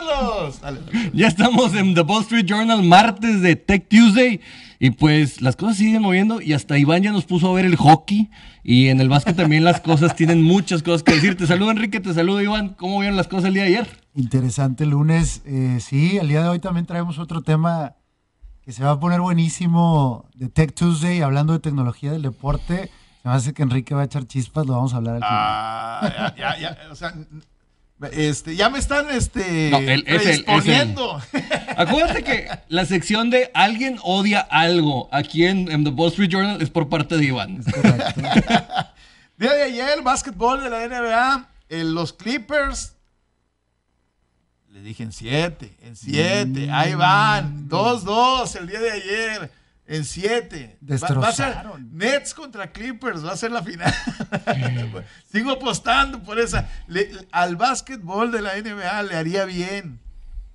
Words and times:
Dale, 0.00 0.80
dale. 0.80 1.10
Ya 1.12 1.28
estamos 1.28 1.74
en 1.74 1.94
The 1.94 2.00
Wall 2.02 2.22
Street 2.22 2.46
Journal, 2.46 2.82
martes 2.82 3.40
de 3.42 3.56
Tech 3.56 3.88
Tuesday. 3.88 4.40
Y 4.78 4.92
pues 4.92 5.42
las 5.42 5.56
cosas 5.56 5.76
siguen 5.76 6.00
moviendo 6.00 6.40
y 6.40 6.54
hasta 6.54 6.78
Iván 6.78 7.02
ya 7.02 7.12
nos 7.12 7.26
puso 7.26 7.50
a 7.50 7.54
ver 7.54 7.66
el 7.66 7.76
hockey. 7.76 8.30
Y 8.64 8.88
en 8.88 9.00
el 9.00 9.10
básquet 9.10 9.36
también 9.36 9.62
las 9.62 9.80
cosas 9.80 10.16
tienen 10.16 10.42
muchas 10.42 10.82
cosas 10.82 11.02
que 11.02 11.12
decir. 11.12 11.36
Te 11.36 11.46
saludo 11.46 11.70
Enrique, 11.70 12.00
te 12.00 12.14
saludo 12.14 12.40
Iván. 12.40 12.70
¿Cómo 12.70 12.98
vieron 12.98 13.16
las 13.16 13.28
cosas 13.28 13.46
el 13.46 13.54
día 13.54 13.64
de 13.64 13.68
ayer? 13.68 13.88
Interesante 14.14 14.86
lunes. 14.86 15.42
Eh, 15.44 15.78
sí, 15.80 16.16
el 16.16 16.28
día 16.28 16.42
de 16.42 16.48
hoy 16.48 16.60
también 16.60 16.86
traemos 16.86 17.18
otro 17.18 17.42
tema 17.42 17.96
que 18.62 18.72
se 18.72 18.82
va 18.82 18.92
a 18.92 19.00
poner 19.00 19.20
buenísimo 19.20 20.28
de 20.34 20.48
Tech 20.48 20.74
Tuesday, 20.74 21.20
hablando 21.20 21.52
de 21.52 21.58
tecnología 21.58 22.12
del 22.12 22.22
deporte. 22.22 22.90
Se 23.22 23.28
me 23.28 23.34
hace 23.34 23.52
que 23.52 23.62
Enrique 23.62 23.94
va 23.94 24.00
a 24.00 24.04
echar 24.04 24.26
chispas, 24.26 24.66
lo 24.66 24.74
vamos 24.74 24.94
a 24.94 24.96
hablar 24.96 25.16
al 25.16 25.20
final. 25.20 25.38
Ah, 25.38 26.34
ya, 26.38 26.56
ya, 26.58 26.74
ya, 26.74 26.90
o 26.90 26.94
sea, 26.94 27.14
este, 28.12 28.56
ya 28.56 28.70
me 28.70 28.78
están 28.78 29.10
este, 29.10 29.70
No, 29.70 29.78
él- 29.78 29.88
es 29.88 29.90
él, 29.90 30.04
es 30.06 30.38
él. 30.38 30.44
predisponiendo. 30.44 31.20
Acuérdate 31.76 32.24
que 32.24 32.48
la 32.68 32.84
sección 32.86 33.30
de 33.30 33.50
alguien 33.54 33.98
odia 34.02 34.40
algo 34.40 35.08
aquí 35.12 35.44
en, 35.46 35.70
en 35.70 35.84
The 35.84 35.90
Wall 35.90 36.08
Street 36.10 36.30
Journal 36.30 36.62
es 36.62 36.70
por 36.70 36.88
parte 36.88 37.16
de 37.16 37.24
Iván. 37.24 37.60
Es 37.66 37.72
correcto. 37.72 38.20
Día 39.36 39.52
de 39.54 39.62
ayer, 39.62 40.02
básquetbol 40.02 40.62
de 40.62 40.70
la 40.70 40.86
NBA, 40.86 41.48
eh, 41.70 41.84
los 41.84 42.12
Clippers. 42.12 42.94
Le 44.68 44.82
dije 44.82 45.02
en 45.02 45.12
7, 45.12 45.76
en 45.82 45.96
7, 45.96 46.70
ahí 46.70 46.94
van, 46.94 47.68
2-2 47.68 48.56
el 48.56 48.66
día 48.68 48.80
de 48.80 48.90
ayer, 48.92 49.50
en 49.90 50.04
7. 50.04 50.78
Va, 50.80 50.96
va 51.18 51.28
a 51.28 51.32
ser 51.32 51.46
Destrozaron. 51.46 51.88
Nets 51.92 52.32
contra 52.32 52.70
Clippers, 52.72 53.24
va 53.24 53.32
a 53.32 53.36
ser 53.36 53.50
la 53.50 53.62
final. 53.62 53.92
Sigo 55.32 55.50
apostando 55.50 56.22
por 56.22 56.38
esa. 56.38 56.68
Le- 56.88 57.10
al 57.32 57.56
básquetbol 57.56 58.30
de 58.32 58.42
la 58.42 58.52
NBA 58.56 59.02
le 59.04 59.16
haría 59.16 59.44
bien. 59.44 59.98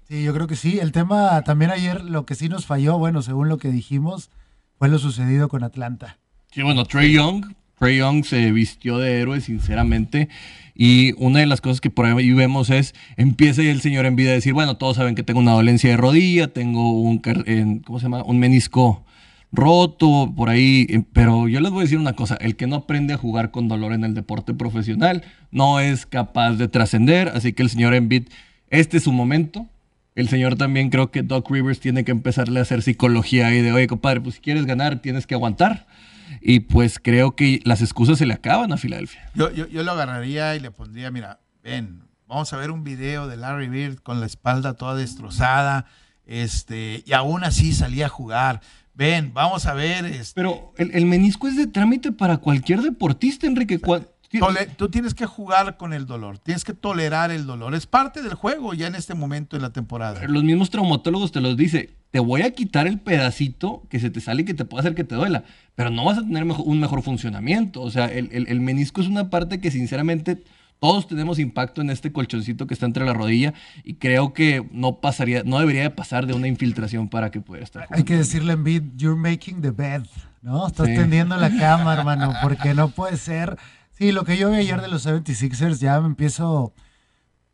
Sí, 0.08 0.24
yo 0.24 0.34
creo 0.34 0.48
que 0.48 0.56
sí. 0.56 0.80
El 0.80 0.92
tema 0.92 1.42
también 1.44 1.72
ayer, 1.72 2.04
lo 2.04 2.26
que 2.26 2.36
sí 2.36 2.50
nos 2.50 2.66
falló, 2.66 2.98
bueno, 2.98 3.22
según 3.22 3.50
lo 3.50 3.58
que 3.58 3.70
dijimos, 3.70 4.30
fue 4.78 4.88
lo 4.90 5.00
sucedido 5.00 5.48
con 5.48 5.64
Atlanta. 5.64 6.18
Sí, 6.52 6.62
bueno, 6.62 6.86
Trey 6.86 7.14
Young. 7.14 7.54
Trey 7.80 7.98
Young 7.98 8.24
se 8.24 8.52
vistió 8.52 8.98
de 9.00 9.20
héroe, 9.22 9.42
sinceramente. 9.42 10.30
Y 10.76 11.14
una 11.18 11.40
de 11.40 11.46
las 11.46 11.62
cosas 11.62 11.82
que 11.82 11.90
por 11.90 12.06
ahí 12.06 12.34
vemos 12.34 12.70
es, 12.70 12.94
empieza 13.18 13.62
el 13.64 13.82
señor 13.82 14.06
en 14.06 14.16
vida 14.16 14.32
a 14.32 14.34
decir, 14.34 14.54
bueno, 14.54 14.78
todos 14.78 14.98
saben 14.98 15.16
que 15.16 15.24
tengo 15.24 15.40
una 15.40 15.52
dolencia 15.54 15.90
de 15.90 15.98
rodilla, 15.98 16.48
tengo 16.54 16.92
un, 16.92 17.18
car- 17.20 17.44
en- 17.48 17.80
¿cómo 17.80 18.00
se 18.00 18.04
llama? 18.04 18.24
Un 18.24 18.40
menisco 18.40 19.05
roto 19.56 20.34
por 20.36 20.50
ahí. 20.50 20.86
eh, 20.90 21.04
Pero 21.14 21.48
yo 21.48 21.60
les 21.62 21.72
voy 21.72 21.82
a 21.82 21.84
decir 21.84 21.98
una 21.98 22.14
cosa, 22.14 22.36
el 22.36 22.56
que 22.56 22.68
no 22.68 22.76
aprende 22.78 23.14
a 23.14 23.18
jugar 23.18 23.52
con 23.52 23.68
dolor 23.68 23.94
en 23.94 24.04
el 24.04 24.14
deporte 24.14 24.54
profesional 24.54 25.24
no 25.52 25.80
es 25.80 26.06
capaz 26.06 26.54
de 26.54 26.68
trascender. 26.68 27.30
Así 27.30 27.54
que 27.54 27.64
el 27.64 27.70
señor 27.70 27.94
Embiid, 27.94 28.28
este 28.70 28.98
es 28.98 29.04
su 29.04 29.12
momento. 29.12 29.68
El 30.16 30.30
señor 30.30 30.56
también 30.56 30.90
creo 30.90 31.12
que 31.12 31.24
Doc 31.24 31.50
Rivers 31.52 31.80
tiene 31.80 32.06
que 32.06 32.12
empezarle 32.12 32.60
a 32.60 32.62
hacer 32.64 32.82
psicología 32.82 33.48
ahí 33.48 33.62
de, 33.62 33.72
oye, 33.74 33.88
compadre, 33.88 34.22
pues 34.22 34.36
si 34.36 34.42
quieres 34.42 34.66
ganar, 34.66 35.02
tienes 35.02 35.28
que 35.28 35.34
aguantar. 35.34 35.88
Y 36.42 36.62
pues 36.62 37.00
creo 37.00 37.36
que 37.36 37.60
las 37.66 37.82
excusas 37.82 38.18
se 38.18 38.26
le 38.26 38.34
acaban 38.34 38.72
a 38.72 38.78
Filadelfia. 38.78 39.30
Yo, 39.36 39.52
yo, 39.52 39.68
yo 39.68 39.84
lo 39.84 39.92
agarraría 39.92 40.56
y 40.56 40.60
le 40.60 40.72
pondría, 40.72 41.12
mira, 41.12 41.40
ven, 41.64 42.04
vamos 42.28 42.52
a 42.54 42.58
ver 42.58 42.72
un 42.72 42.84
video 42.84 43.28
de 43.28 43.36
Larry 43.38 43.68
Bird 43.68 43.98
con 43.98 44.20
la 44.22 44.26
espalda 44.26 44.74
toda 44.74 44.96
destrozada, 44.96 45.86
este, 46.26 47.04
y 47.06 47.14
aún 47.14 47.44
así 47.44 47.74
salía 47.74 48.08
a 48.08 48.10
jugar. 48.10 48.62
Ven, 48.96 49.34
vamos 49.34 49.66
a 49.66 49.74
ver, 49.74 50.06
este, 50.06 50.34
Pero 50.36 50.74
el, 50.78 50.92
el 50.94 51.06
menisco 51.06 51.48
es 51.48 51.58
de 51.58 51.68
trámite 51.68 52.12
para 52.12 52.38
cualquier 52.38 52.82
deportista, 52.82 53.46
Enrique. 53.48 53.80
Tole- 53.80 54.68
tú 54.76 54.90
tienes 54.90 55.14
que 55.14 55.26
jugar 55.26 55.78
con 55.78 55.94
el 55.94 56.06
dolor, 56.06 56.40
tienes 56.40 56.64
que 56.66 56.74
tolerar 56.74 57.32
el 57.32 57.46
dolor, 57.46 57.74
es 57.76 57.86
parte 57.86 58.22
del 58.22 58.34
juego 58.34 58.74
ya 58.74 58.88
en 58.88 58.96
este 58.96 59.14
momento 59.14 59.56
de 59.56 59.62
la 59.62 59.70
temporada. 59.72 60.22
Los 60.28 60.44
mismos 60.44 60.70
traumatólogos 60.70 61.32
te 61.32 61.40
los 61.42 61.56
dice, 61.56 61.92
te 62.12 62.20
voy 62.20 62.42
a 62.42 62.52
quitar 62.52 62.86
el 62.88 63.00
pedacito 63.00 63.84
que 63.90 64.00
se 64.00 64.10
te 64.10 64.20
sale 64.20 64.42
y 64.42 64.46
que 64.46 64.54
te 64.54 64.66
puede 64.66 64.82
hacer 64.82 64.96
que 64.96 65.04
te 65.06 65.16
duela, 65.16 65.44
pero 65.76 65.90
no 65.90 66.04
vas 66.04 66.18
a 66.18 66.22
tener 66.22 66.44
un 66.44 66.80
mejor 66.80 67.02
funcionamiento. 67.02 67.82
O 67.82 67.92
sea, 67.92 68.06
el, 68.08 68.30
el- 68.34 68.48
el 68.50 68.60
menisco 68.62 69.00
es 69.02 69.08
una 69.08 69.30
parte 69.30 69.62
que 69.62 69.72
sinceramente 69.72 70.44
todos 70.80 71.08
tenemos 71.08 71.40
impacto 71.40 71.82
en 71.82 71.90
este 71.90 72.12
colchoncito 72.12 72.68
que 72.68 72.74
está 72.74 72.86
entre 72.86 73.06
la 73.06 73.14
rodilla 73.14 73.54
y 73.84 73.96
creo 73.96 74.34
que 74.34 74.68
no 74.72 75.00
pasaría, 75.02 75.44
no 75.44 75.60
debería 75.60 75.82
de 75.84 75.90
pasar 75.90 76.28
de 76.28 76.34
una 76.34 76.48
infiltración 76.48 77.10
para 77.10 77.32
que 77.32 77.42
pudiera 77.42 77.64
estar 77.64 77.84
Hay 77.84 77.88
jugando. 77.88 78.06
que 78.06 78.18
decirle 78.18 78.54
en 78.54 78.60
Embiid, 78.60 78.84
you're 78.96 79.20
making 79.20 79.62
the 79.62 79.72
bed, 79.72 80.04
¿no? 80.42 80.68
Estás 80.68 80.88
Sí. 80.88 80.96
tendiendo 80.96 81.38
la 81.38 81.50
cama, 81.58 81.94
hermano, 81.98 82.34
porque 82.42 82.74
no 82.74 82.90
puede 82.90 83.18
ser. 83.18 83.58
Sí, 83.92 84.12
lo 84.12 84.26
que 84.26 84.38
yo 84.38 84.52
vi 84.52 84.58
ayer 84.58 84.82
de 84.82 84.90
los 84.90 85.06
76ers, 85.06 85.80
ya 85.80 86.00
me 86.02 86.08
empiezo... 86.08 86.74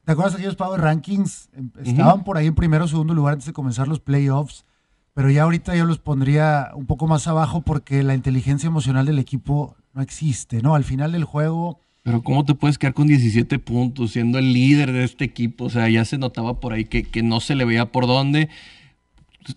¿Te 0.03 0.13
acuerdas 0.13 0.33
aquellos 0.33 0.55
Power 0.55 0.81
Rankings? 0.81 1.49
Em- 1.53 1.71
Estaban 1.85 2.23
por 2.23 2.35
ahí 2.37 2.47
en 2.47 2.55
primero 2.55 2.85
o 2.85 2.87
segundo 2.87 3.13
lugar 3.13 3.33
antes 3.33 3.45
de 3.45 3.53
comenzar 3.53 3.87
los 3.87 3.99
playoffs, 3.99 4.65
pero 5.13 5.29
ya 5.29 5.43
ahorita 5.43 5.75
yo 5.75 5.85
los 5.85 5.99
pondría 5.99 6.71
un 6.73 6.87
poco 6.87 7.05
más 7.07 7.27
abajo 7.27 7.61
porque 7.61 8.01
la 8.01 8.15
inteligencia 8.15 8.65
emocional 8.67 9.05
del 9.05 9.19
equipo 9.19 9.75
no 9.93 10.01
existe, 10.01 10.61
¿no? 10.63 10.73
Al 10.75 10.83
final 10.83 11.11
del 11.11 11.23
juego... 11.23 11.79
Pero 12.03 12.23
¿cómo 12.23 12.43
te 12.45 12.55
puedes 12.55 12.77
quedar 12.79 12.93
con 12.95 13.07
17 13.07 13.59
puntos 13.59 14.11
siendo 14.11 14.39
el 14.39 14.53
líder 14.53 14.91
de 14.91 15.03
este 15.03 15.23
equipo? 15.25 15.65
O 15.65 15.69
sea, 15.69 15.87
ya 15.89 16.03
se 16.03 16.17
notaba 16.17 16.59
por 16.59 16.73
ahí 16.73 16.85
que, 16.85 17.03
que 17.03 17.21
no 17.21 17.39
se 17.39 17.53
le 17.55 17.63
veía 17.65 17.85
por 17.91 18.07
dónde. 18.07 18.49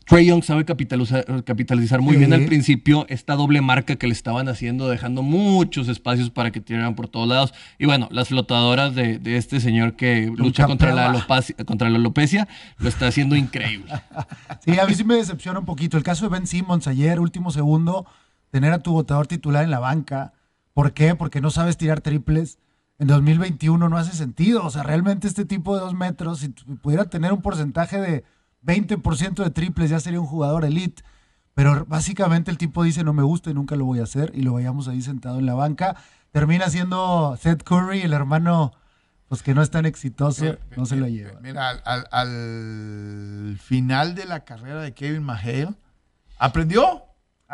Trey 0.07 0.25
Young 0.27 0.43
sabe 0.43 0.65
capitalizar, 0.65 1.45
capitalizar 1.45 2.01
muy 2.01 2.17
bien 2.17 2.33
al 2.33 2.47
principio 2.47 3.05
esta 3.11 3.35
doble 3.35 3.61
marca 3.61 3.97
que 3.97 4.07
le 4.07 4.15
estaban 4.15 4.49
haciendo, 4.49 4.89
dejando 4.89 5.23
muchos 5.23 5.89
espacios 5.89 6.31
para 6.31 6.51
que 6.53 6.61
tiraran 6.63 6.95
por 6.95 7.07
todos 7.09 7.29
lados. 7.29 7.53
Y 7.79 7.85
bueno, 7.85 8.09
las 8.11 8.29
flotadoras 8.29 8.95
de, 8.95 9.19
de 9.19 9.37
este 9.37 9.61
señor 9.61 9.95
que 9.95 10.33
lucha 10.35 10.67
contra 10.67 10.95
la, 10.95 11.13
alopacia- 11.13 11.65
contra 11.67 11.91
la 11.91 11.97
alopecia 11.99 12.49
lo 12.79 12.89
está 12.89 13.09
haciendo 13.09 13.37
increíble. 13.37 13.93
Sí, 14.65 14.79
a 14.79 14.87
mí 14.87 14.95
sí 14.95 15.05
me 15.05 15.17
decepciona 15.17 15.59
un 15.59 15.67
poquito. 15.67 15.99
El 15.99 16.03
caso 16.03 16.25
de 16.25 16.31
Ben 16.31 16.47
Simmons 16.47 16.87
ayer, 16.87 17.21
último 17.21 17.51
segundo, 17.51 18.07
tener 18.51 18.73
a 18.73 18.79
tu 18.79 18.93
votador 18.93 19.27
titular 19.27 19.65
en 19.65 19.71
la 19.71 19.81
banca. 19.81 20.33
¿Por 20.75 20.93
qué? 20.93 21.15
Porque 21.15 21.41
no 21.41 21.51
sabes 21.51 21.77
tirar 21.79 22.01
triples. 22.03 22.59
En 22.99 23.07
2021 23.09 23.89
no 23.89 23.97
hace 23.97 24.13
sentido. 24.13 24.65
O 24.67 24.71
sea, 24.71 24.83
realmente 24.83 25.27
este 25.27 25.45
tipo 25.45 25.75
de 25.75 25.81
dos 25.81 25.95
metros, 25.95 26.41
si 26.41 26.49
pudiera 26.49 27.07
tener 27.07 27.33
un 27.33 27.41
porcentaje 27.43 27.99
de 28.01 28.25
20% 28.65 29.43
de 29.43 29.51
triples, 29.51 29.91
ya 29.91 30.01
sería 30.01 30.21
un 30.21 30.27
jugador 30.27 30.65
elite. 30.65 31.03
Pero 31.55 31.87
básicamente 31.87 32.51
el 32.51 32.59
tipo 32.59 32.83
dice, 32.83 33.05
no 33.05 33.13
me 33.13 33.23
gusta 33.23 33.51
y 33.51 33.55
nunca 33.55 33.77
lo 33.77 33.85
voy 33.85 34.01
a 34.01 34.05
hacer. 34.05 34.33
Y 34.35 34.43
lo 34.43 34.55
veíamos 34.55 34.89
ahí 34.89 35.01
sentado 35.03 35.39
en 35.39 35.47
la 35.47 35.55
banca. 35.55 35.97
Termina 36.33 36.69
siendo 36.69 37.37
Seth 37.41 37.63
Curry, 37.63 38.01
el 38.03 38.13
hermano, 38.13 38.73
pues 39.29 39.43
que 39.45 39.55
no 39.55 39.63
es 39.63 39.71
tan 39.71 39.87
exitoso, 39.87 40.45
no 40.77 40.85
se 40.87 40.97
lo 40.97 41.07
lleva. 41.07 41.39
Mira, 41.41 41.69
al, 41.71 41.81
al- 41.85 42.09
al 42.11 43.59
final 43.59 44.15
de 44.17 44.25
la 44.25 44.41
carrera 44.45 44.81
de 44.83 44.93
Kevin 44.95 45.23
McHale, 45.23 45.75
aprendió 46.39 47.05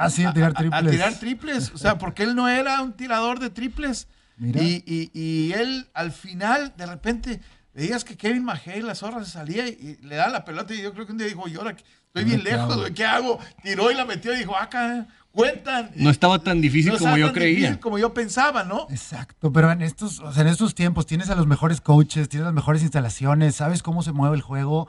Ah, 0.01 0.11
sí, 0.11 0.25
a 0.25 0.33
tirar 0.33 0.53
triples. 0.55 0.83
A, 0.83 0.91
tirar 0.91 1.15
triples. 1.19 1.73
O 1.75 1.79
sea, 1.79 1.99
porque 1.99 2.23
él 2.25 2.35
no 2.35 2.49
era 2.49 2.81
un 2.83 2.93
tirador 2.93 3.39
de 3.39 3.51
triples. 3.51 4.09
Mira. 4.37 4.63
Y, 4.63 4.83
y- 4.87 5.11
y 5.13 5.53
él 5.53 5.89
al 5.95 6.13
final, 6.13 6.73
de 6.77 6.87
repente, 6.87 7.41
veías 7.75 8.05
que 8.05 8.17
Kevin 8.17 8.45
McHale, 8.45 8.83
la 8.83 8.95
zorra, 8.95 9.25
se 9.25 9.31
salía 9.31 9.69
y, 9.69 9.99
y 10.01 10.07
le 10.07 10.17
da 10.17 10.29
la 10.29 10.45
pelota. 10.45 10.75
Y 10.75 10.83
yo 10.83 10.93
creo 10.95 11.07
que 11.07 11.13
un 11.13 11.19
día 11.19 11.27
dijo, 11.27 11.47
yo 11.49 11.61
estoy 11.69 12.25
bien 12.25 12.43
¿qué 12.43 12.51
lejos, 12.51 12.91
¿qué 12.95 13.05
hago? 13.05 13.39
Tiró 13.63 13.91
y 13.91 13.95
la 13.95 14.05
metió 14.05 14.35
y 14.35 14.39
dijo, 14.39 14.57
acá, 14.57 15.07
cuentan. 15.31 15.91
No 15.95 16.11
estaba 16.11 16.39
tan 16.41 16.61
difícil 16.61 16.93
No 16.93 16.99
como 16.99 17.09
estaba 17.11 17.19
yo 17.19 17.27
tan 17.27 17.35
creía. 17.35 17.57
difícil 17.57 17.79
como 17.81 17.99
yo 17.99 18.15
pensaba, 18.15 18.65
¿no? 18.65 18.87
Exacto, 18.91 19.53
pero 19.53 19.71
en 19.71 19.83
estos, 19.83 20.19
o 20.21 20.33
sea, 20.33 20.43
en 20.43 20.49
estos 20.49 20.75
tiempos 20.75 21.07
tienes 21.07 21.31
a 21.31 21.35
los 21.35 21.47
mejores 21.47 21.81
coaches, 21.81 22.29
tienes 22.29 22.47
las 22.47 22.55
mejores 22.55 22.83
instalaciones, 22.83 23.57
sabes 23.57 23.83
cómo 23.83 24.03
se 24.03 24.13
mueve 24.13 24.37
el 24.37 24.43
juego 24.43 24.89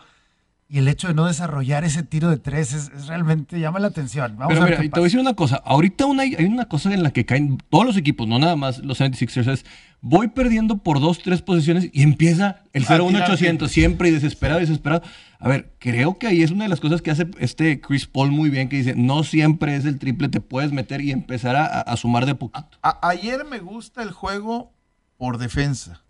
y 0.74 0.78
el 0.78 0.88
hecho 0.88 1.10
de 1.10 1.14
no 1.14 1.26
desarrollar 1.26 1.84
ese 1.84 2.02
tiro 2.02 2.30
de 2.30 2.38
tres 2.38 2.72
es, 2.72 2.90
es 2.96 3.08
realmente 3.08 3.60
llama 3.60 3.80
la 3.80 3.88
atención. 3.88 4.38
Vamos 4.38 4.54
Pero 4.54 4.62
a 4.62 4.66
ver 4.70 4.80
mira, 4.80 4.94
te 4.94 5.00
voy 5.02 5.06
a 5.06 5.08
decir 5.08 5.20
una 5.20 5.34
cosa. 5.34 5.58
Ahorita 5.66 6.06
una, 6.06 6.24
hay 6.24 6.46
una 6.46 6.70
cosa 6.70 6.94
en 6.94 7.04
la 7.04 7.12
que 7.12 7.26
caen 7.26 7.58
todos 7.70 7.86
los 7.86 7.98
equipos, 7.98 8.26
no 8.28 8.40
nada 8.40 8.56
más 8.56 8.80
los 8.80 9.02
76ers, 9.02 9.52
es 9.52 9.66
voy 10.00 10.30
perdiendo 10.30 10.78
por 10.78 11.02
dos, 11.02 11.20
tres 11.22 11.42
posiciones 11.42 11.90
y 11.92 12.04
empieza 12.04 12.64
el 12.72 12.84
A 12.84 12.88
tirar 12.88 13.02
0-1-800 13.02 13.38
triples. 13.48 13.72
siempre 13.72 14.08
y 14.10 14.12
desesperado, 14.14 14.60
desesperado. 14.62 15.04
A 15.40 15.50
ver, 15.50 15.74
creo 15.78 16.18
que 16.18 16.28
ahí 16.28 16.42
es 16.42 16.52
una 16.52 16.64
de 16.64 16.70
las 16.70 16.80
cosas 16.80 17.02
que 17.02 17.12
hace 17.12 17.28
este 17.40 17.82
Chris 17.82 18.08
Paul 18.08 18.32
muy 18.32 18.50
bien, 18.50 18.70
que 18.70 18.78
dice, 18.78 18.96
no 18.96 19.24
siempre 19.26 19.76
es 19.76 19.84
el 19.86 20.00
triple, 20.00 20.30
te 20.30 20.40
puedes 20.40 20.72
meter 20.72 21.02
y 21.02 21.12
empezar 21.12 21.56
a, 21.58 21.66
a 21.82 21.98
sumar 21.98 22.26
de 22.26 22.36
poquito. 22.36 22.78
A- 22.82 23.10
ayer 23.10 23.44
me 23.44 23.60
gusta 23.60 24.04
el 24.04 24.12
juego 24.12 24.74
por 25.18 25.38
defensa. 25.38 26.04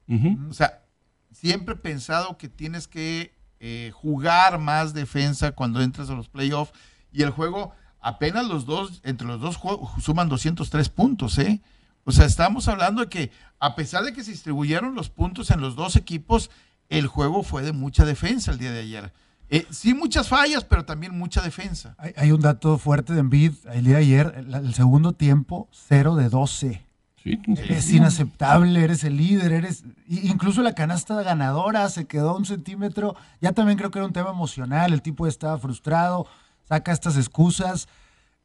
O 0.50 0.54
sea, 0.54 0.84
siempre 1.32 1.74
he 1.74 1.78
pensado 1.78 2.38
que 2.38 2.48
tienes 2.48 2.88
que 2.88 3.34
eh, 3.64 3.92
jugar 3.94 4.58
más 4.58 4.96
defensa 4.96 5.52
cuando 5.52 5.82
entras 5.82 6.10
a 6.10 6.16
los 6.16 6.28
playoffs. 6.28 6.74
Y 7.14 7.22
el 7.22 7.30
juego, 7.30 7.74
apenas 8.00 8.48
los 8.48 8.66
dos, 8.66 9.02
entre 9.04 9.28
los 9.28 9.40
dos 9.40 9.56
juegos, 9.56 9.92
suman 10.04 10.30
203 10.30 10.90
puntos, 10.90 11.38
¿eh? 11.38 11.62
O 12.04 12.12
sea, 12.12 12.26
estamos 12.26 12.68
hablando 12.68 13.02
de 13.02 13.08
que, 13.08 13.32
a 13.60 13.76
pesar 13.76 14.04
de 14.04 14.14
que 14.14 14.24
se 14.24 14.32
distribuyeron 14.32 14.96
los 14.96 15.10
puntos 15.10 15.52
en 15.52 15.62
los 15.62 15.76
dos 15.76 15.96
equipos, 15.96 16.50
el 16.90 17.06
juego 17.06 17.44
fue 17.44 17.62
de 17.62 17.72
mucha 17.72 18.04
defensa 18.04 18.52
el 18.52 18.58
día 18.58 18.72
de 18.72 18.80
ayer. 18.80 19.14
Eh, 19.52 19.68
sí, 19.70 19.94
muchas 19.94 20.28
fallas, 20.28 20.64
pero 20.64 20.84
también 20.84 21.16
mucha 21.16 21.42
defensa. 21.42 21.96
Hay, 22.16 22.32
un 22.32 22.42
dato 22.42 22.80
fuerte 22.80 23.14
de 23.14 23.20
Embiid 23.20 23.54
el 23.74 23.86
día 23.86 23.98
de 23.98 24.02
ayer, 24.02 24.34
el, 24.38 24.56
el 24.56 24.74
segundo 24.74 25.14
tiempo, 25.14 25.70
0 25.72 26.16
de 26.16 26.30
12. 26.30 26.82
Sí, 27.24 27.40
Es 27.70 27.92
inaceptable, 27.92 28.84
eres 28.84 29.04
el 29.04 29.18
líder, 29.18 29.52
eres. 29.52 29.84
Incluso 30.08 30.62
la 30.62 30.74
canasta 30.74 31.22
ganadora 31.22 31.88
se 31.90 32.06
quedó 32.06 32.32
a 32.32 32.36
un 32.38 32.46
centímetro. 32.46 33.16
Ya 33.42 33.52
también 33.52 33.78
creo 33.78 33.92
que 33.92 34.00
era 34.00 34.08
un 34.08 34.14
tema 34.14 34.32
emocional. 34.32 34.92
El 34.94 35.02
tipo 35.02 35.28
estaba 35.28 35.58
frustrado, 35.60 36.26
saca 36.68 36.92
estas 36.92 37.18
excusas. 37.18 37.88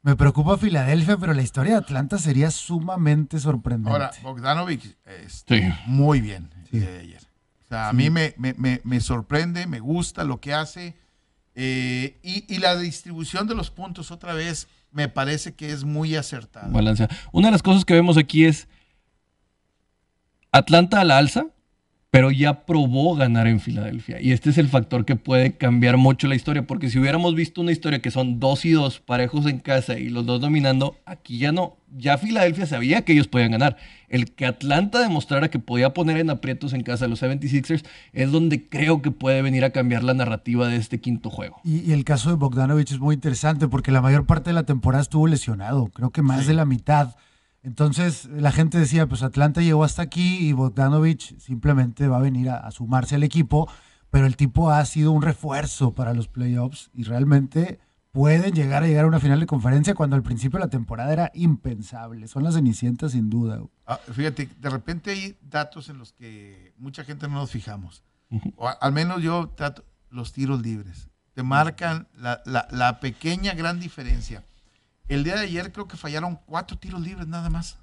Me 0.03 0.15
preocupa 0.15 0.59
Filadelfia, 0.59 1.17
pero 1.17 1.33
la 1.33 1.43
historia 1.43 1.73
de 1.73 1.79
Atlanta 1.79 2.19
sería 2.19 2.51
sumamente 2.51 3.41
sorprendente. 3.41 3.91
Ahora, 3.91 4.11
Bogdanovic, 4.23 4.97
este, 5.25 5.63
Sí. 5.73 5.75
muy 5.87 6.21
bien 6.21 6.51
Sí. 6.71 6.79
de 6.79 6.99
ayer. 7.01 7.23
O 7.65 7.69
sea, 7.69 7.89
a 7.89 7.93
mí 7.93 8.11
me, 8.11 8.35
me- 8.37 8.55
me- 8.59 8.81
me 8.85 9.01
sorprende, 9.01 9.67
me 9.67 9.81
gusta 9.81 10.23
lo 10.25 10.41
que 10.41 10.53
hace. 10.55 10.97
eh, 11.59 12.19
y, 12.23 12.45
y 12.55 12.59
la 12.59 12.77
distribución 12.77 13.47
de 13.47 13.55
los 13.55 13.71
puntos 13.71 14.11
otra 14.11 14.35
vez 14.35 14.69
me 14.91 15.09
parece 15.09 15.55
que 15.55 15.71
es 15.73 15.85
muy 15.85 16.17
balanceada. 16.69 17.15
Una 17.33 17.49
de 17.49 17.53
las 17.53 17.63
cosas 17.63 17.85
que 17.85 17.95
vemos 17.95 18.17
aquí 18.17 18.45
es 18.45 18.69
Atlanta 20.53 21.01
a 21.01 21.05
la 21.05 21.19
alza, 21.19 21.47
pero 22.11 22.31
ya 22.31 22.65
probó 22.65 23.15
ganar 23.15 23.47
en 23.47 23.61
Filadelfia. 23.61 24.21
Y 24.23 24.33
este 24.33 24.49
es 24.51 24.59
el 24.59 24.69
factor 24.69 25.05
que 25.05 25.17
puede 25.17 25.57
cambiar 25.57 25.97
mucho 25.99 26.29
la 26.29 26.35
historia, 26.35 26.67
porque 26.67 26.89
si 26.89 26.99
hubiéramos 26.99 27.35
visto 27.35 27.61
una 27.61 27.73
historia 27.73 28.01
que 28.01 28.11
son 28.11 28.41
dos 28.41 28.65
y 28.65 28.71
dos 28.71 29.01
parejos 29.01 29.45
en 29.47 29.59
casa 29.59 29.99
y 29.99 30.09
los 30.09 30.25
dos 30.25 30.41
dominando, 30.41 30.97
aquí 31.05 31.39
ya 31.39 31.53
no. 31.53 31.77
Ya 31.99 32.17
Filadelfia 32.17 32.67
sabía 32.67 33.03
que 33.03 33.13
ellos 33.13 33.29
podían 33.29 33.51
ganar. 33.53 33.77
El 34.09 34.33
que 34.33 34.47
Atlanta 34.47 35.01
demostrara 35.01 35.51
que 35.51 35.59
podía 35.59 35.93
poner 35.95 36.17
en 36.19 36.31
aprietos 36.31 36.73
en 36.73 36.83
casa 36.83 37.05
a 37.07 37.09
los 37.09 37.23
76ers 37.23 37.85
es 38.13 38.31
donde 38.33 38.69
creo 38.69 39.03
que 39.03 39.11
puede 39.11 39.43
venir 39.43 39.65
a 39.65 39.71
cambiar 39.71 40.03
la 40.05 40.15
narrativa 40.15 40.69
de 40.69 40.77
este 40.77 41.01
quinto 41.01 41.29
juego. 41.29 41.61
Y, 41.65 41.81
y 41.81 41.93
el 41.93 42.05
caso 42.05 42.31
de 42.31 42.37
Bogdanovich 42.37 42.93
es 42.93 42.99
muy 42.99 43.15
interesante 43.15 43.69
porque 43.69 43.91
la 43.93 44.01
mayor 44.01 44.27
parte 44.27 44.51
de 44.51 44.55
la 44.55 44.65
temporada 44.65 45.03
estuvo 45.03 45.27
lesionado, 45.27 45.89
creo 45.89 46.11
que 46.11 46.23
más 46.23 46.43
Sí. 46.43 46.49
de 46.49 46.55
la 46.55 46.65
mitad. 46.65 47.15
Entonces 47.67 48.27
la 48.27 48.53
gente 48.53 48.79
decía, 48.79 49.09
pues 49.09 49.25
Atlanta 49.25 49.61
llegó 49.61 49.83
hasta 49.83 50.01
aquí 50.03 50.39
y 50.49 50.53
Bogdanovich 50.53 51.37
simplemente 51.39 52.07
va 52.07 52.19
a 52.19 52.21
venir 52.21 52.49
a, 52.49 52.59
a 52.59 52.71
sumarse 52.71 53.17
al 53.17 53.25
equipo, 53.25 53.69
pero 54.11 54.27
el 54.27 54.37
tipo 54.37 54.71
ha 54.71 54.85
sido 54.85 55.11
un 55.11 55.21
refuerzo 55.21 55.93
para 55.93 56.15
los 56.15 56.29
playoffs 56.29 56.91
y 56.95 57.03
realmente 57.03 57.81
pueden 58.13 58.53
llegar 58.55 58.85
a 58.85 58.87
llegar 58.87 59.05
a 59.05 59.09
una 59.09 59.19
final 59.19 59.41
de 59.41 59.47
conferencia 59.47 59.95
cuando 59.97 60.15
al 60.15 60.23
principio 60.23 60.61
de 60.61 60.65
la 60.67 60.71
temporada 60.71 61.13
era 61.13 61.33
impensable. 61.35 62.29
Son 62.29 62.45
las 62.45 62.55
cenicientas 62.55 63.11
sin 63.13 63.29
duda. 63.31 63.61
Ah, 63.85 63.99
fíjate, 64.13 64.49
de 64.61 64.71
repente 64.71 65.11
hay 65.11 65.37
datos 65.43 65.89
en 65.89 65.99
los 65.99 66.13
que 66.13 66.73
mucha 66.79 67.03
gente 67.03 67.27
no 67.27 67.35
nos 67.35 67.51
fijamos. 67.51 68.05
O 68.57 68.69
al 68.81 68.93
menos 68.93 69.23
yo 69.23 69.49
trato 69.57 69.85
los 70.11 70.33
tiros 70.33 70.63
libres. 70.63 71.09
Te 71.35 71.43
marcan 71.43 72.07
la, 72.17 72.41
la- 72.47 72.69
la 72.71 73.01
pequeña 73.01 73.55
gran 73.55 73.81
diferencia. 73.81 74.45
El 75.09 75.23
día 75.25 75.37
de 75.37 75.43
ayer 75.43 75.73
creo 75.73 75.87
que 75.87 75.97
fallaron 75.97 76.39
cuatro 76.47 76.77
tiros 76.77 77.01
libres 77.01 77.27
nada 77.29 77.49
más. 77.49 77.79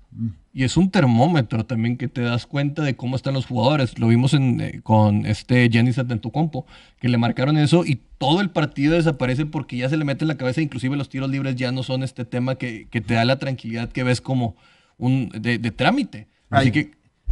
Y 0.53 0.63
es 0.63 0.77
un 0.77 0.91
termómetro 0.91 1.65
también 1.65 1.97
que 1.97 2.07
te 2.07 2.21
das 2.21 2.45
cuenta 2.45 2.83
de 2.83 2.95
cómo 2.95 3.15
están 3.15 3.33
los 3.33 3.45
jugadores. 3.45 3.97
Lo 3.97 4.07
vimos 4.09 4.33
en, 4.33 4.61
eh, 4.61 4.81
con 4.83 5.25
este 5.25 5.69
Giannis 5.69 5.97
Antetokounmpo, 5.97 6.65
que 6.99 7.07
le 7.07 7.17
marcaron 7.17 7.57
eso 7.57 7.85
y 7.85 8.01
todo 8.17 8.41
el 8.41 8.49
partido 8.49 8.93
desaparece 8.95 9.45
porque 9.45 9.77
ya 9.77 9.89
se 9.89 9.97
le 9.97 10.05
mete 10.05 10.23
en 10.23 10.27
la 10.27 10.37
cabeza. 10.37 10.61
Inclusive 10.61 10.95
los 10.97 11.09
tiros 11.09 11.29
libres 11.29 11.55
ya 11.55 11.71
no 11.71 11.81
son 11.81 12.03
este 12.03 12.25
tema 12.25 12.55
que, 12.55 12.87
que 12.89 13.01
te 13.01 13.13
da 13.15 13.25
la 13.25 13.39
tranquilidad 13.39 13.89
que 13.89 14.03
ves 14.03 14.21
como 14.21 14.55
un 14.97 15.29
de, 15.29 15.57
de 15.57 15.71
trámite. 15.71 16.27
Así 16.49 16.67
Ay. 16.67 16.71
que 16.71 16.79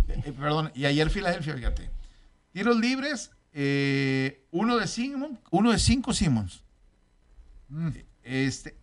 Eh, 0.07 0.21
eh, 0.25 0.33
perdón, 0.33 0.71
y 0.73 0.85
ayer 0.85 1.09
Filadelfia, 1.09 1.55
fíjate. 1.55 1.89
Tiros 2.51 2.77
libres, 2.77 3.31
eh, 3.53 4.45
uno 4.51 4.77
de 4.77 4.87
Simon, 4.87 5.39
uno 5.51 5.71
de 5.71 5.79
cinco 5.79 6.13
Simmons. 6.13 6.63
Este, 8.23 8.75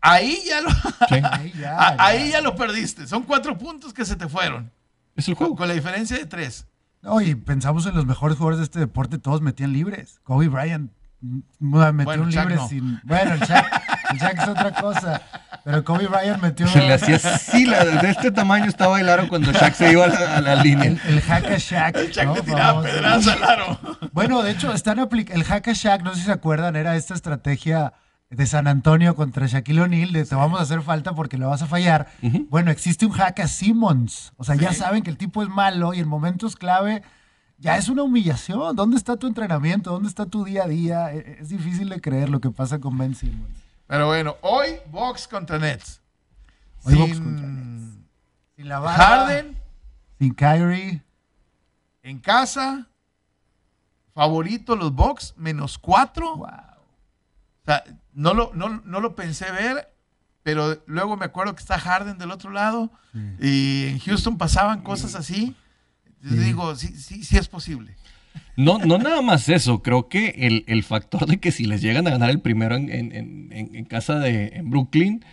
ahí 0.00 0.38
ya 0.46 0.60
lo, 0.60 0.70
sí, 0.70 1.20
Ahí 1.32 1.52
ya, 1.58 1.96
ahí 1.98 2.30
ya 2.30 2.40
lo 2.40 2.54
perdiste. 2.54 3.06
Son 3.06 3.22
cuatro 3.22 3.56
puntos 3.58 3.92
que 3.92 4.04
se 4.04 4.16
te 4.16 4.28
fueron. 4.28 4.70
es 5.16 5.28
el 5.28 5.34
juego. 5.34 5.56
con 5.56 5.68
la 5.68 5.74
diferencia 5.74 6.16
de 6.16 6.26
tres. 6.26 6.66
No, 7.02 7.20
y 7.20 7.34
pensamos 7.34 7.86
en 7.86 7.94
los 7.94 8.06
mejores 8.06 8.38
jugadores 8.38 8.58
de 8.58 8.64
este 8.64 8.80
deporte, 8.80 9.18
todos 9.18 9.40
metían 9.40 9.72
libres. 9.72 10.18
Kobe 10.24 10.48
Bryant 10.48 10.90
mm, 11.20 11.40
metió 11.60 12.04
Bueno, 12.04 12.22
un 12.24 12.30
Shaq 12.30 12.44
libre 12.48 12.56
no. 12.56 12.68
sin. 12.68 13.00
Bueno, 13.04 13.34
el 13.34 13.40
Shaq, 13.40 13.66
el 14.10 14.18
Shaq 14.18 14.38
es 14.42 14.48
otra 14.48 14.72
cosa. 14.72 15.22
Pero 15.64 15.84
Kobe 15.84 16.08
Bryant 16.08 16.42
metió 16.42 16.66
Se 16.66 16.80
le 16.80 16.94
hacía 16.94 17.16
así, 17.16 17.66
la, 17.66 17.84
de 17.84 18.10
este 18.10 18.32
tamaño 18.32 18.66
estaba 18.66 19.00
el 19.00 19.08
aro 19.08 19.28
cuando 19.28 19.52
Shaq 19.52 19.74
se 19.74 19.92
iba 19.92 20.04
a 20.06 20.08
la, 20.08 20.36
a 20.38 20.40
la 20.40 20.54
línea. 20.56 20.86
el, 20.90 21.00
el 21.06 21.20
hack 21.20 21.44
a 21.52 21.58
Shaq. 21.58 21.96
El 21.96 22.34
le 22.34 22.42
tiraba 22.42 22.82
pedradas 22.82 23.26
al 23.28 23.44
aro. 23.44 23.78
Bueno, 24.12 24.42
de 24.42 24.50
hecho, 24.50 24.72
están 24.72 24.98
el 24.98 25.44
hack 25.44 25.68
a 25.68 25.72
Shaq, 25.72 26.02
no 26.02 26.14
sé 26.14 26.20
si 26.20 26.26
se 26.26 26.32
acuerdan, 26.32 26.74
era 26.74 26.96
esta 26.96 27.14
estrategia 27.14 27.92
de 28.30 28.46
San 28.46 28.66
Antonio 28.66 29.14
contra 29.16 29.46
Shaquille 29.46 29.80
O'Neal 29.80 30.12
de 30.12 30.24
te 30.26 30.34
vamos 30.34 30.60
a 30.60 30.62
hacer 30.62 30.82
falta 30.82 31.14
porque 31.14 31.38
lo 31.38 31.48
vas 31.48 31.62
a 31.62 31.66
fallar. 31.66 32.08
Bueno, 32.50 32.70
existe 32.70 33.06
un 33.06 33.12
hack 33.12 33.40
a 33.40 33.48
Simmons. 33.48 34.32
O 34.36 34.44
sea, 34.44 34.54
ya 34.54 34.72
Sí. 34.72 34.80
saben 34.80 35.02
que 35.02 35.10
el 35.10 35.16
tipo 35.16 35.42
es 35.42 35.48
malo 35.48 35.94
y 35.94 36.00
en 36.00 36.08
momentos 36.08 36.54
clave 36.56 37.02
ya 37.56 37.76
es 37.78 37.88
una 37.88 38.02
humillación. 38.02 38.76
¿Dónde 38.76 38.96
está 38.98 39.16
tu 39.16 39.26
entrenamiento? 39.26 39.90
¿Dónde 39.92 40.08
está 40.08 40.26
tu 40.26 40.44
día 40.44 40.64
a 40.64 40.68
día? 40.68 41.12
E- 41.14 41.38
Es 41.40 41.48
difícil 41.48 41.88
de 41.88 42.00
creer 42.00 42.28
lo 42.28 42.40
que 42.40 42.50
pasa 42.50 42.78
con 42.78 42.98
Ben 42.98 43.14
Simmons. 43.14 43.58
Pero 43.86 44.06
bueno, 44.08 44.36
hoy 44.42 44.72
Box 44.90 45.26
contra 45.26 45.58
Nets. 45.58 46.02
Hoy 46.84 46.92
Sin 46.94 47.00
Bucks 47.02 47.20
contra 47.20 47.46
Sin 48.56 48.68
la 48.68 48.78
barba, 48.78 49.04
Harden 49.04 49.56
sin 50.18 50.34
Kyrie. 50.34 51.02
en 52.02 52.18
casa. 52.18 52.88
Favorito 54.14 54.76
los 54.76 54.92
Bucks, 54.92 55.32
menos 55.36 55.78
cuatro. 55.78 56.36
Wow. 56.36 56.48
Sea, 57.68 57.84
no 58.14 58.32
lo, 58.34 58.50
no, 58.54 58.80
no 58.84 59.00
lo 59.00 59.14
pensé 59.14 59.50
ver, 59.52 59.88
pero 60.42 60.82
luego 60.86 61.16
me 61.18 61.26
acuerdo 61.26 61.54
que 61.54 61.60
está 61.60 61.78
Harden 61.78 62.16
del 62.18 62.30
otro 62.30 62.50
lado 62.50 62.90
y 63.40 63.84
en 63.88 63.98
Houston 63.98 64.38
pasaban 64.38 64.80
cosas 64.82 65.14
así. 65.14 65.54
Sí. 66.26 66.36
digo, 66.36 66.74
sí, 66.76 66.88
sí, 66.96 67.22
sí 67.22 67.36
es 67.36 67.46
posible. 67.46 67.94
No, 68.56 68.78
no 68.78 68.98
nada 68.98 69.20
más 69.22 69.48
eso, 69.48 69.82
creo 69.82 70.08
que 70.08 70.30
el, 70.38 70.64
el 70.66 70.82
factor 70.82 71.26
de 71.26 71.38
que 71.38 71.52
si 71.52 71.64
les 71.64 71.80
llegan 71.82 72.06
a 72.06 72.10
ganar 72.10 72.30
el 72.30 72.40
primero 72.40 72.74
en, 72.74 72.90
en- 72.90 73.52
en- 73.52 73.84
casa 73.84 74.18
de 74.18 74.48
en 74.54 74.70
Brooklyn, 74.70 75.24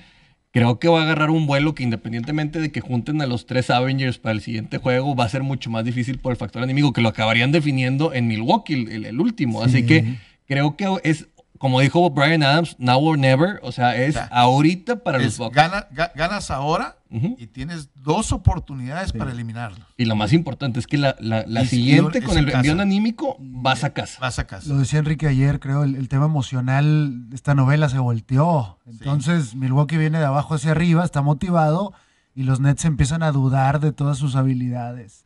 creo 0.51 0.77
que 0.79 0.87
va 0.89 0.99
a 0.99 1.03
agarrar 1.03 1.29
un 1.31 1.47
vuelo 1.47 1.73
que 1.73 1.83
independientemente 1.83 2.59
de 2.59 2.71
que 2.71 2.81
junten 2.81 3.21
a 3.21 3.25
los 3.27 3.45
tres 3.47 3.69
Avengers 3.69 4.17
para 4.19 4.33
el 4.33 4.41
siguiente 4.41 4.77
juego, 4.77 5.15
va 5.15 5.25
a 5.25 5.29
ser 5.29 5.41
mucho 5.43 5.69
más 5.71 5.85
difícil 5.85 6.19
por 6.19 6.31
el 6.33 6.37
factor 6.37 6.61
enemigo, 6.63 6.93
que 6.93 7.01
lo 7.01 7.09
acabarían 7.09 7.51
definiendo 7.51 8.13
en 8.13 8.27
Milwaukee, 8.27 8.73
el, 8.91 9.19
último. 9.19 9.63
Así 9.63 9.77
Sí. 9.79 9.85
que 9.85 10.17
creo 10.47 10.75
que 10.77 10.87
es, 11.03 11.27
como 11.65 11.79
dijo 11.81 12.11
Brian 12.11 12.43
Adams, 12.43 12.75
now 12.77 13.03
or 13.03 13.17
never, 13.17 13.59
o 13.63 13.71
sea, 13.71 13.95
es 13.95 14.13
sea, 14.13 14.25
ahorita 14.31 14.97
para 14.97 15.17
los 15.17 15.35
Bucks. 15.39 15.55
gana- 15.55 15.87
ga- 15.91 16.11
ganas 16.13 16.51
ahora 16.51 16.97
y 17.09 17.47
tienes 17.47 17.89
dos 17.95 18.31
oportunidades 18.31 19.13
para 19.13 19.31
eliminarlos. 19.31 19.79
Y 19.97 20.05
lo 20.05 20.15
más 20.15 20.31
importante 20.31 20.79
es 20.79 20.85
que 20.85 20.99
la, 20.99 21.15
la- 21.19 21.43
la 21.47 21.65
siguiente 21.65 22.21
con 22.21 22.37
el 22.37 22.49
envión 22.53 22.81
anímico 22.81 23.35
vas 23.39 23.83
a 23.83 23.93
casa. 23.93 24.19
Vas 24.21 24.37
a 24.37 24.45
casa. 24.45 24.69
Lo 24.69 24.77
decía 24.77 24.99
Enrique 24.99 25.25
ayer, 25.27 25.59
creo, 25.59 25.83
el, 25.83 25.95
el 25.95 26.07
tema 26.07 26.25
emocional 26.25 27.29
de 27.29 27.35
esta 27.35 27.55
novela 27.55 27.89
se 27.89 27.97
volteó. 27.97 28.77
Entonces, 28.85 29.55
Milwaukee 29.55 29.97
viene 29.97 30.19
de 30.19 30.25
abajo 30.25 30.53
hacia 30.53 30.69
arriba, 30.71 31.03
está 31.03 31.23
motivado 31.23 31.93
y 32.35 32.43
los 32.43 32.59
Nets 32.59 32.85
empiezan 32.85 33.23
a 33.23 33.31
dudar 33.31 33.79
de 33.79 33.91
todas 33.91 34.19
sus 34.19 34.35
habilidades. 34.35 35.24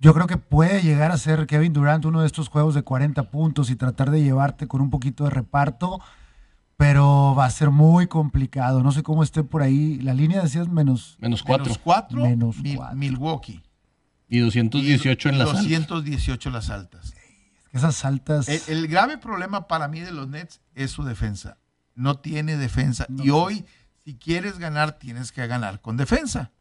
Yo 0.00 0.14
creo 0.14 0.26
que 0.26 0.38
puede 0.38 0.82
llegar 0.82 1.12
a 1.12 1.18
ser 1.18 1.46
Kevin 1.46 1.72
Durant 1.74 2.04
uno 2.06 2.20
de 2.22 2.26
estos 2.26 2.48
juegos 2.48 2.74
de 2.74 2.82
40 2.82 3.30
puntos 3.30 3.68
y 3.70 3.76
tratar 3.76 4.10
de 4.10 4.22
llevarte 4.22 4.66
con 4.66 4.80
un 4.80 4.88
poquito 4.90 5.24
de 5.24 5.30
reparto, 5.30 6.00
pero 6.78 7.34
va 7.36 7.44
a 7.44 7.50
ser 7.50 7.70
muy 7.70 8.06
complicado. 8.06 8.82
No 8.82 8.92
sé 8.92 9.02
cómo 9.02 9.22
esté 9.22 9.44
por 9.44 9.60
ahí. 9.62 9.98
La 10.00 10.14
línea 10.14 10.40
decías 10.42 10.68
menos. 10.68 11.16
Menos 11.20 11.42
cuatro. 11.42 11.64
Menos 11.66 11.78
cuatro, 11.78 12.22
Menos 12.22 12.56
Mil- 12.58 12.76
cuatro. 12.76 12.96
Milwaukee. 12.96 13.62
Y 14.28 14.38
218 14.38 15.28
en 15.28 15.34
Y 15.34 15.38
las 15.38 15.48
altas. 15.48 15.62
218 15.64 16.50
las 16.50 16.70
altas. 16.70 17.12
Esas 17.72 18.04
altas. 18.04 18.48
El, 18.48 18.62
el 18.68 18.88
grave 18.88 19.18
problema 19.18 19.68
para 19.68 19.86
mí 19.88 20.00
de 20.00 20.12
los 20.12 20.28
Nets 20.28 20.60
es 20.74 20.90
su 20.92 21.02
defensa. 21.04 21.58
No 21.94 22.18
tiene 22.18 22.56
defensa. 22.56 23.06
Y 23.22 23.30
hoy, 23.30 23.66
si 24.04 24.14
quieres 24.14 24.58
ganar, 24.58 24.92
tienes 24.92 25.30
que 25.32 25.46
ganar 25.46 25.80
con 25.82 25.96
defensa. 25.98 26.52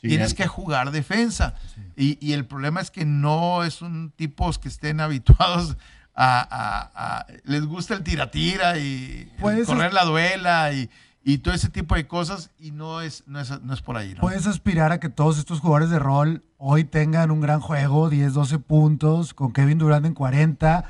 Sí, 0.00 0.08
tienes 0.08 0.34
que 0.34 0.46
jugar 0.46 0.90
defensa. 0.92 1.54
Y, 1.96 2.18
y 2.24 2.32
el 2.32 2.44
problema 2.46 2.80
es 2.80 2.90
que 2.90 3.04
no 3.04 3.64
es 3.64 3.82
un 3.82 4.12
tipos 4.14 4.58
que 4.58 4.68
estén 4.68 5.00
habituados 5.00 5.76
a... 6.14 6.40
a- 6.40 7.18
a- 7.18 7.26
les 7.44 7.64
gusta 7.66 7.94
el 7.94 8.02
tira-tira 8.04 8.78
y 8.78 9.28
el 9.34 9.40
Pues, 9.40 9.66
correr 9.66 9.92
la 9.92 10.04
duela 10.04 10.72
y, 10.72 10.88
y 11.24 11.38
todo 11.38 11.52
ese 11.52 11.68
tipo 11.68 11.96
de 11.96 12.06
cosas 12.06 12.50
y 12.60 12.70
no 12.70 13.00
es, 13.00 13.24
no 13.26 13.40
es, 13.40 13.60
no 13.62 13.74
es 13.74 13.82
por 13.82 13.96
ahí. 13.96 14.14
¿no? 14.14 14.20
Puedes 14.20 14.46
aspirar 14.46 14.92
a 14.92 15.00
que 15.00 15.08
todos 15.08 15.36
estos 15.38 15.58
jugadores 15.60 15.90
de 15.90 15.98
rol 15.98 16.44
hoy 16.58 16.84
tengan 16.84 17.30
un 17.32 17.40
gran 17.40 17.60
juego, 17.60 18.08
10, 18.08 18.34
12 18.34 18.58
puntos, 18.60 19.34
con 19.34 19.52
Kevin 19.52 19.78
Durant 19.78 20.06
en 20.06 20.14
40, 20.14 20.84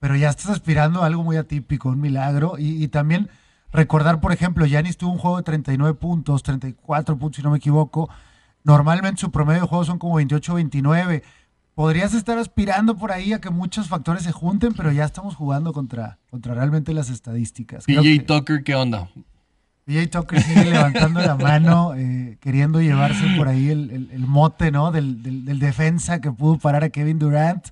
pero 0.00 0.16
ya 0.16 0.30
estás 0.30 0.48
aspirando 0.48 1.02
a 1.02 1.06
algo 1.06 1.22
muy 1.22 1.36
atípico, 1.36 1.90
un 1.90 2.00
milagro. 2.00 2.54
Y, 2.58 2.82
y 2.82 2.88
también 2.88 3.28
recordar, 3.72 4.20
por 4.20 4.32
ejemplo, 4.32 4.64
Yanis 4.66 4.96
tuvo 4.96 5.12
un 5.12 5.18
juego 5.18 5.36
de 5.36 5.42
39 5.42 5.94
puntos, 5.98 6.42
34 6.42 7.18
puntos 7.18 7.36
si 7.36 7.42
no 7.42 7.50
me 7.50 7.58
equivoco. 7.58 8.08
Normalmente 8.64 9.20
su 9.20 9.30
promedio 9.30 9.60
de 9.62 9.66
juego 9.68 9.84
son 9.84 9.98
como 9.98 10.16
28, 10.16 10.54
29. 10.54 11.22
Podrías 11.74 12.14
estar 12.14 12.38
aspirando 12.38 12.96
por 12.96 13.12
ahí 13.12 13.32
a 13.32 13.40
que 13.40 13.50
muchos 13.50 13.88
factores 13.88 14.22
se 14.22 14.32
junten, 14.32 14.72
pero 14.74 14.90
ya 14.92 15.04
estamos 15.04 15.34
jugando 15.34 15.72
contra, 15.72 16.18
contra 16.30 16.54
realmente 16.54 16.94
las 16.94 17.10
estadísticas. 17.10 17.84
PJ 17.84 18.24
Tucker, 18.26 18.62
¿qué 18.64 18.74
onda? 18.74 19.08
PJ 19.84 20.06
Tucker 20.20 20.40
sigue 20.40 20.64
levantando 20.70 21.20
la 21.20 21.36
mano, 21.36 21.94
eh, 21.94 22.38
queriendo 22.40 22.80
llevarse 22.80 23.26
por 23.36 23.48
ahí 23.48 23.68
el, 23.70 23.90
el- 23.90 24.10
el 24.12 24.26
mote, 24.26 24.70
¿no? 24.70 24.92
Del, 24.92 25.22
del- 25.22 25.44
del 25.44 25.58
defensa 25.58 26.20
que 26.20 26.30
pudo 26.32 26.58
parar 26.58 26.84
a 26.84 26.88
Kevin 26.90 27.18
Durant. 27.18 27.66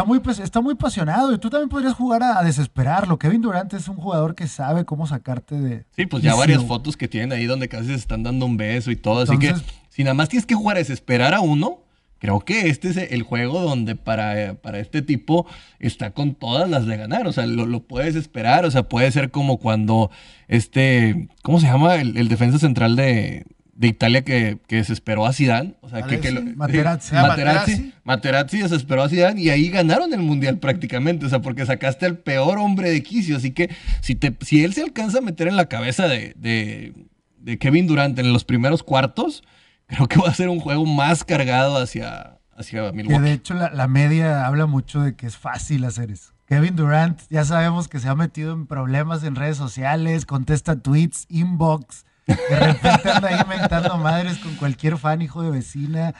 Está 0.00 0.08
muy, 0.08 0.22
está 0.42 0.60
muy 0.62 0.72
apasionado 0.72 1.34
y 1.34 1.36
tú 1.38 1.50
también 1.50 1.68
podrías 1.68 1.92
jugar 1.92 2.22
a, 2.22 2.38
a 2.38 2.42
desesperarlo. 2.42 3.18
Kevin 3.18 3.42
Durant 3.42 3.74
es 3.74 3.86
un 3.86 3.96
jugador 3.96 4.34
que 4.34 4.46
sabe 4.46 4.86
cómo 4.86 5.06
sacarte 5.06 5.60
de... 5.60 5.84
Sí, 5.94 6.06
pues 6.06 6.22
ya 6.22 6.34
varias 6.34 6.64
fotos 6.64 6.96
que 6.96 7.06
tienen 7.06 7.32
ahí 7.32 7.44
donde 7.44 7.68
casi 7.68 7.88
se 7.88 7.96
están 7.96 8.22
dando 8.22 8.46
un 8.46 8.56
beso 8.56 8.90
y 8.90 8.96
todo. 8.96 9.20
así 9.20 9.38
que 9.38 9.54
si 9.90 10.02
nada 10.02 10.14
más 10.14 10.30
tienes 10.30 10.46
que 10.46 10.54
jugar 10.54 10.76
a 10.76 10.78
desesperar 10.78 11.34
a 11.34 11.40
uno, 11.40 11.80
creo 12.18 12.40
que 12.40 12.70
este 12.70 12.88
es 12.88 12.96
el 12.96 13.24
juego 13.24 13.60
donde 13.60 13.94
para, 13.94 14.54
para 14.54 14.78
este 14.78 15.02
tipo 15.02 15.46
está 15.78 16.12
con 16.12 16.34
todas 16.34 16.70
las 16.70 16.86
de 16.86 16.96
ganar. 16.96 17.26
O 17.26 17.32
sea, 17.32 17.44
lo, 17.44 17.66
lo 17.66 17.80
puedes 17.80 18.16
esperar. 18.16 18.64
O 18.64 18.70
sea, 18.70 18.84
puede 18.84 19.12
ser 19.12 19.30
como 19.30 19.58
cuando 19.58 20.10
este, 20.48 21.28
¿cómo 21.42 21.60
se 21.60 21.66
llama? 21.66 21.96
El, 21.96 22.16
el 22.16 22.28
defensa 22.28 22.58
central 22.58 22.96
de, 22.96 23.44
de 23.80 23.88
Italia 23.88 24.22
que, 24.22 24.58
que 24.68 24.76
desesperó 24.76 25.24
a 25.24 25.32
Zidane. 25.32 25.74
O 25.80 25.88
sea, 25.88 26.02
que, 26.02 26.20
que 26.20 26.30
lo- 26.32 26.42
Materazzi. 26.42 27.08
sí, 27.08 27.14
Ah, 27.16 27.22
Materazzi. 27.28 27.70
Materazzi. 27.72 27.94
Materazzi 28.04 28.58
desesperó 28.58 29.02
a 29.04 29.08
Zidane 29.08 29.40
y 29.40 29.48
ahí 29.48 29.70
ganaron 29.70 30.12
el 30.12 30.20
mundial 30.20 30.58
prácticamente, 30.58 31.24
o 31.24 31.28
sea, 31.30 31.40
porque 31.40 31.64
sacaste 31.64 32.04
al 32.04 32.18
peor 32.18 32.58
hombre 32.58 32.90
de 32.90 33.02
quicio, 33.02 33.38
así 33.38 33.52
que 33.52 33.70
si 34.02 34.14
te 34.14 34.36
si 34.42 34.62
él 34.64 34.74
se 34.74 34.82
alcanza 34.82 35.18
a 35.18 35.22
meter 35.22 35.48
en 35.48 35.56
la 35.56 35.64
cabeza 35.64 36.08
de, 36.08 36.34
de, 36.36 36.92
de 37.38 37.58
Kevin 37.58 37.86
Durant 37.86 38.18
en 38.18 38.34
los 38.34 38.44
primeros 38.44 38.82
cuartos, 38.82 39.42
creo 39.86 40.06
que 40.08 40.20
va 40.20 40.28
a 40.28 40.34
ser 40.34 40.50
un 40.50 40.60
juego 40.60 40.84
más 40.84 41.24
cargado 41.24 41.78
hacia 41.78 42.36
hacia 42.54 42.80
Que 42.80 42.86
de 42.88 42.92
Milwaukee. 42.92 43.30
hecho 43.30 43.54
la, 43.54 43.70
la 43.70 43.88
media 43.88 44.46
habla 44.46 44.66
mucho 44.66 45.00
de 45.00 45.16
que 45.16 45.26
es 45.26 45.38
fácil 45.38 45.86
hacer 45.86 46.10
eso. 46.10 46.32
Kevin 46.46 46.76
Durant 46.76 47.18
ya 47.30 47.46
sabemos 47.46 47.88
que 47.88 47.98
se 47.98 48.08
ha 48.10 48.14
metido 48.14 48.52
en 48.52 48.66
problemas 48.66 49.24
en 49.24 49.36
redes 49.36 49.56
sociales, 49.56 50.26
contesta 50.26 50.76
tweets, 50.82 51.24
inbox, 51.30 52.04
de 52.50 52.56
repente 52.58 53.10
anda 53.10 53.28
ahí 53.28 53.40
inventando 53.42 53.96
madres 53.98 54.38
con 54.38 54.54
cualquier 54.56 54.96
fan, 54.98 55.22
hijo 55.22 55.42
de 55.42 55.50
vecina. 55.50 56.14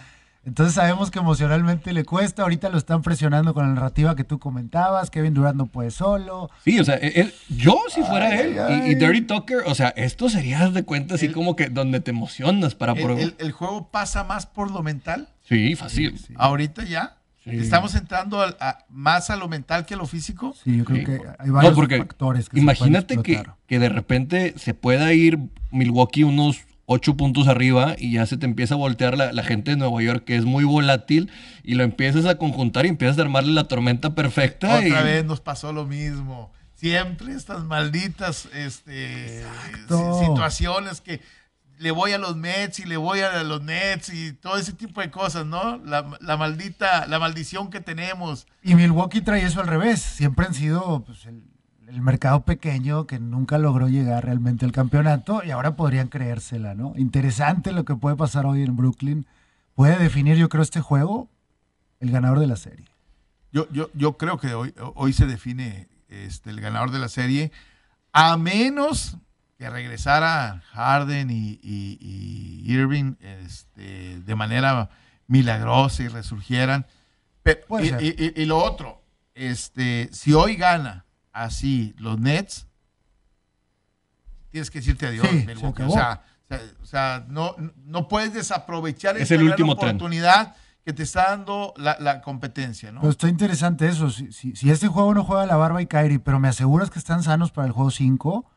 Entonces 0.47 0.75
sabemos 0.75 1.11
que 1.11 1.19
emocionalmente 1.19 1.93
le 1.93 2.05
cuesta, 2.05 2.43
ahorita 2.43 2.71
lo 2.71 2.79
están 2.79 3.03
presionando 3.03 3.53
con 3.53 3.69
la 3.69 3.75
narrativa 3.75 4.17
que 4.17 4.25
tú 4.25 4.39
comentabas, 4.39 5.11
Kevin 5.11 5.35
Durant 5.35 5.57
no 5.57 5.67
puede 5.67 5.91
solo. 5.91 6.49
Sí, 6.65 6.81
o 6.81 6.85
sea, 6.85 6.95
él- 6.95 7.35
yo 7.51 7.79
si 7.95 8.03
fuera 8.03 8.29
Ay, 8.29 8.39
él 8.41 8.59
ay. 8.59 8.83
Y, 8.87 8.91
y 8.93 8.95
Dirty 8.95 9.21
Tucker, 9.23 9.59
o 9.67 9.75
sea, 9.75 9.89
esto 9.91 10.31
sería 10.31 10.71
de 10.71 10.83
cuenta 10.83 11.17
así 11.17 11.27
El- 11.27 11.33
como 11.35 11.57
que 11.57 11.69
donde 11.69 12.01
te 12.01 12.11
emocionas 12.11 12.75
para 12.75 12.93
el, 12.93 13.03
probar. 13.05 13.23
el- 13.23 13.35
el 13.39 13.53
juego 13.53 13.91
pasa 13.91 14.25
más 14.25 14.47
por 14.47 14.71
lo 14.71 14.83
mental. 14.83 15.29
Sí, 15.47 15.75
fácil. 15.77 16.19
Ahorita 16.37 16.85
ya. 16.85 17.17
Sí. 17.45 17.51
Estamos 17.57 17.95
entrando 17.95 18.43
a- 18.43 18.79
más 18.91 19.31
a 19.31 19.37
lo 19.37 19.49
mental 19.49 19.87
que 19.87 19.95
a 19.95 19.97
lo 19.97 20.07
físico. 20.07 20.55
Sí, 20.63 20.77
yo 20.77 20.85
creo 20.85 20.99
Sí. 20.99 21.05
que 21.07 21.21
hay 21.39 21.51
varios 21.51 21.73
No, 21.73 21.75
porque 21.77 21.99
factores 21.99 22.49
que 22.51 22.57
se 22.57 22.63
imagínate 22.63 23.15
pueden 23.15 23.45
que, 23.45 23.51
que 23.67 23.79
de 23.79 23.89
repente 23.89 24.55
se 24.59 24.75
pueda 24.75 25.13
ir 25.15 25.39
Milwaukee 25.71 26.23
unos 26.25 26.59
ocho 26.85 27.17
puntos 27.17 27.47
arriba 27.49 27.95
y 27.97 28.13
ya 28.15 28.27
se 28.27 28.37
te 28.37 28.45
empieza 28.47 28.75
a 28.75 28.77
voltear 28.77 29.17
la, 29.17 29.33
la 29.33 29.43
gente 29.45 29.71
de 29.71 29.77
Nueva 29.79 30.03
York 30.03 30.25
que 30.25 30.37
es 30.37 30.45
muy 30.45 30.65
volátil 30.65 31.31
y 31.63 31.77
lo 31.77 31.85
empiezas 31.85 32.27
a 32.27 32.37
conjuntar 32.37 32.85
y 32.85 32.89
empiezas 32.89 33.17
a 33.19 33.23
armarle 33.23 33.53
la 33.53 33.65
tormenta 33.69 34.15
perfecta. 34.15 34.77
Otra 34.77 35.01
y- 35.01 35.05
vez 35.05 35.25
nos 35.25 35.41
pasó 35.41 35.73
lo 35.73 35.87
mismo. 35.87 36.53
Siempre 36.75 37.33
estas 37.35 37.65
malditas 37.65 38.49
este, 38.55 39.45
situaciones 40.21 41.01
que 41.01 41.21
le 41.81 41.91
voy 41.93 42.13
a 42.13 42.19
los 42.19 42.37
Mets 42.37 42.79
y 42.81 42.85
le 42.85 42.99
voy 42.99 43.21
a 43.21 43.43
los 43.43 43.63
Nets 43.63 44.13
y 44.13 44.35
todo 44.35 44.59
ese 44.59 44.75
tipo 44.75 45.01
de 45.01 45.11
cosas, 45.11 45.47
¿no? 45.47 45.79
La, 45.79 46.19
la 46.21 46.37
maldita, 46.37 47.07
la 47.07 47.19
maldición 47.19 47.71
que 47.71 47.81
tenemos. 47.81 48.47
Y 48.63 48.75
Milwaukee 48.75 49.23
trae 49.23 49.45
eso 49.45 49.61
al 49.61 49.67
revés. 49.67 50.03
Siempre 50.03 50.45
han 50.45 50.53
sido 50.53 51.03
pues, 51.07 51.25
el, 51.25 51.43
el 51.89 52.03
mercado 52.03 52.45
pequeño 52.45 53.07
que 53.07 53.19
nunca 53.19 53.57
logró 53.57 53.89
llegar 53.89 54.27
realmente 54.27 54.67
al 54.67 54.73
campeonato 54.73 55.43
y 55.43 55.53
ahora 55.53 55.75
podrían 55.75 56.09
creérsela, 56.09 56.75
¿no? 56.75 56.93
Interesante 56.97 57.73
lo 57.73 57.87
que 57.87 57.97
puede 57.97 58.15
pasar 58.15 58.45
hoy 58.45 58.63
en 58.63 58.77
Brooklyn. 58.77 59.27
Puede 59.75 59.97
definir, 59.97 60.37
yo 60.37 60.51
creo, 60.51 60.63
este 60.63 60.83
juego 60.83 61.31
el 61.99 62.11
ganador 62.11 62.41
de 62.41 62.47
la 62.47 62.57
serie. 62.57 62.87
Yo, 63.53 63.67
yo, 63.71 63.89
yo 63.95 64.19
creo 64.19 64.39
que 64.39 64.53
hoy, 64.53 64.75
hoy 64.95 65.15
se 65.15 65.27
define 65.27 65.89
este, 66.09 66.51
el 66.51 66.61
ganador 66.61 66.91
de 66.91 66.99
la 66.99 67.09
serie, 67.09 67.53
a 68.13 68.37
menos 68.37 69.17
que 69.61 69.69
regresara 69.69 70.63
Harden 70.73 71.29
y, 71.31 71.61
y- 71.63 71.99
y 72.01 72.73
Irving 72.73 73.17
este, 73.21 74.19
de 74.21 74.35
manera 74.35 74.89
milagrosa 75.27 76.03
y 76.03 76.09
resurgieran. 76.09 76.87
Y, 77.45 77.89
ser. 77.91 78.03
y- 78.03 78.09
y- 78.19 78.43
y 78.43 78.47
lo 78.47 78.57
otro, 78.57 79.03
este, 79.35 80.09
si 80.13 80.33
hoy 80.33 80.57
gana 80.57 81.05
así 81.35 81.95
los 81.99 82.19
Nets, 82.19 82.69
tienes 84.51 84.71
que 84.71 84.79
decirte 84.79 85.07
adiós, 85.09 85.29
Sí, 85.31 85.41
se 85.41 85.47
Milwaukee. 85.47 85.83
acabó. 85.83 85.93
O 86.83 86.87
sea, 86.87 87.27
o 87.27 87.31
no, 87.31 87.55
no 87.85 88.09
puedes 88.09 88.33
desaprovechar 88.33 89.17
Es 89.17 89.25
esta 89.25 89.35
el 89.35 89.41
gran 89.43 89.51
último 89.53 89.77
tren. 89.77 89.91
oportunidad 89.91 90.57
que 90.87 90.95
te 90.95 91.03
está 91.03 91.25
dando 91.33 91.75
la, 91.77 91.99
la 92.01 92.23
competencia, 92.23 92.91
¿no? 92.93 93.01
Pero 93.03 93.11
está 93.11 93.29
interesante 93.29 93.87
eso. 93.89 94.09
Si, 94.09 94.33
si, 94.33 94.57
si 94.57 94.71
este 94.71 94.89
juego 94.89 95.13
no 95.13 95.23
juega 95.23 95.45
la 95.45 95.57
barba 95.57 95.83
y 95.83 95.87
Kyrie, 95.87 96.19
pero 96.19 96.41
me 96.41 96.49
aseguras 96.49 96.89
que 96.89 96.99
están 96.99 97.23
sanos 97.23 97.53
para 97.53 97.67
el 97.67 97.73
juego 97.75 97.91
5, 97.91 98.51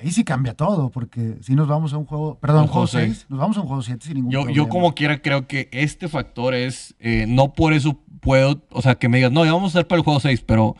ahí 0.00 0.10
sí 0.10 0.24
cambia 0.24 0.54
todo, 0.54 0.90
porque 0.90 1.38
si 1.42 1.54
nos 1.54 1.68
vamos 1.68 1.92
a 1.92 1.98
un 1.98 2.04
juego, 2.06 2.38
perdón, 2.38 2.62
Un 2.62 2.68
juego 2.68 2.86
juego 2.86 3.06
6, 3.06 3.26
nos 3.28 3.38
vamos 3.38 3.56
a 3.56 3.60
un 3.60 3.66
juego 3.66 3.82
7 3.82 4.04
sin 4.06 4.14
ningún 4.14 4.30
Yo, 4.32 4.40
problema. 4.40 4.56
yo 4.56 4.68
como 4.68 4.94
quiera 4.94 5.20
creo 5.22 5.46
que 5.46 5.68
este 5.72 6.08
factor 6.08 6.54
es, 6.54 6.94
eh, 6.98 7.26
no 7.28 7.52
por 7.52 7.72
eso 7.72 7.98
puedo, 8.20 8.62
o 8.70 8.82
sea, 8.82 8.96
que 8.96 9.08
me 9.08 9.18
digas, 9.18 9.32
no, 9.32 9.44
ya 9.44 9.52
vamos 9.52 9.74
a 9.74 9.78
estar 9.80 9.86
para 9.88 9.98
el 9.98 10.04
juego 10.04 10.20
6, 10.20 10.42
pero, 10.46 10.76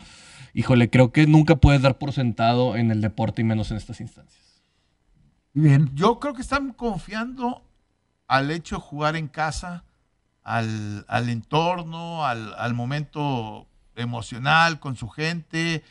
híjole, 0.53 0.89
creo 0.89 1.11
que 1.11 1.25
nunca 1.27 1.55
puedes 1.55 1.81
dar 1.81 1.97
por 1.97 2.11
sentado 2.13 2.75
en 2.75 2.91
el 2.91 3.01
deporte 3.01 3.41
y 3.41 3.45
menos 3.45 3.71
en 3.71 3.77
estas 3.77 3.99
instancias. 4.01 4.63
Bien. 5.53 5.89
Yo 5.93 6.19
creo 6.19 6.33
que 6.33 6.41
están 6.41 6.71
confiando 6.73 7.63
al 8.27 8.51
hecho 8.51 8.75
de 8.75 8.81
jugar 8.81 9.15
en 9.15 9.27
casa, 9.27 9.83
al, 10.43 11.05
al 11.07 11.29
entorno, 11.29 12.25
al, 12.25 12.53
al 12.57 12.73
momento 12.73 13.67
emocional 13.95 14.79
con 14.79 14.95
su 14.95 15.09
gente. 15.09 15.83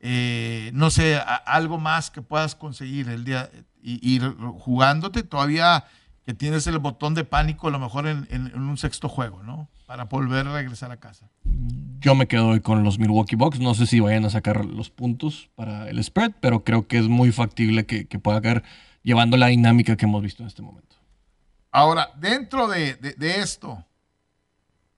Eh, 0.00 0.70
no 0.74 0.90
sé, 0.90 1.16
a- 1.16 1.22
algo 1.36 1.78
más 1.78 2.10
que 2.10 2.22
puedas 2.22 2.54
conseguir 2.54 3.08
el 3.08 3.24
día 3.24 3.50
y 3.82 4.14
ir 4.14 4.22
jugándote 4.58 5.22
todavía 5.22 5.84
que 6.24 6.34
tienes 6.34 6.66
el 6.66 6.78
botón 6.78 7.14
de 7.14 7.24
pánico 7.24 7.68
a 7.68 7.70
lo 7.70 7.78
mejor 7.78 8.06
en, 8.06 8.26
en- 8.30 8.48
en 8.48 8.60
un 8.60 8.76
sexto 8.76 9.08
juego, 9.08 9.42
¿no? 9.42 9.68
Para 9.86 10.04
volver 10.04 10.46
a 10.46 10.52
regresar 10.52 10.92
a 10.92 10.98
casa. 10.98 11.30
Yo 12.00 12.14
me 12.14 12.28
quedo 12.28 12.48
hoy 12.48 12.60
con 12.60 12.84
los 12.84 12.98
Milwaukee 12.98 13.34
Bucks. 13.36 13.58
No 13.60 13.74
sé 13.74 13.86
si 13.86 13.98
vayan 14.00 14.24
a 14.26 14.30
sacar 14.30 14.64
los 14.64 14.90
puntos 14.90 15.48
para 15.54 15.88
el 15.88 16.02
spread, 16.04 16.32
pero 16.40 16.62
creo 16.64 16.86
que 16.86 16.98
es 16.98 17.08
muy 17.08 17.32
factible 17.32 17.86
que, 17.86 18.06
que 18.06 18.18
pueda 18.18 18.40
caer 18.42 18.62
llevando 19.02 19.36
la 19.38 19.46
dinámica 19.46 19.96
que 19.96 20.04
hemos 20.04 20.22
visto 20.22 20.42
en 20.42 20.48
este 20.48 20.60
momento. 20.62 20.96
Ahora, 21.70 22.10
dentro 22.18 22.68
de, 22.68 22.94
de- 22.96 23.14
de 23.14 23.40
esto, 23.40 23.84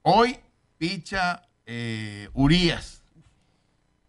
hoy 0.02 0.36
picha 0.78 1.42
eh, 1.66 2.28
Urias. 2.32 2.99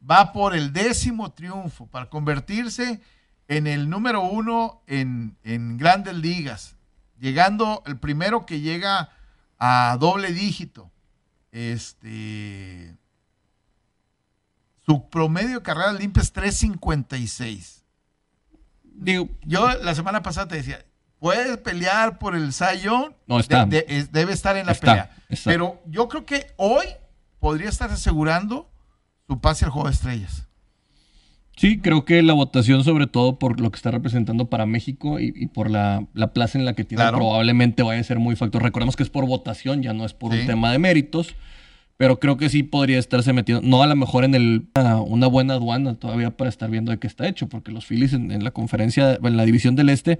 Va 0.09 0.33
por 0.33 0.55
el 0.55 0.73
décimo 0.73 1.31
triunfo 1.31 1.87
para 1.87 2.09
convertirse 2.09 3.01
en 3.47 3.67
el 3.67 3.89
número 3.89 4.21
uno 4.23 4.81
en, 4.87 5.37
en 5.43 5.77
grandes 5.77 6.15
ligas, 6.15 6.75
llegando 7.19 7.83
el 7.85 7.97
primero 7.99 8.45
que 8.45 8.61
llega 8.61 9.09
a 9.59 9.95
doble 9.99 10.31
dígito. 10.31 10.89
Este, 11.51 12.95
su 14.85 15.09
promedio 15.09 15.57
de 15.59 15.61
carrera 15.63 15.93
limpia 15.93 16.23
es 16.23 16.31
356. 16.31 17.83
Digo, 18.83 19.29
Yo 19.43 19.67
la 19.83 19.93
semana 19.95 20.21
pasada 20.23 20.47
te 20.47 20.55
decía, 20.55 20.83
puedes 21.19 21.57
pelear 21.57 22.17
por 22.17 22.35
el 22.35 22.53
Zion. 22.53 23.15
No, 23.27 23.39
está. 23.39 23.65
debe 23.65 24.33
estar 24.33 24.57
en 24.57 24.65
la 24.65 24.71
Está, 24.71 24.85
pelea. 24.87 25.17
está. 25.29 25.49
Pero 25.49 25.81
yo 25.85 26.07
creo 26.07 26.25
que 26.25 26.53
hoy 26.57 26.85
podría 27.39 27.69
estar 27.69 27.91
asegurando 27.91 28.70
su 29.31 29.39
pase 29.39 29.63
al 29.65 29.71
juego 29.71 29.87
de 29.87 29.93
estrellas. 29.93 30.47
Sí, 31.55 31.77
creo 31.79 32.03
que 32.05 32.21
la 32.23 32.33
votación, 32.33 32.83
sobre 32.83 33.07
todo 33.07 33.37
por 33.39 33.61
lo 33.61 33.71
que 33.71 33.77
está 33.77 33.91
representando 33.91 34.49
para 34.49 34.65
México 34.65 35.19
y, 35.19 35.31
y 35.35 35.47
por 35.47 35.69
la, 35.69 36.05
la 36.13 36.33
plaza 36.33 36.57
en 36.57 36.65
la 36.65 36.73
que 36.73 36.83
tiene, 36.83 37.03
Claro. 37.03 37.17
probablemente 37.19 37.83
vaya 37.83 38.01
a 38.01 38.03
ser 38.03 38.19
muy 38.19 38.35
factor. 38.35 38.61
Recordemos 38.63 38.95
que 38.97 39.03
es 39.03 39.09
por 39.09 39.25
votación, 39.25 39.83
ya 39.83 39.93
no 39.93 40.03
es 40.05 40.13
por 40.13 40.33
Sí. 40.33 40.39
un 40.41 40.47
tema 40.47 40.71
de 40.71 40.79
méritos. 40.79 41.35
pero 41.97 42.19
creo 42.19 42.35
que 42.35 42.49
sí 42.49 42.63
podría 42.63 42.97
estarse 42.97 43.31
metiendo, 43.31 43.61
no 43.67 43.83
a 43.83 43.85
lo 43.85 43.95
mejor 43.95 44.23
en 44.23 44.33
el, 44.33 44.65
una, 44.75 44.99
una 45.01 45.27
buena 45.27 45.53
aduana 45.53 45.93
todavía 45.93 46.35
para 46.35 46.49
estar 46.49 46.67
viendo 46.67 46.91
de 46.91 46.97
qué 46.97 47.05
está 47.05 47.27
hecho, 47.27 47.47
porque 47.47 47.71
los 47.71 47.85
Phillies 47.85 48.13
en, 48.13 48.31
en 48.31 48.43
la 48.43 48.49
conferencia, 48.49 49.19
en 49.21 49.37
la 49.37 49.45
división 49.45 49.75
del 49.75 49.89
Este, 49.89 50.17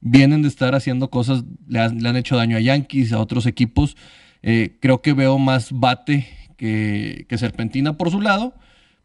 vienen 0.00 0.42
de 0.42 0.48
estar 0.48 0.74
haciendo 0.74 1.08
cosas, 1.08 1.44
le 1.68 1.78
han, 1.78 2.02
le 2.02 2.08
han 2.08 2.16
hecho 2.16 2.36
daño 2.36 2.56
a 2.56 2.60
Yankees, 2.60 3.12
a 3.12 3.20
otros 3.20 3.46
equipos. 3.46 3.96
Eh, 4.42 4.76
creo 4.80 5.02
que 5.02 5.12
veo 5.12 5.38
más 5.38 5.70
bate 5.70 6.26
que, 6.60 7.24
que 7.26 7.38
Serpentina 7.38 7.94
por 7.96 8.10
su 8.10 8.20
lado, 8.20 8.52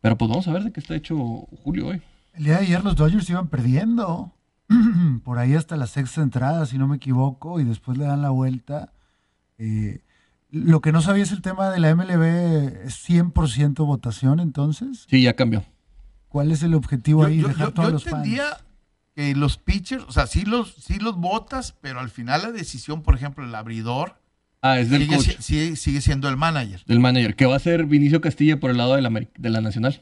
pero 0.01 0.17
pues 0.17 0.27
vamos 0.29 0.45
a 0.49 0.51
ver 0.51 0.65
de 0.65 0.73
qué 0.73 0.81
está 0.81 0.93
hecho 0.93 1.15
Julio 1.63 1.87
hoy. 1.87 2.01
El 2.33 2.43
día 2.43 2.57
de 2.57 2.65
ayer 2.65 2.83
los 2.83 2.97
Dodgers 2.97 3.29
iban 3.29 3.47
perdiendo. 3.47 4.33
Por 5.23 5.37
ahí 5.37 5.53
hasta 5.53 5.77
la 5.77 5.87
sexta 5.87 6.21
entrada, 6.21 6.65
si 6.65 6.77
no 6.77 6.85
me 6.87 6.97
equivoco, 6.97 7.61
y 7.61 7.63
después 7.63 7.97
le 7.97 8.03
dan 8.03 8.21
la 8.21 8.29
vuelta. 8.31 8.91
Eh, 9.57 10.01
lo 10.51 10.81
que 10.81 10.91
no 10.91 11.01
sabía 11.01 11.23
es 11.23 11.31
el 11.31 11.41
tema 11.41 11.69
de 11.69 11.79
la 11.79 11.95
MLB, 11.95 12.85
¿es 12.85 13.07
100% 13.09 13.85
votación 13.85 14.41
entonces? 14.41 15.05
Sí, 15.09 15.21
ya 15.21 15.33
cambió. 15.35 15.63
¿Cuál 16.27 16.51
es 16.51 16.61
el 16.63 16.73
objetivo 16.73 17.21
Yo, 17.21 17.27
ahí? 17.29 17.37
yo- 17.37 17.47
Dejar 17.47 17.67
yo- 17.67 17.73
todos 17.73 17.87
yo 17.87 17.93
los 17.93 18.03
fans. 18.03 18.15
entendía 18.15 18.45
que 19.15 19.33
los 19.33 19.57
pitchers, 19.57 20.03
o 20.07 20.11
sea, 20.11 20.27
sí 20.27 20.43
los, 20.43 20.73
sí 20.75 20.99
los 20.99 21.15
votas, 21.15 21.73
pero 21.79 22.01
al 22.01 22.09
final 22.09 22.41
la 22.41 22.51
decisión, 22.51 23.01
por 23.01 23.15
ejemplo, 23.15 23.45
el 23.45 23.55
abridor 23.55 24.19
Ah, 24.67 24.79
es 24.79 24.89
del 24.89 25.01
sigue, 25.03 25.15
coach, 25.15 25.25
si- 25.37 25.43
sigue- 25.43 25.75
sigue 25.75 26.01
siendo 26.01 26.27
el 26.29 26.37
manager. 26.37 26.81
del 26.85 26.99
manager, 26.99 27.35
que 27.35 27.45
va 27.45 27.55
a 27.55 27.59
ser 27.59 27.85
Vinicio 27.85 28.19
Castilla 28.21 28.59
por 28.59 28.71
el 28.71 28.77
lado 28.77 28.95
de 28.95 29.01
la, 29.01 29.09
de 29.09 29.49
la 29.49 29.61
Nacional. 29.61 30.01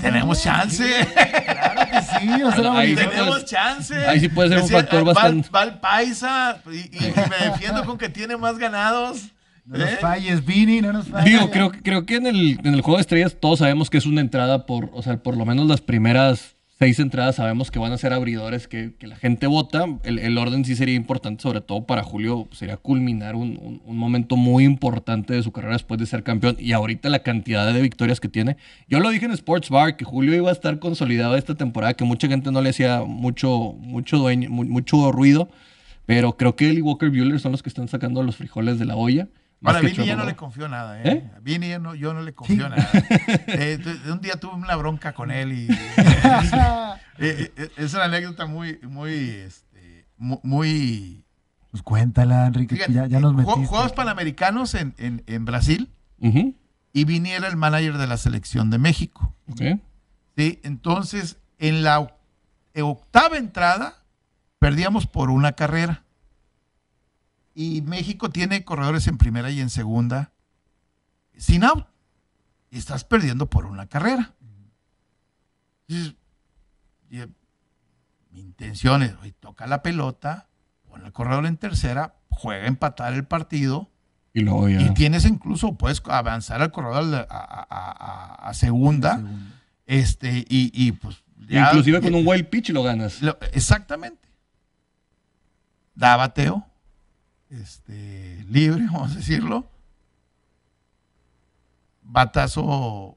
Tenemos 0.00 0.42
chance. 0.42 0.84
Claro 1.14 1.90
que 1.90 2.00
sí, 2.02 2.42
o 2.42 2.52
sea, 2.52 2.72
Ahí 2.72 2.72
güey, 2.72 2.88
sí 2.90 2.96
Tenemos 2.96 3.28
puede- 3.28 3.44
chance. 3.44 3.94
ahí 4.06 4.20
sí 4.20 4.28
puede 4.28 4.48
ser 4.48 4.60
un 4.62 4.68
factor 4.68 5.00
va 5.06 5.12
bastante- 5.12 5.48
Va 5.50 5.62
el 5.64 5.74
paisa 5.78 6.62
y, 6.66 6.98
me 6.98 7.50
defiendo 7.50 7.84
con 7.84 7.98
que 7.98 8.08
tiene 8.08 8.36
más 8.36 8.58
ganados. 8.58 9.24
no 9.66 9.78
nos 9.78 9.88
¿eh? 9.90 9.98
falles, 10.00 10.44
Vini, 10.44 10.80
no 10.80 10.92
nos 10.92 11.06
falles. 11.08 11.26
Digo, 11.32 11.50
creo, 11.50 11.70
que- 11.70 11.82
creo 11.82 12.04
que 12.06 12.16
en 12.16 12.26
el, 12.26 12.58
en 12.64 12.74
el 12.74 12.80
juego 12.80 12.96
de 12.96 13.02
estrellas 13.02 13.36
todos 13.40 13.58
sabemos 13.60 13.90
que 13.90 13.98
es 13.98 14.06
una 14.06 14.20
entrada 14.20 14.66
por, 14.66 14.90
o 14.92 15.02
sea, 15.02 15.16
por 15.22 15.36
lo 15.36 15.44
menos 15.44 15.66
las 15.66 15.80
primeras 15.80 16.56
seis 16.82 16.98
entradas 16.98 17.36
sabemos 17.36 17.70
que 17.70 17.78
van 17.78 17.92
a 17.92 17.96
ser 17.96 18.12
abridores 18.12 18.66
que, 18.66 18.90
la 19.02 19.14
gente 19.14 19.46
vota. 19.46 19.84
El, 20.02 20.36
orden 20.36 20.64
sí 20.64 20.74
sería 20.74 20.96
importante, 20.96 21.40
sobre 21.40 21.60
todo 21.60 21.86
para 21.86 22.02
Julio, 22.02 22.48
sería 22.50 22.76
culminar 22.76 23.36
un, 23.36 23.80
momento 23.86 24.34
muy 24.34 24.64
importante 24.64 25.32
de 25.32 25.44
su 25.44 25.52
carrera 25.52 25.74
después 25.74 26.00
de 26.00 26.06
ser 26.06 26.24
campeón. 26.24 26.56
Y 26.58 26.72
ahorita 26.72 27.08
la 27.08 27.20
cantidad 27.20 27.72
de 27.72 27.80
victorias 27.80 28.18
que 28.18 28.28
tiene. 28.28 28.56
Yo 28.88 28.98
lo 28.98 29.10
dije 29.10 29.26
en 29.26 29.30
Sports 29.30 29.70
Bar, 29.70 29.96
que 29.96 30.04
Julio 30.04 30.34
iba 30.34 30.48
a 30.48 30.52
estar 30.52 30.80
consolidado 30.80 31.36
esta 31.36 31.54
temporada, 31.54 31.94
que 31.94 32.02
mucha 32.02 32.26
gente 32.26 32.50
no 32.50 32.60
le 32.60 32.70
hacía 32.70 33.02
mucho, 33.02 33.76
mucho, 33.78 34.18
dueño, 34.18 34.50
mu- 34.50 34.64
mucho 34.64 35.12
ruido. 35.12 35.48
Pero 36.04 36.36
creo 36.36 36.56
que 36.56 36.68
él 36.68 36.78
y 36.78 36.80
Walker 36.80 37.10
Buehler 37.10 37.38
son 37.38 37.52
los 37.52 37.62
que 37.62 37.68
están 37.68 37.86
sacando 37.86 38.24
los 38.24 38.34
frijoles 38.34 38.80
de 38.80 38.86
la 38.86 38.96
olla. 38.96 39.28
Ahora, 39.64 39.80
que 39.80 39.86
Vini 39.88 40.06
ya 40.06 40.16
no 40.16 40.24
le 40.24 40.34
confío 40.36 40.68
nada, 40.68 41.00
¿eh? 41.02 41.08
¿Eh? 41.08 41.30
A 41.36 41.40
Vini 41.40 41.68
ya 41.68 41.78
no, 41.78 41.94
yo 41.94 42.12
no 42.14 42.22
le 42.22 42.34
confío 42.34 42.68
nada. 42.68 42.88
Eh, 43.46 43.78
un 44.10 44.20
día 44.20 44.34
tuve 44.40 44.54
una 44.54 44.74
bronca 44.76 45.12
con 45.12 45.30
él 45.30 45.52
y... 45.52 45.68
Eh, 47.18 47.52
eh, 47.56 47.68
es 47.76 47.94
una 47.94 48.04
anécdota 48.04 48.46
muy, 48.46 48.78
muy, 48.82 49.12
este, 49.12 50.06
mu- 50.16 50.40
muy... 50.42 51.24
Pues 51.70 51.82
cuéntala, 51.82 52.46
Enrique, 52.46 52.76
que 52.76 52.84
Fíjate, 52.86 52.92
ya, 52.92 53.06
ya 53.06 53.20
nos 53.20 53.34
metiste. 53.34 53.66
Juegos 53.66 53.92
Panamericanos 53.92 54.74
en, 54.74 54.94
en, 54.98 55.22
en 55.26 55.44
Brasil 55.44 55.90
y 56.18 57.04
Vini 57.04 57.30
era 57.30 57.48
el 57.48 57.56
manager 57.56 57.98
de 57.98 58.06
la 58.06 58.16
selección 58.16 58.70
de 58.70 58.78
México. 58.78 59.34
ok. 59.50 59.78
¿sí? 60.36 60.60
Entonces, 60.64 61.38
en 61.58 61.82
la 61.82 62.00
oc- 62.00 62.14
eh, 62.74 62.82
octava 62.82 63.36
entrada, 63.36 64.02
perdíamos 64.58 65.06
por 65.06 65.30
una 65.30 65.52
carrera. 65.52 66.01
Y 67.54 67.82
México 67.82 68.30
tiene 68.30 68.64
corredores 68.64 69.06
en 69.06 69.18
primera 69.18 69.50
y 69.50 69.60
en 69.60 69.70
segunda 69.70 70.32
sin 71.36 71.64
out. 71.64 71.86
Y 72.70 72.78
estás 72.78 73.04
perdiendo 73.04 73.50
por 73.50 73.66
una 73.66 73.86
carrera. 73.86 74.32
Dices, 75.86 76.14
y, 77.10 77.20
eh, 77.20 77.28
mi 78.30 78.40
intención 78.40 79.02
es, 79.02 79.12
toca 79.40 79.66
la 79.66 79.82
pelota, 79.82 80.48
pon 80.88 81.04
el 81.04 81.12
corredor 81.12 81.44
en 81.44 81.58
tercera, 81.58 82.14
juega 82.30 82.64
a 82.64 82.68
empatar 82.68 83.12
el 83.12 83.24
partido. 83.24 83.90
Y 84.32 84.40
luego 84.40 84.68
ya. 84.70 84.80
Y 84.80 84.94
tienes 84.94 85.26
incluso, 85.26 85.74
puedes 85.76 86.02
avanzar 86.06 86.62
al 86.62 86.72
corredor 86.72 87.14
a, 87.14 87.34
a- 87.36 87.66
a- 87.68 87.90
a- 87.90 88.48
a 88.48 88.54
segunda. 88.54 89.16
Segundo. 89.16 89.54
Este, 89.84 90.38
y, 90.48 90.70
y, 90.72 90.92
pues. 90.92 91.22
ya- 91.48 91.66
Inclusive 91.68 92.00
con 92.00 92.14
un 92.14 92.26
wild 92.26 92.48
pitch 92.48 92.70
lo 92.70 92.82
ganas. 92.82 93.20
Lo- 93.20 93.36
exactamente. 93.52 94.26
Da 95.94 96.16
bateo. 96.16 96.66
Este, 97.52 98.44
libre, 98.48 98.86
vamos 98.92 99.12
a 99.12 99.16
decirlo. 99.16 99.68
Batazo 102.02 103.16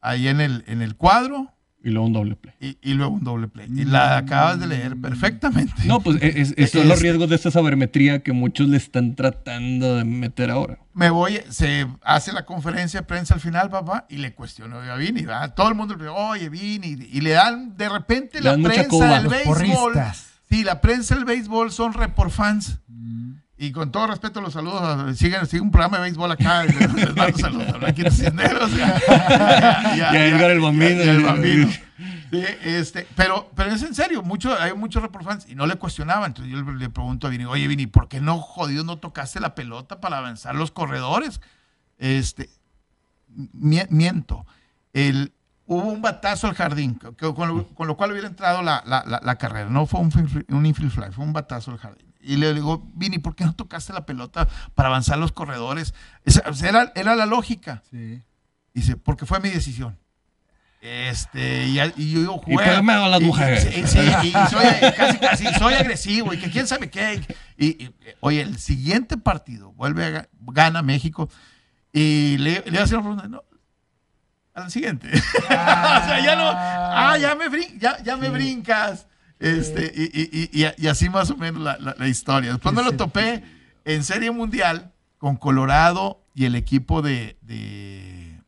ahí 0.00 0.28
en 0.28 0.40
el, 0.40 0.64
en 0.66 0.82
el 0.82 0.96
cuadro. 0.96 1.52
Y 1.82 1.90
luego 1.90 2.06
un 2.08 2.12
doble 2.14 2.34
play. 2.34 2.54
Y, 2.60 2.78
y 2.82 2.94
luego 2.94 3.14
un 3.14 3.22
doble 3.22 3.46
play. 3.46 3.68
Y 3.72 3.84
la 3.84 4.16
acabas 4.16 4.58
de 4.58 4.66
leer 4.66 4.96
perfectamente. 5.00 5.72
No, 5.84 6.00
pues 6.00 6.18
es, 6.20 6.48
son 6.72 6.88
los 6.88 6.96
Es- 6.96 7.02
riesgos 7.02 7.28
de 7.28 7.36
esta 7.36 7.50
sabermetría 7.52 8.24
que 8.24 8.32
muchos 8.32 8.68
le 8.68 8.76
están 8.76 9.14
tratando 9.14 9.94
de 9.96 10.04
meter 10.04 10.50
ahora. 10.50 10.78
me 10.94 11.10
voy, 11.10 11.38
se 11.50 11.86
hace 12.02 12.32
la 12.32 12.44
conferencia 12.44 13.00
de 13.00 13.06
prensa 13.06 13.34
al 13.34 13.40
final, 13.40 13.70
papá, 13.70 14.04
y 14.08 14.16
le 14.16 14.34
cuestiono 14.34 14.78
a 14.80 14.96
Vini, 14.96 15.22
¿verdad? 15.22 15.54
Todo 15.54 15.68
el 15.68 15.76
mundo 15.76 15.94
le 15.94 16.04
dice, 16.04 16.14
oye, 16.16 16.48
Vini, 16.48 16.88
y 17.08 17.20
le 17.20 17.30
dan 17.30 17.76
de 17.76 17.88
repente 17.88 18.38
Le 18.38 18.44
la 18.46 18.50
dan 18.52 18.62
prensa 18.64 19.18
del 19.20 19.28
béisbol. 19.28 19.54
porristas. 19.54 20.26
Sí, 20.48 20.64
la 20.64 20.80
prensa 20.80 21.14
del 21.14 21.24
béisbol 21.24 21.70
son 21.70 21.92
report 21.92 22.32
fans. 22.32 22.80
Mm. 22.88 23.32
Y 23.58 23.72
con 23.72 23.90
todo 23.90 24.06
respeto 24.08 24.42
los 24.42 24.52
saludos, 24.52 25.16
siguen, 25.16 25.46
sigue 25.46 25.62
un 25.62 25.70
programa 25.70 25.96
de 25.96 26.02
béisbol 26.04 26.30
acá, 26.30 26.64
les, 26.64 27.16
mando 27.16 27.38
saludos 27.38 27.68
a 27.68 27.78
Blanquitos 27.78 28.14
Cisneros. 28.14 28.70
y 28.76 28.80
a- 30.00 30.26
Edgar 30.28 30.50
el 30.50 30.60
Bambino. 30.60 31.00
el 31.00 31.22
Bambino. 31.22 31.68
Sí, 32.30 32.44
este, 32.64 33.06
pero, 33.16 33.50
pero 33.56 33.70
es 33.70 33.82
en 33.82 33.94
serio, 33.94 34.22
mucho, 34.22 34.54
hay 34.60 34.74
muchos 34.74 35.02
report 35.02 35.24
fans 35.24 35.46
y 35.48 35.54
no 35.54 35.66
le 35.66 35.76
cuestionaban. 35.76 36.32
Entonces 36.32 36.52
yo 36.52 36.60
le, 36.70 36.90
pregunto 36.90 37.26
a 37.26 37.30
Vini, 37.30 37.46
oye 37.46 37.66
Vini, 37.66 37.86
¿por 37.86 38.08
qué 38.08 38.20
no 38.20 38.38
jodido 38.38 38.84
no 38.84 38.98
tocaste 38.98 39.40
la 39.40 39.54
pelota 39.54 40.00
para 40.00 40.18
avanzar 40.18 40.54
los 40.54 40.70
corredores? 40.70 41.40
Este, 41.98 42.50
mi- 43.54 43.80
miento. 43.88 44.44
El, 44.92 45.32
hubo 45.66 45.84
un 45.84 46.02
batazo 46.02 46.46
al 46.48 46.54
jardín, 46.54 46.94
con, 47.34 47.48
lo, 47.48 47.66
con 47.68 47.86
lo 47.86 47.96
cual 47.96 48.10
hubiera 48.12 48.28
entrado 48.28 48.62
la, 48.62 48.82
la- 48.84 49.04
la- 49.06 49.20
la 49.22 49.36
carrera. 49.36 49.70
No 49.70 49.86
fue 49.86 50.00
un, 50.00 50.44
un 50.48 50.66
infield 50.66 50.90
fly, 50.92 51.10
fue 51.12 51.24
un 51.24 51.32
batazo 51.32 51.70
al 51.70 51.78
jardín. 51.78 52.06
Y 52.26 52.36
le 52.36 52.52
digo, 52.54 52.90
Vini, 52.94 53.18
¿por 53.18 53.34
qué 53.36 53.44
no 53.44 53.54
tocaste 53.54 53.92
la 53.92 54.04
pelota 54.04 54.48
para 54.74 54.88
avanzar 54.88 55.16
los 55.18 55.30
corredores? 55.32 55.94
Esa- 56.24 56.42
era, 56.66 56.92
era 56.96 57.14
la 57.14 57.24
lógica. 57.26 57.82
Sí. 57.90 58.20
Dice, 58.74 58.96
porque 58.96 59.26
fue 59.26 59.38
mi 59.40 59.48
decisión. 59.48 59.96
Este, 60.80 61.66
y, 61.66 61.80
y 61.96 62.12
yo 62.12 62.20
digo, 62.20 62.42
Y 62.46 62.56
pégame 62.56 62.92
a 62.92 63.08
las 63.08 63.20
y- 63.20 63.24
y- 63.24 63.26
mujeres. 63.26 63.62
Sí, 63.90 63.98
y 64.00 64.30
soy, 64.50 64.66
casi, 64.96 65.18
casi, 65.18 65.44
soy 65.58 65.74
agresivo, 65.74 66.32
y 66.32 66.38
que 66.38 66.50
quién 66.50 66.66
sabe 66.66 66.90
qué. 66.90 67.22
Y, 67.56 67.84
y, 67.84 67.94
oye, 68.20 68.42
el 68.42 68.58
siguiente 68.58 69.16
partido, 69.16 69.72
vuelve 69.72 70.04
a, 70.04 70.10
ga- 70.10 70.28
gana 70.40 70.82
México, 70.82 71.28
y 71.92 72.36
le, 72.38 72.62
le 72.66 72.78
hace 72.78 72.94
una 72.94 73.02
pregunta, 73.02 73.28
no, 73.28 73.42
al 74.54 74.70
siguiente. 74.70 75.10
o 75.38 75.46
sea, 75.48 76.20
ya 76.24 76.36
no, 76.36 76.50
ah, 76.54 77.16
ya 77.20 77.34
me, 77.34 77.48
brin- 77.48 77.78
ya, 77.78 78.00
ya 78.02 78.16
me 78.16 78.28
brincas. 78.30 79.06
Este, 79.38 79.92
y, 79.94 80.50
y- 80.62 80.72
y- 80.78 80.86
así 80.88 81.08
más 81.10 81.30
o 81.30 81.36
menos 81.36 81.62
la, 81.62 81.76
la- 81.78 81.94
la 81.98 82.08
historia. 82.08 82.52
Después 82.52 82.74
me 82.74 82.82
lo 82.82 82.92
topé 82.96 83.44
en 83.84 84.02
Serie 84.04 84.30
Mundial 84.30 84.92
con 85.18 85.36
Colorado 85.36 86.22
y 86.34 86.44
el 86.46 86.54
equipo 86.54 87.02
de, 87.02 87.36
de, 87.42 88.40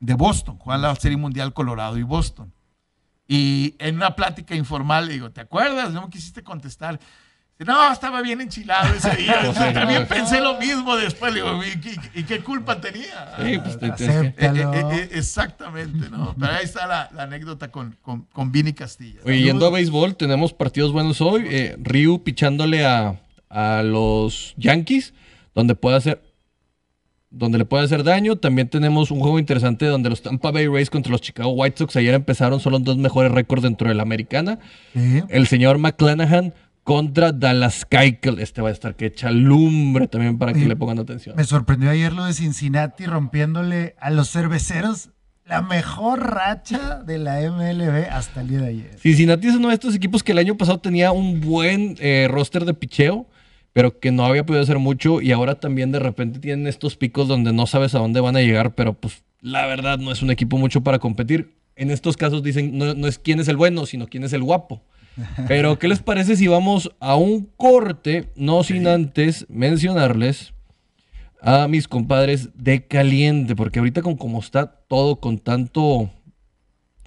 de 0.00 0.14
Boston. 0.14 0.56
Juegan 0.58 0.82
la 0.82 0.94
Serie 0.96 1.16
Mundial 1.18 1.52
Colorado 1.52 1.98
y 1.98 2.02
Boston. 2.02 2.52
Y 3.28 3.76
en 3.78 3.96
una 3.96 4.16
plática 4.16 4.54
informal 4.54 5.06
le 5.06 5.12
digo, 5.14 5.30
¿te 5.30 5.40
acuerdas? 5.40 5.92
No 5.92 6.02
me 6.02 6.10
quisiste 6.10 6.42
contestar. 6.42 6.98
No, 7.66 7.92
estaba 7.92 8.22
bien 8.22 8.40
enchilado 8.40 8.94
ese 8.94 9.14
día. 9.16 9.36
Pues 9.44 9.54
Yo 9.58 9.72
también 9.72 10.02
no. 10.02 10.08
pensé 10.08 10.40
lo 10.40 10.58
mismo 10.58 10.96
después. 10.96 11.32
Le 11.34 11.40
digo, 11.42 11.60
¿y, 11.62 11.68
y- 12.16 12.20
y 12.20 12.24
qué 12.24 12.40
culpa 12.40 12.80
tenía? 12.80 13.34
Sí, 13.44 13.58
pues 13.58 13.78
te- 13.78 13.90
te- 13.92 14.04
Eh, 14.06 14.34
eh, 14.38 14.64
eh, 14.92 15.08
exactamente, 15.12 16.08
¿no? 16.10 16.34
Pero 16.38 16.52
ahí 16.52 16.64
está 16.64 16.86
la, 16.86 17.10
la 17.14 17.24
anécdota 17.24 17.70
con, 17.70 17.96
con, 18.02 18.22
con 18.32 18.50
Vini 18.50 18.72
Castilla. 18.72 19.20
Oye, 19.24 19.42
yendo 19.42 19.66
a 19.66 19.70
béisbol, 19.70 20.16
tenemos 20.16 20.52
partidos 20.54 20.92
buenos 20.92 21.20
hoy. 21.20 21.44
Eh, 21.50 21.76
Ryu 21.78 22.22
pichándole 22.22 22.86
a, 22.86 23.20
a 23.50 23.82
los 23.82 24.54
Yankees, 24.56 25.12
donde 25.54 25.74
puede 25.74 25.96
hacer 25.96 26.22
donde 27.32 27.58
le 27.58 27.64
puede 27.64 27.84
hacer 27.84 28.02
daño. 28.02 28.36
También 28.36 28.68
tenemos 28.68 29.10
un 29.12 29.20
juego 29.20 29.38
interesante 29.38 29.86
donde 29.86 30.10
los 30.10 30.20
Tampa 30.22 30.50
Bay 30.50 30.66
Rays 30.66 30.90
contra 30.90 31.12
los 31.12 31.20
Chicago 31.20 31.50
White 31.50 31.76
Sox 31.78 31.94
ayer 31.96 32.14
empezaron, 32.14 32.58
son 32.58 32.72
los 32.72 32.82
dos 32.82 32.96
mejores 32.96 33.30
récords 33.30 33.62
dentro 33.62 33.86
de 33.88 33.94
la 33.94 34.02
americana. 34.02 34.58
Sí. 34.94 35.22
El 35.28 35.46
señor 35.46 35.78
McClanahan 35.78 36.54
contra 36.84 37.32
Dallas 37.32 37.84
Keuchel. 37.84 38.38
Este 38.40 38.62
va 38.62 38.68
a 38.68 38.72
estar 38.72 38.94
que 38.96 39.06
echa 39.06 39.30
lumbre 39.30 40.08
también 40.08 40.38
para 40.38 40.52
que 40.52 40.60
Sí. 40.60 40.64
le 40.66 40.76
pongan 40.76 40.98
atención. 40.98 41.36
Me 41.36 41.44
sorprendió 41.44 41.90
ayer 41.90 42.12
lo 42.12 42.24
de 42.24 42.32
Cincinnati 42.32 43.06
rompiéndole 43.06 43.94
a 44.00 44.10
los 44.10 44.30
cerveceros 44.30 45.10
la 45.46 45.62
mejor 45.62 46.20
racha 46.32 47.02
de 47.04 47.18
la 47.18 47.40
MLB 47.40 48.08
hasta 48.10 48.40
el 48.40 48.48
día 48.48 48.60
de 48.60 48.68
ayer. 48.68 48.98
Cincinnati 49.00 49.48
es 49.48 49.56
uno 49.56 49.68
de 49.68 49.74
estos 49.74 49.94
equipos 49.96 50.22
que 50.22 50.30
el 50.32 50.38
año 50.38 50.56
pasado 50.56 50.78
tenía 50.78 51.10
un 51.10 51.40
buen 51.40 51.96
eh, 51.98 52.28
roster 52.30 52.64
de 52.64 52.72
picheo, 52.72 53.26
pero 53.72 53.98
que 53.98 54.12
no 54.12 54.24
había 54.24 54.46
podido 54.46 54.62
hacer 54.62 54.78
mucho 54.78 55.20
y 55.20 55.32
ahora 55.32 55.56
también 55.56 55.90
de 55.90 55.98
repente 55.98 56.38
tienen 56.38 56.66
estos 56.68 56.96
picos 56.96 57.26
donde 57.26 57.52
no 57.52 57.66
sabes 57.66 57.94
a 57.94 57.98
dónde 57.98 58.20
van 58.20 58.36
a 58.36 58.40
llegar, 58.40 58.74
pero 58.76 58.94
pues 58.94 59.24
la 59.40 59.66
verdad 59.66 59.98
no 59.98 60.12
es 60.12 60.22
un 60.22 60.30
equipo 60.30 60.56
mucho 60.56 60.82
para 60.82 60.98
competir. 61.00 61.54
En 61.74 61.90
estos 61.90 62.16
casos 62.16 62.42
dicen, 62.42 62.76
no, 62.78 62.94
no 62.94 63.06
es 63.08 63.18
quién 63.18 63.40
es 63.40 63.48
el 63.48 63.56
bueno, 63.56 63.86
sino 63.86 64.06
quién 64.06 64.22
es 64.22 64.32
el 64.32 64.42
guapo. 64.42 64.82
Pero, 65.48 65.78
¿qué 65.78 65.88
les 65.88 66.00
parece 66.00 66.36
si 66.36 66.46
vamos 66.46 66.90
a 67.00 67.16
un 67.16 67.48
corte, 67.56 68.30
no 68.36 68.62
sin 68.62 68.86
antes 68.86 69.46
mencionarles 69.48 70.52
a 71.42 71.68
mis 71.68 71.88
compadres 71.88 72.50
de 72.54 72.86
caliente? 72.86 73.56
Porque 73.56 73.78
ahorita 73.78 74.02
con 74.02 74.16
como 74.16 74.40
está 74.40 74.66
todo, 74.88 75.20
con 75.20 75.38
tanto, 75.38 76.10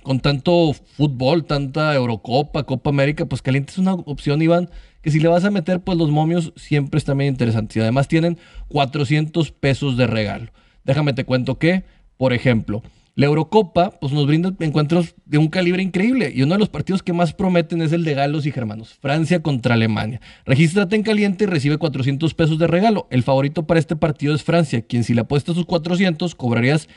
con 0.04 0.20
tanto 0.20 0.74
fútbol, 0.74 1.46
tanta 1.46 1.94
Eurocopa, 1.94 2.64
Copa 2.64 2.90
América, 2.90 3.26
pues 3.26 3.42
caliente 3.42 3.72
es 3.72 3.78
una 3.78 3.94
opción, 3.94 4.42
Iván, 4.42 4.70
que 5.02 5.12
si 5.12 5.20
le 5.20 5.28
vas 5.28 5.44
a 5.44 5.52
meter, 5.52 5.82
pues 5.82 5.98
los 5.98 6.10
momios 6.10 6.54
siempre 6.56 6.98
están 6.98 7.18
bien 7.18 7.34
interesantes. 7.34 7.78
Y 7.78 7.82
además 7.82 8.08
tienen 8.08 8.38
400 8.70 9.52
pesos 9.52 9.98
de 9.98 10.08
regalo. 10.08 10.52
Déjame 10.86 11.14
te 11.14 11.26
cuento 11.26 11.58
que, 11.60 11.84
por 12.18 12.34
ejemplo, 12.34 12.84
la 13.16 13.28
Eurocopa 13.28 13.92
pues 14.02 14.12
nos 14.12 14.26
brinda 14.26 14.54
encuentros 14.60 15.14
de 15.26 15.38
un 15.38 15.48
calibre 15.48 15.84
increíble 15.84 16.32
y 16.34 16.42
uno 16.42 16.56
de 16.56 16.60
los 16.60 16.70
partidos 16.70 17.04
que 17.04 17.14
más 17.14 17.34
prometen 17.34 17.82
es 17.82 17.92
el 17.92 18.04
de 18.04 18.16
Galos 18.16 18.46
y 18.46 18.52
Germanos, 18.52 18.96
Francia 19.00 19.44
contra 19.44 19.76
Alemania. 19.76 20.20
Regístrate 20.46 20.96
en 20.96 21.04
caliente 21.04 21.44
y 21.44 21.48
recibe 21.48 21.78
400 21.78 22.34
pesos 22.34 22.58
de 22.58 22.68
regalo. 22.68 23.08
El 23.12 23.22
favorito 23.24 23.68
para 23.68 23.80
este 23.80 23.96
partido 23.96 24.34
es 24.34 24.44
Francia, 24.44 24.82
quien 24.82 25.04
si 25.04 25.14
le 25.14 25.22
apuestas 25.22 25.56
sus 25.56 25.66
400 25.66 26.34
cobrarías 26.34 26.90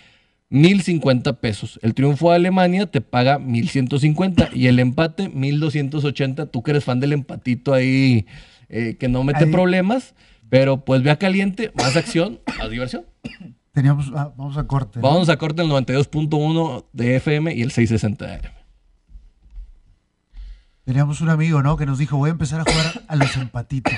1050 0.48 1.40
pesos. 1.40 1.78
El 1.82 1.92
triunfo 1.92 2.30
de 2.30 2.36
Alemania 2.36 2.86
te 2.86 3.00
paga 3.00 3.38
1150 3.38 4.50
y 4.54 4.68
el 4.68 4.78
empate 4.78 5.28
1280. 5.28 6.46
Tú 6.46 6.62
que 6.62 6.70
eres 6.70 6.84
fan 6.84 7.00
del 7.00 7.12
empatito 7.12 7.74
ahí 7.74 8.26
eh, 8.68 8.96
que 8.98 9.08
no 9.08 9.22
mete 9.24 9.44
Ahí. 9.44 9.50
problemas, 9.50 10.14
pero 10.48 10.84
pues 10.84 11.02
vea 11.02 11.18
caliente, 11.18 11.72
más 11.74 11.96
acción, 11.96 12.40
más 12.58 12.70
diversión. 12.70 13.04
Teníamos, 13.76 14.10
ah, 14.16 14.32
vamos 14.38 14.56
a 14.56 14.66
corte. 14.66 15.00
¿no? 15.00 15.06
Vamos 15.06 15.28
a 15.28 15.36
corte 15.36 15.60
el 15.60 15.68
92.1 15.68 16.86
de 16.94 17.16
FM 17.16 17.54
y 17.54 17.60
el 17.60 17.70
660 17.72 18.26
de 18.26 18.34
AM. 18.36 18.54
Teníamos 20.86 21.20
un 21.20 21.28
amigo, 21.28 21.62
¿no? 21.62 21.76
Que 21.76 21.84
nos 21.84 21.98
dijo, 21.98 22.16
voy 22.16 22.28
a 22.28 22.32
empezar 22.32 22.60
a 22.60 22.64
jugar 22.64 23.04
a 23.06 23.16
los 23.16 23.36
empatitos. 23.36 23.92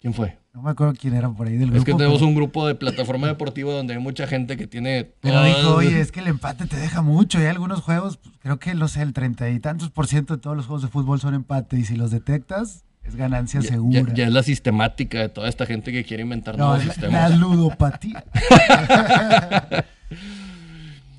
¿Quién 0.00 0.14
fue? 0.14 0.38
No 0.54 0.62
me 0.62 0.70
acuerdo 0.70 0.94
quién 0.96 1.14
era 1.14 1.28
por 1.30 1.48
ahí 1.48 1.56
del 1.56 1.70
grupo. 1.70 1.78
Es 1.78 1.84
que 1.84 1.94
tenemos 1.94 2.18
pero- 2.18 2.28
un 2.28 2.36
grupo 2.36 2.64
de 2.68 2.76
plataforma 2.76 3.26
deportiva 3.26 3.72
donde 3.72 3.94
hay 3.94 3.98
mucha 3.98 4.28
gente 4.28 4.56
que 4.56 4.68
tiene. 4.68 5.10
Pero 5.20 5.42
dijo, 5.42 5.74
oye, 5.74 6.00
es 6.00 6.12
que 6.12 6.20
el 6.20 6.28
empate 6.28 6.66
te 6.66 6.76
deja 6.76 7.02
mucho. 7.02 7.40
Y 7.40 7.42
hay 7.42 7.48
algunos 7.48 7.80
juegos, 7.80 8.18
pues, 8.18 8.36
creo 8.38 8.60
que, 8.60 8.76
no 8.76 8.86
sé, 8.86 9.02
el 9.02 9.14
treinta 9.14 9.50
y 9.50 9.58
tantos 9.58 9.90
por 9.90 10.06
ciento 10.06 10.36
de 10.36 10.40
todos 10.40 10.56
los 10.56 10.66
juegos 10.66 10.82
de 10.82 10.88
fútbol 10.90 11.18
son 11.18 11.34
empate. 11.34 11.76
Y 11.76 11.84
si 11.84 11.96
los 11.96 12.12
detectas, 12.12 12.84
es 13.08 13.16
ganancia 13.16 13.60
ya, 13.60 13.68
segura. 13.70 14.00
ya- 14.08 14.14
ya 14.14 14.26
es 14.26 14.32
la 14.32 14.42
sistemática 14.42 15.18
de 15.18 15.28
toda 15.28 15.48
esta 15.48 15.66
gente 15.66 15.90
que 15.92 16.04
quiere 16.04 16.22
inventar 16.22 16.56
no, 16.56 16.66
nuevos 16.68 16.86
la, 16.86 16.92
sistemas. 16.92 17.30
la 17.30 17.36
ludopatía. 17.36 18.24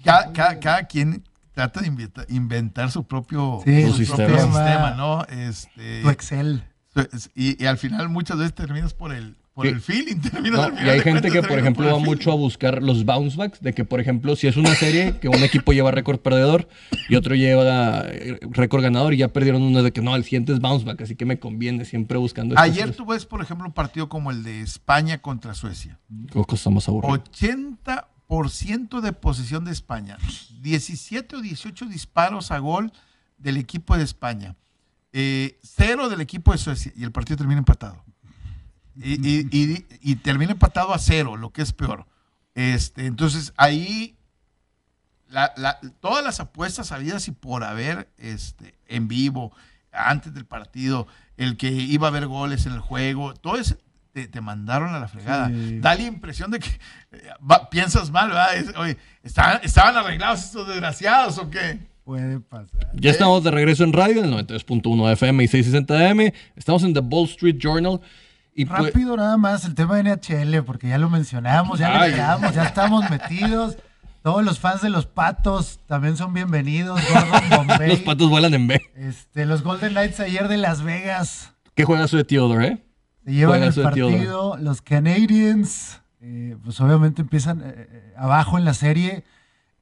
Cada, 0.03 0.31
cada- 0.31 0.59
cada 0.59 0.83
quien 0.85 1.23
trata 1.53 1.81
de 1.81 1.87
inventa- 1.87 2.25
inventar 2.29 2.89
su 2.89 3.03
propio, 3.05 3.61
Sí, 3.65 3.83
su 3.91 4.05
su 4.05 4.15
propio 4.15 4.35
sistema. 4.37 4.53
sistema, 4.65 4.91
¿no? 4.91 5.25
Este, 5.25 6.01
tu 6.01 6.09
Excel. 6.09 6.63
y, 7.35 7.61
y 7.61 7.67
al 7.67 7.77
final 7.77 8.07
muchas 8.09 8.37
veces 8.37 8.53
terminas 8.53 8.93
por 8.93 9.13
el, 9.13 9.35
por 9.59 9.67
Sí. 9.67 9.73
el 9.73 9.81
feeling. 9.81 10.21
terminas 10.31 10.71
No, 10.71 10.77
al 10.77 10.85
y 10.85 10.89
hay 10.89 10.99
gente 11.01 11.29
que, 11.29 11.41
por 11.41 11.59
ejemplo, 11.59 11.85
va 11.85 11.99
mucho 11.99 12.31
a 12.31 12.35
buscar 12.35 12.81
los 12.81 13.03
bounce 13.03 13.35
backs, 13.35 13.61
de 13.61 13.73
que, 13.73 13.83
por 13.83 13.99
ejemplo, 13.99 14.35
si 14.35 14.47
es 14.47 14.55
una 14.57 14.73
serie 14.75 15.17
que 15.19 15.27
un 15.27 15.43
equipo 15.43 15.73
lleva 15.73 15.91
récord 15.91 16.19
perdedor 16.19 16.67
y 17.09 17.15
otro 17.15 17.35
lleva 17.35 18.03
eh, 18.05 18.39
récord 18.51 18.81
ganador 18.81 19.13
y 19.13 19.17
ya 19.17 19.27
perdieron 19.27 19.61
uno 19.61 19.83
de 19.83 19.91
que 19.91 20.01
no, 20.01 20.15
el 20.15 20.23
siguiente 20.23 20.53
es 20.53 20.59
bounce 20.59 20.85
back, 20.85 21.01
así 21.01 21.15
que 21.15 21.25
me 21.25 21.39
conviene 21.39 21.83
siempre 21.83 22.17
buscando 22.17 22.57
Ayer 22.57 22.95
tú 22.95 23.05
ves, 23.05 23.25
por 23.25 23.41
ejemplo, 23.41 23.67
un 23.67 23.73
partido 23.73 24.07
como 24.07 24.31
el 24.31 24.43
de 24.43 24.61
España 24.61 25.17
contra 25.17 25.53
Suecia. 25.53 25.99
Cosas 26.31 26.59
estamos 26.59 26.87
aburridos. 26.87 27.19
80% 28.29 29.01
de 29.01 29.13
posesión 29.13 29.65
de 29.65 29.71
España. 29.71 30.17
17 30.61 31.35
o 31.35 31.41
18 31.41 31.85
disparos 31.85 32.51
a 32.51 32.59
gol 32.59 32.91
del 33.37 33.57
equipo 33.57 33.97
de 33.97 34.03
España. 34.03 34.55
Eh, 35.11 35.57
cero 35.63 36.09
del 36.09 36.21
equipo 36.21 36.51
de 36.51 36.57
Suecia. 36.59 36.91
Y 36.95 37.03
el 37.03 37.11
partido 37.11 37.37
termina 37.37 37.59
empatado. 37.59 38.03
Y, 39.01 39.13
y- 39.27 39.47
y- 39.51 39.85
y 40.01 40.15
termina 40.17 40.51
empatado 40.51 40.93
a 40.93 40.99
cero, 40.99 41.37
lo 41.37 41.51
que 41.51 41.61
es 41.61 41.73
peor. 41.73 42.05
Este, 42.55 43.05
entonces 43.05 43.53
ahí 43.57 44.15
la- 45.29 45.53
la- 45.57 45.79
todas 45.99 46.23
las 46.23 46.39
apuestas 46.39 46.91
habidas 46.91 47.27
y 47.27 47.31
por 47.31 47.63
haber 47.63 48.09
este, 48.17 48.75
en 48.87 49.07
vivo, 49.07 49.51
antes 49.91 50.33
del 50.33 50.45
partido, 50.45 51.07
el 51.37 51.55
que 51.57 51.69
iba 51.71 52.07
a 52.07 52.09
haber 52.09 52.27
goles 52.27 52.65
en 52.65 52.73
el 52.73 52.79
juego, 52.79 53.33
todo 53.33 53.57
eso 53.57 53.75
te, 54.11 54.27
te 54.27 54.41
mandaron 54.41 54.93
a 54.93 54.99
la 54.99 55.07
fregada. 55.07 55.47
Sí. 55.49 55.79
Da 55.79 55.93
la 55.95 56.01
impresión 56.03 56.49
de 56.51 56.59
que 56.59 56.69
eh, 57.11 57.29
va- 57.49 57.69
piensas 57.69 58.09
mal, 58.11 58.29
¿verdad? 58.29 58.55
Es- 58.55 58.75
oye, 58.75 58.97
¿estaban, 59.23 59.59
¿estaban 59.63 59.95
arreglados 59.97 60.43
estos 60.43 60.67
desgraciados 60.67 61.37
o 61.37 61.49
qué? 61.49 61.87
Puede 62.03 62.39
pasar. 62.39 62.89
Ya 62.95 63.11
estamos 63.11 63.43
de 63.43 63.51
regreso 63.51 63.83
en 63.83 63.93
radio, 63.93 64.23
en 64.23 64.33
el 64.33 64.47
92.1 64.47 65.07
de 65.07 65.13
FM 65.13 65.43
y 65.43 65.47
660 65.47 65.93
de 65.93 66.07
AM. 66.09 66.33
Estamos 66.55 66.81
en 66.83 66.93
The 66.95 67.01
Wall 67.01 67.29
Street 67.29 67.57
Journal. 67.59 68.01
Y 68.53 68.65
pues, 68.65 68.85
Rápido 68.85 69.15
nada 69.15 69.37
más 69.37 69.63
el 69.65 69.75
tema 69.75 69.97
de 69.97 70.03
NHL, 70.03 70.63
porque 70.63 70.89
ya 70.89 70.97
lo 70.97 71.09
mencionamos, 71.09 71.79
ya 71.79 72.01
Ay. 72.01 72.11
le 72.11 72.17
entramos, 72.17 72.53
ya 72.53 72.63
estamos 72.63 73.09
metidos. 73.09 73.77
Todos 74.21 74.43
los 74.43 74.59
fans 74.59 74.81
de 74.81 74.89
los 74.89 75.05
patos 75.05 75.79
también 75.87 76.17
son 76.17 76.33
bienvenidos. 76.33 76.99
Gordon 77.13 77.49
Bombay. 77.67 77.89
los 77.89 77.99
patos 77.99 78.29
vuelan 78.29 78.53
en 78.53 78.67
B. 78.67 78.81
Este, 78.95 79.45
los 79.45 79.63
Golden 79.63 79.91
Knights 79.91 80.19
ayer 80.19 80.47
de 80.49 80.57
Las 80.57 80.81
Vegas 80.81 81.53
¿Qué 81.73 81.85
juega 81.85 82.07
su 82.09 82.17
de 82.17 82.25
Theodore, 82.25 82.67
eh? 82.67 82.83
se 83.23 83.31
llevan 83.31 83.63
el 83.63 83.73
partido. 83.73 84.57
Los 84.57 84.81
Canadiens, 84.81 86.01
eh, 86.19 86.57
pues 86.61 86.81
obviamente 86.81 87.21
empiezan 87.21 87.61
eh, 87.61 87.63
eh, 87.77 88.13
abajo 88.17 88.57
en 88.57 88.65
la 88.65 88.73
serie. 88.73 89.23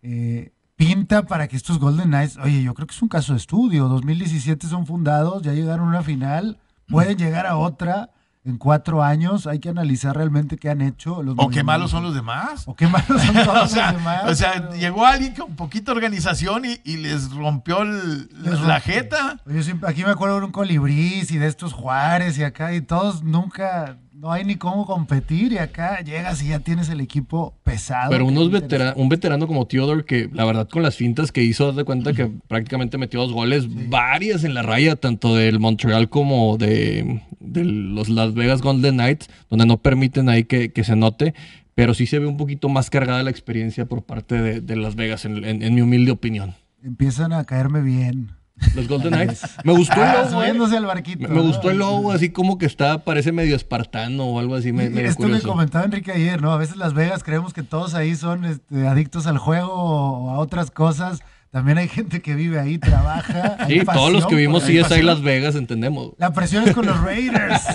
Eh, 0.03 0.51
pinta 0.75 1.23
para 1.23 1.47
que 1.47 1.55
estos 1.57 1.79
Golden 1.79 2.09
Knights, 2.09 2.37
oye, 2.37 2.61
yo 2.61 2.75
creo 2.75 2.85
que 2.85 2.93
es 2.93 3.01
un 3.01 3.09
caso 3.09 3.33
de 3.33 3.39
estudio. 3.39 3.87
2017 3.87 4.67
son 4.67 4.85
fundados, 4.85 5.41
ya 5.41 5.53
llegaron 5.53 5.87
a 5.87 5.89
una 5.89 6.03
final, 6.03 6.59
pueden 6.87 7.17
llegar 7.17 7.47
a 7.47 7.57
otra 7.57 8.11
en 8.47 8.57
cuatro 8.57 9.03
años. 9.03 9.45
Hay 9.45 9.59
que 9.59 9.69
analizar 9.69 10.15
realmente 10.15 10.57
qué 10.57 10.69
han 10.69 10.81
hecho. 10.81 11.21
Los 11.21 11.35
¿O 11.37 11.49
qué 11.49 11.63
malos 11.63 11.91
son 11.91 12.03
los 12.03 12.15
demás? 12.15 12.63
O 12.67 12.75
qué 12.75 12.87
malos 12.87 13.21
son 13.21 13.35
todos 13.45 13.63
o 13.63 13.67
sea, 13.67 13.91
los 13.91 13.99
demás. 14.01 14.23
o 14.25 14.35
sea, 14.35 14.53
pero- 14.53 14.73
llegó 14.75 15.05
alguien 15.05 15.35
con 15.35 15.55
poquita 15.55 15.91
organización 15.91 16.63
y, 16.65 16.79
y 16.83 16.97
les 16.97 17.31
rompió 17.31 17.81
el- 17.83 18.27
Les 18.41 18.59
la 18.61 18.75
rompió. 18.79 18.93
jeta. 18.93 19.39
Yo 19.45 19.61
siempre- 19.63 19.89
aquí 19.89 20.03
me 20.03 20.11
acuerdo 20.11 20.39
de 20.39 20.45
un 20.45 20.51
colibrís 20.51 21.29
y 21.31 21.37
de 21.37 21.47
estos 21.47 21.73
Juárez 21.73 22.37
y 22.37 22.43
acá 22.43 22.73
y 22.73 22.81
todos 22.81 23.23
nunca, 23.23 23.97
no 24.19 24.31
hay 24.31 24.43
ni 24.43 24.55
cómo 24.55 24.85
competir 24.87 25.53
y 25.53 25.59
acá 25.59 26.01
llegas 26.01 26.41
y 26.41 26.47
ya 26.47 26.59
tienes 26.59 26.89
el 26.89 27.01
equipo 27.01 27.53
pesado. 27.63 28.09
Pero 28.09 28.25
unos 28.25 28.45
es 28.45 28.51
vetera- 28.51 28.93
un 28.97 29.09
veterano 29.09 29.45
como 29.47 29.67
Theodore, 29.67 30.05
que 30.05 30.27
la 30.33 30.43
verdad 30.43 30.67
con 30.67 30.81
las 30.81 30.95
fintas 30.95 31.31
que 31.31 31.43
hizo, 31.43 31.69
haz 31.69 31.75
de 31.75 31.83
cuenta 31.83 32.13
que 32.13 32.25
prácticamente 32.47 32.97
metió 32.97 33.19
dos 33.19 33.31
goles, 33.31 33.67
varias 33.89 34.43
en 34.43 34.53
la 34.55 34.63
raya, 34.63 34.95
tanto 34.95 35.35
del 35.35 35.59
Montreal 35.59 36.09
como 36.09 36.57
de, 36.57 37.21
de 37.39 37.63
los 37.63 38.09
Las 38.09 38.33
Vegas 38.33 38.61
Golden 38.63 38.95
Knights, 38.95 39.29
donde 39.49 39.65
no 39.67 39.77
permiten 39.83 40.29
ahí 40.29 40.45
que, 40.45 40.71
que 40.71 40.83
se 40.83 40.95
note. 40.95 41.35
Pero 41.75 41.93
sí 41.93 42.07
se 42.07 42.17
ve 42.17 42.25
un 42.25 42.37
poquito 42.37 42.69
más 42.69 42.89
cargada 42.89 43.21
la 43.21 43.29
experiencia 43.29 43.85
por 43.85 44.01
parte 44.03 44.41
de, 44.41 44.61
de 44.61 44.75
Las 44.77 44.95
Vegas, 44.95 45.25
en, 45.25 45.45
en- 45.45 45.61
en 45.61 45.75
mi 45.75 45.81
humilde 45.81 46.09
opinión. 46.09 46.55
Empiezan 46.83 47.33
a 47.33 47.43
caerme 47.43 47.81
bien. 47.81 48.31
Los 48.75 48.87
Golden 48.87 49.13
Knights. 49.13 49.41
Me 49.63 49.73
gustó 49.73 49.95
el 49.95 50.01
Ah, 50.09 50.27
logo, 50.29 50.43
eh. 50.43 50.77
al 50.77 50.85
barquito. 50.85 51.27
Me, 51.27 51.35
me 51.35 51.41
gustó 51.41 51.69
el 51.71 51.77
logo, 51.77 52.11
así 52.11 52.29
como 52.29 52.57
que 52.57 52.65
está, 52.65 53.03
parece 53.03 53.31
medio 53.31 53.55
espartano 53.55 54.25
o 54.25 54.39
algo 54.39 54.55
así, 54.55 54.71
me, 54.71 54.85
esto 54.85 55.23
curioso. 55.23 55.47
comentaba 55.47 55.85
Enrique 55.85 56.11
ayer, 56.11 56.41
¿no? 56.41 56.51
A 56.51 56.57
veces 56.57 56.75
Las 56.77 56.93
Vegas 56.93 57.23
creemos 57.23 57.53
que 57.53 57.63
todos 57.63 57.93
ahí 57.93 58.15
son 58.15 58.45
este, 58.45 58.87
adictos 58.87 59.27
al 59.27 59.37
juego 59.37 59.71
o 59.73 60.29
a 60.31 60.39
otras 60.39 60.71
cosas. 60.71 61.19
También 61.49 61.77
hay 61.77 61.87
gente 61.87 62.21
que 62.21 62.35
vive 62.35 62.59
ahí, 62.59 62.77
trabaja. 62.77 63.57
Sí, 63.67 63.79
todos 63.85 64.11
los 64.11 64.25
que 64.27 64.35
vimos 64.35 64.63
por 64.63 64.71
ahí. 64.71 64.83
CSI 64.83 65.01
Las 65.01 65.21
Vegas 65.21 65.55
entendemos. 65.55 66.11
La 66.17 66.33
presión 66.33 66.67
es 66.67 66.73
con 66.73 66.85
los 66.85 66.99
Raiders. 67.01 67.61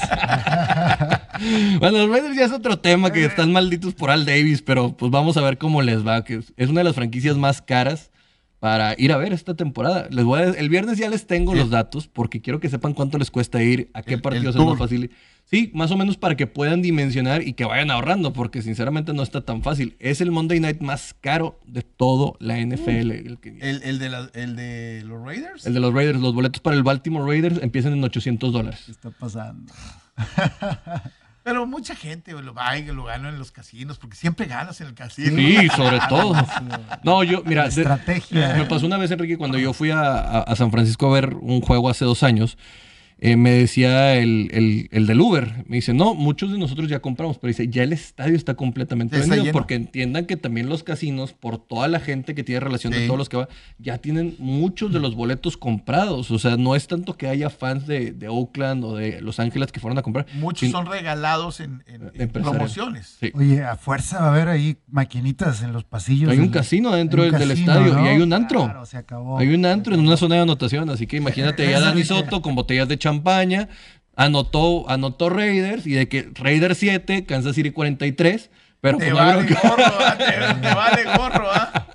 Bueno, 1.81 1.99
los 1.99 2.11
Raiders 2.11 2.37
ya 2.37 2.45
es 2.45 2.53
otro 2.53 2.79
tema 2.79 3.11
que 3.11 3.25
están 3.25 3.53
malditos 3.53 3.95
por 3.95 4.11
Al 4.11 4.25
Davis, 4.25 4.63
pero 4.63 4.97
pues 4.97 5.11
vamos 5.11 5.37
a 5.37 5.41
ver 5.41 5.59
cómo 5.59 5.83
les 5.83 6.07
va, 6.07 6.23
que 6.25 6.35
es- 6.37 6.53
es 6.57 6.69
una 6.69 6.81
de 6.81 6.85
las 6.85 6.95
franquicias 6.95 7.37
más 7.37 7.61
caras 7.63 8.11
para 8.63 8.95
ir 8.97 9.11
a 9.11 9.17
ver 9.17 9.33
esta 9.33 9.55
temporada. 9.57 10.07
Les 10.13 10.25
voy 10.25 10.39
a, 10.39 10.45
el 10.51 10.69
viernes 10.69 10.97
ya 10.97 11.11
les 11.11 11.27
tengo 11.27 11.53
los 11.53 11.69
datos 11.71 12.07
porque 12.07 12.41
quiero 12.41 12.61
que 12.61 12.69
sepan 12.69 12.95
cuánto 12.95 13.19
les 13.19 13.29
cuesta 13.33 13.61
ir, 13.61 13.91
a 13.93 14.03
qué 14.05 14.15
El- 14.15 14.23
partidos 14.23 14.55
es 14.55 14.63
más 14.65 14.79
fácil. 14.79 15.11
Sí, 15.47 15.73
más 15.75 15.91
o 15.91 15.97
menos 15.97 16.17
para 16.17 16.37
que 16.37 16.47
puedan 16.47 16.81
dimensionar 16.81 17.43
y 17.43 17.55
que 17.55 17.65
vayan 17.65 17.91
ahorrando, 17.91 18.33
porque 18.33 18.63
sinceramente 18.63 19.13
no 19.15 19.25
está 19.25 19.41
tan 19.41 19.65
fácil. 19.65 19.97
Es 19.99 20.21
el 20.21 20.31
Monday 20.31 20.61
Night 20.61 20.81
más 20.81 21.13
caro 21.21 21.59
de 21.67 21.83
todo 21.83 22.37
la 22.39 22.57
NFL. 22.65 23.11
El, 23.11 23.39
que- 23.41 23.59
El, 23.61 23.83
el 23.83 23.99
de 23.99 24.09
la- 24.09 24.31
el 24.33 24.55
de 24.55 25.03
los 25.07 25.21
Raiders. 25.21 25.67
el 25.67 25.75
de 25.75 25.81
los 25.81 25.93
Raiders, 25.93 26.21
los 26.21 26.33
boletos 26.33 26.61
para 26.61 26.77
el 26.77 26.85
Baltimore 26.85 27.27
Raiders 27.29 27.61
empiezan 27.65 27.95
en 27.95 28.05
800 28.05 28.53
dólares. 28.53 28.83
¿Qué 28.87 28.93
está 28.93 29.11
pasando? 29.11 29.73
Pero 31.43 31.67
mucha 31.67 31.95
gente 31.97 32.33
lo 32.33 32.55
va 32.55 32.79
y 32.79 32.85
lo 32.87 33.05
gana 33.05 33.29
en 33.29 33.39
los 33.39 33.51
casinos, 33.51 33.99
porque 33.99 34.17
siempre 34.17 34.47
ganas 34.47 34.81
en 34.81 34.87
el 34.89 34.95
casino. 34.95 35.37
Sí, 35.37 35.69
sobre 35.77 35.99
todo. 36.09 36.35
No, 37.03 37.25
yo, 37.25 37.43
mira, 37.45 37.67
Estrategia. 37.67 38.55
me 38.57 38.65
pasó 38.67 38.87
una 38.87 38.97
vez, 38.97 39.11
Enrique, 39.11 39.37
cuando 39.37 39.59
yo 39.59 39.73
fui 39.73 39.91
a, 39.91 40.01
a- 40.03 40.43
a 40.43 40.57
San 40.57 40.71
Francisco 40.71 41.09
a 41.11 41.15
ver 41.15 41.35
un 41.35 41.61
juego 41.61 41.89
hace 41.91 42.05
dos 42.05 42.23
años. 42.23 42.57
Eh, 43.25 43.37
me 43.37 43.53
decía 43.53 44.17
el, 44.17 44.49
el- 44.53 44.89
el 44.91 45.07
del 45.07 45.21
Uber, 45.21 45.65
me 45.69 45.77
dice, 45.77 45.95
no, 45.95 46.13
muchos 46.15 46.51
de 46.51 46.59
nosotros 46.59 46.89
ya 46.89 46.99
compramos, 46.99 47.39
pero 47.39 47.49
dice, 47.49 47.69
ya 47.69 47.85
el 47.85 47.93
estadio 47.93 48.35
está 48.35 48.55
completamente 48.55 49.15
está 49.17 49.27
vendido, 49.29 49.45
lleno. 49.45 49.53
porque 49.53 49.75
entiendan 49.77 50.27
que 50.27 50.37
también 50.37 50.69
los 50.69 50.83
casinos, 50.83 51.33
por 51.33 51.57
toda 51.59 51.87
la 51.87 52.01
gente 52.01 52.35
que 52.35 52.43
tiene 52.43 52.59
relación 52.59 52.93
Sí. 52.93 52.99
de 52.99 53.07
todos 53.07 53.19
los 53.19 53.29
que 53.29 53.37
va, 53.37 53.49
ya 53.79 53.99
tienen 53.99 54.35
muchos 54.41 54.93
de 54.93 54.99
los 54.99 55.15
boletos 55.15 55.57
comprados, 55.57 56.31
o 56.33 56.39
sea, 56.41 56.57
no 56.57 56.75
es 56.75 56.89
tanto 56.89 57.17
que 57.17 57.29
haya 57.29 57.49
fans 57.49 57.87
de, 57.87 58.11
de 58.11 58.29
Oakland 58.29 58.85
o 58.85 58.97
de 58.97 59.21
Los 59.21 59.39
Ángeles 59.39 59.71
que 59.71 59.79
fueron 59.79 59.99
a 59.99 60.03
comprar. 60.03 60.27
Muchos 60.35 60.61
sin- 60.63 60.73
son 60.73 60.87
regalados 60.87 61.61
en, 61.61 61.85
en- 61.87 62.03
en 62.15 62.23
Empresarial. 62.23 62.43
promociones. 62.51 63.17
Sí. 63.21 63.31
Oye, 63.35 63.63
a 63.63 63.77
fuerza 63.77 64.19
va 64.19 64.27
a 64.27 64.31
haber 64.31 64.49
ahí 64.49 64.79
maquinitas 64.91 65.63
en 65.63 65.73
los 65.73 65.85
pasillos. 65.85 66.29
Hay 66.31 66.39
un 66.39 66.45
del- 66.47 66.51
casino 66.53 66.91
dentro 66.93 67.23
un 67.23 67.31
del, 67.31 67.51
estadio 67.53 67.95
¿no? 67.95 68.05
y 68.05 68.09
hay 68.09 68.21
un 68.21 68.33
antro. 68.33 68.65
Claro, 68.65 68.85
se 68.85 68.97
acabó. 68.97 69.39
Hay 69.39 69.55
un 69.55 69.65
antro 69.65 69.95
en 69.95 70.01
una 70.01 70.17
zona 70.17 70.35
de 70.35 70.41
anotación, 70.43 70.91
así 70.91 71.07
que 71.07 71.17
imagínate 71.19 71.71
ya 71.71 71.79
Dani. 71.81 72.03
Soto 72.03 72.43
con 72.43 72.55
botellas 72.57 72.89
de 72.89 72.99
champaña, 73.13 73.69
anotó, 74.17 74.89
anotó 74.89 75.29
Raiders 75.29 75.87
y 75.87 75.93
de 75.93 76.09
que 76.09 76.31
Raiders 76.35 76.79
7, 76.79 77.25
Kansas 77.27 77.55
City 77.55 77.71
43, 77.71 78.51
pero 78.81 78.99
Te 78.99 79.11
pues 79.11 79.15
vale 79.15 79.55
gorro, 79.55 79.95
¿ah? 80.01 80.17
te, 80.19 80.69
te 80.69 80.75
vale 80.75 81.05
gorro, 81.17 81.51
¿ah? 81.53 81.87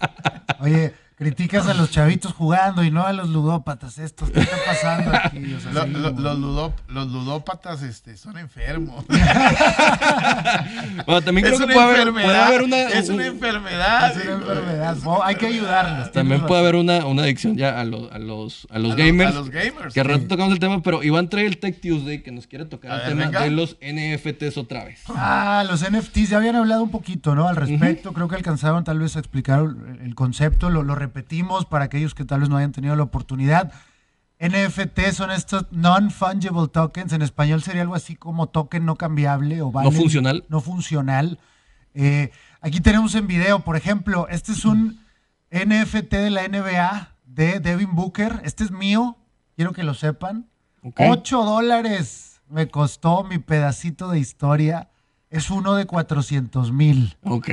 Oye, 0.60 0.94
criticas 1.18 1.68
a 1.68 1.74
los 1.74 1.90
chavitos 1.90 2.32
jugando 2.34 2.84
y 2.84 2.92
no 2.92 3.04
a 3.06 3.12
los 3.12 3.30
ludópatas 3.30 3.98
estos. 3.98 4.30
¿Qué 4.30 4.40
está 4.42 4.56
pasando 4.68 5.12
aquí? 5.16 5.54
O 5.56 5.60
sea, 5.60 5.72
Lo- 5.74 5.84
sí, 5.86 5.90
lo- 5.94 6.10
como- 6.10 6.22
los, 6.22 6.38
ludó- 6.38 6.74
los 6.90 7.08
ludópatas 7.12 7.82
este, 7.82 8.16
son 8.18 8.38
enfermos. 8.38 9.04
Bueno, 11.06 11.22
también 11.22 11.48
es 11.48 11.54
creo 11.54 11.58
que 11.60 11.66
una 11.66 11.74
puede 11.74 11.86
haber, 11.88 12.00
enfermedad. 12.08 12.26
puede 12.28 12.38
haber 12.40 12.62
una, 12.64 12.82
es 12.84 13.10
una 13.10 13.16
un- 13.24 13.30
enfermedad. 13.30 14.12
Es 14.18 14.26
una 14.26 14.34
enfermedad. 14.36 14.98
Oh, 15.06 15.24
hay 15.24 15.36
que 15.36 15.48
ayudarlos. 15.48 16.12
también 16.12 16.46
puede 16.46 16.62
haber 16.62 16.76
una, 16.76 17.06
una 17.06 17.24
adicción 17.24 17.56
ya 17.58 17.80
a, 17.80 17.84
los 17.86 18.12
a 18.12 18.20
los, 18.20 18.68
a 18.70 18.78
los 18.80 18.92
A 18.94 18.96
los- 18.96 18.96
gamers. 18.96 19.32
a 19.32 19.40
los 19.40 19.50
gamers, 19.50 19.94
Que 19.94 20.02
al 20.02 20.08
rato 20.08 20.22
sí. 20.22 20.28
tocamos 20.28 20.54
el 20.54 20.60
tema, 20.60 20.82
pero 20.84 21.04
Iván 21.04 21.30
trae 21.30 21.46
el 21.46 21.58
Tech 21.58 21.80
Tuesday 21.82 22.22
que 22.22 22.32
nos 22.32 22.46
quiere 22.48 22.66
tocar 22.66 22.92
A 22.92 22.96
el 22.96 23.00
ver, 23.02 23.10
tema 23.10 23.24
venga. 23.26 23.42
de 23.42 23.52
los 23.52 23.78
NFTs 23.82 24.58
otra 24.58 24.84
vez. 24.86 25.02
Ah, 25.10 25.64
los 25.68 25.82
NFTs, 25.90 26.30
ya 26.30 26.38
habían 26.38 26.56
hablado 26.56 26.84
un 26.84 26.92
poquito, 26.92 27.34
¿no? 27.36 27.48
Al 27.48 27.56
respecto, 27.56 28.14
creo 28.14 28.28
que 28.28 28.36
alcanzaron 28.36 28.84
tal 28.84 29.00
vez 29.00 29.16
a 29.16 29.20
explicar 29.20 29.62
el, 29.62 30.00
el 30.06 30.16
concepto, 30.16 30.70
lo, 30.70 30.84
lo 30.84 30.96
repetimos 31.08 31.66
para 31.66 31.86
aquellos 31.86 32.14
que 32.14 32.26
tal 32.26 32.42
vez 32.42 32.50
no 32.50 32.58
hayan 32.58 32.72
tenido 32.72 32.96
la 32.96 33.04
oportunidad. 33.04 33.72
NFT 34.40 35.12
son 35.14 35.32
estos 35.32 35.66
non-fungible 35.72 36.68
tokens, 36.68 37.12
en 37.14 37.22
español 37.24 37.64
sería 37.64 37.82
algo 37.82 37.96
así 37.96 38.16
como 38.16 38.48
token 38.48 38.86
no 38.86 38.96
cambiable 38.96 39.62
o 39.62 39.72
valen- 39.72 39.92
funcional. 39.94 40.46
No 40.50 40.62
funcional. 40.62 41.40
Eh, 41.96 42.30
aquí 42.62 42.80
tenemos 42.82 43.16
en 43.16 43.26
video, 43.26 43.62
por 43.62 43.76
ejemplo, 43.76 44.28
este 44.30 44.52
es 44.52 44.64
un 44.66 45.00
NFT 45.52 46.12
de 46.18 46.30
la 46.30 46.44
NBA 46.48 47.16
de 47.26 47.60
Devin 47.60 47.96
Booker. 47.96 48.42
Este 48.44 48.64
es 48.64 48.70
mío, 48.72 49.18
quiero 49.56 49.74
que 49.74 49.84
lo 49.84 49.96
sepan. 49.96 50.48
Ok. 50.84 51.00
8 51.10 51.44
dólares 51.44 52.40
me 52.48 52.68
costó 52.68 53.24
mi 53.24 53.40
pedacito 53.40 54.10
de 54.10 54.20
historia. 54.20 54.90
Es 55.30 55.50
uno 55.50 55.76
de 55.76 55.86
400 55.86 56.72
mil. 56.72 57.18
Ok. 57.24 57.50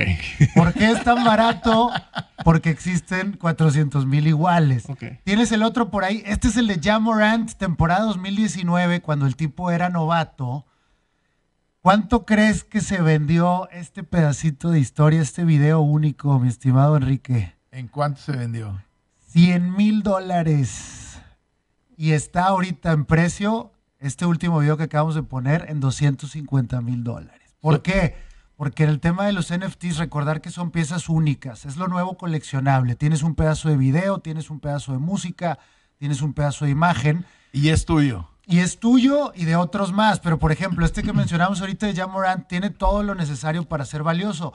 ¿Por 0.54 0.72
qué 0.72 0.92
es 0.92 1.02
tan 1.02 1.24
barato? 1.24 1.90
Porque 2.44 2.70
existen 2.70 3.32
400 3.32 4.06
mil 4.06 4.28
iguales. 4.28 4.88
Ok. 4.88 5.04
Tienes 5.24 5.50
el 5.50 5.62
otro 5.64 5.90
por 5.90 6.04
ahí. 6.04 6.22
Este 6.24 6.48
es 6.48 6.56
el 6.56 6.68
de 6.68 6.80
Jamorant, 6.80 7.52
temporada 7.54 8.04
2019, 8.04 9.00
cuando 9.02 9.26
el 9.26 9.34
tipo 9.34 9.72
era 9.72 9.88
novato. 9.88 10.66
¿Cuánto 11.80 12.24
crees 12.24 12.64
que 12.64 12.80
se 12.80 13.02
vendió 13.02 13.68
este 13.70 14.04
pedacito 14.04 14.70
de 14.70 14.80
historia, 14.80 15.20
este 15.20 15.44
video 15.44 15.80
único, 15.80 16.38
mi 16.38 16.48
estimado 16.48 16.96
Enrique? 16.96 17.54
¿En 17.72 17.88
cuánto 17.88 18.20
se 18.20 18.32
vendió? 18.32 18.80
100 19.32 19.76
mil 19.76 20.02
dólares. 20.02 21.18
Y 21.96 22.12
está 22.12 22.46
ahorita 22.46 22.92
en 22.92 23.04
precio, 23.04 23.72
este 23.98 24.26
último 24.26 24.60
video 24.60 24.76
que 24.76 24.84
acabamos 24.84 25.14
de 25.14 25.24
poner, 25.24 25.66
en 25.68 25.80
250 25.80 26.80
mil 26.80 27.04
dólares. 27.04 27.43
¿Por 27.64 27.81
qué? 27.81 28.14
Porque 28.57 28.85
en 28.85 28.90
el 28.90 29.00
tema 29.00 29.24
de 29.24 29.33
los 29.33 29.50
NFTs, 29.50 29.96
recordar 29.96 30.42
que 30.42 30.50
son 30.50 30.70
piezas 30.70 31.09
únicas, 31.09 31.64
es 31.64 31.79
lo 31.79 31.88
nuevo 31.88 32.18
coleccionable. 32.18 32.94
Tienes 32.94 33.22
un 33.22 33.35
pedazo 33.35 33.70
de 33.70 33.79
video, 33.79 34.18
tienes 34.18 34.50
un 34.50 34.61
pedazo 34.61 34.92
de 34.92 34.98
música, 34.98 35.59
tienes 35.96 36.20
un 36.20 36.35
pedazo 36.35 36.66
de 36.66 36.72
imagen. 36.72 37.24
Y 37.53 37.70
es 37.70 37.87
tuyo. 37.87 38.29
Y 38.44 38.59
es 38.59 38.81
tuyo 38.81 39.33
y 39.35 39.46
de 39.46 39.57
otros 39.57 39.94
más. 39.94 40.20
Pero, 40.20 40.38
por 40.38 40.53
ejemplo, 40.53 40.85
este 40.85 41.03
que 41.03 41.14
mencionamos 41.14 41.62
ahorita 41.62 41.87
de 41.87 41.94
Jamorant 41.94 42.46
tiene 42.48 42.68
todo 42.68 43.03
lo 43.03 43.14
necesario 43.14 43.66
para 43.66 43.87
ser 43.87 44.03
valioso. 44.03 44.53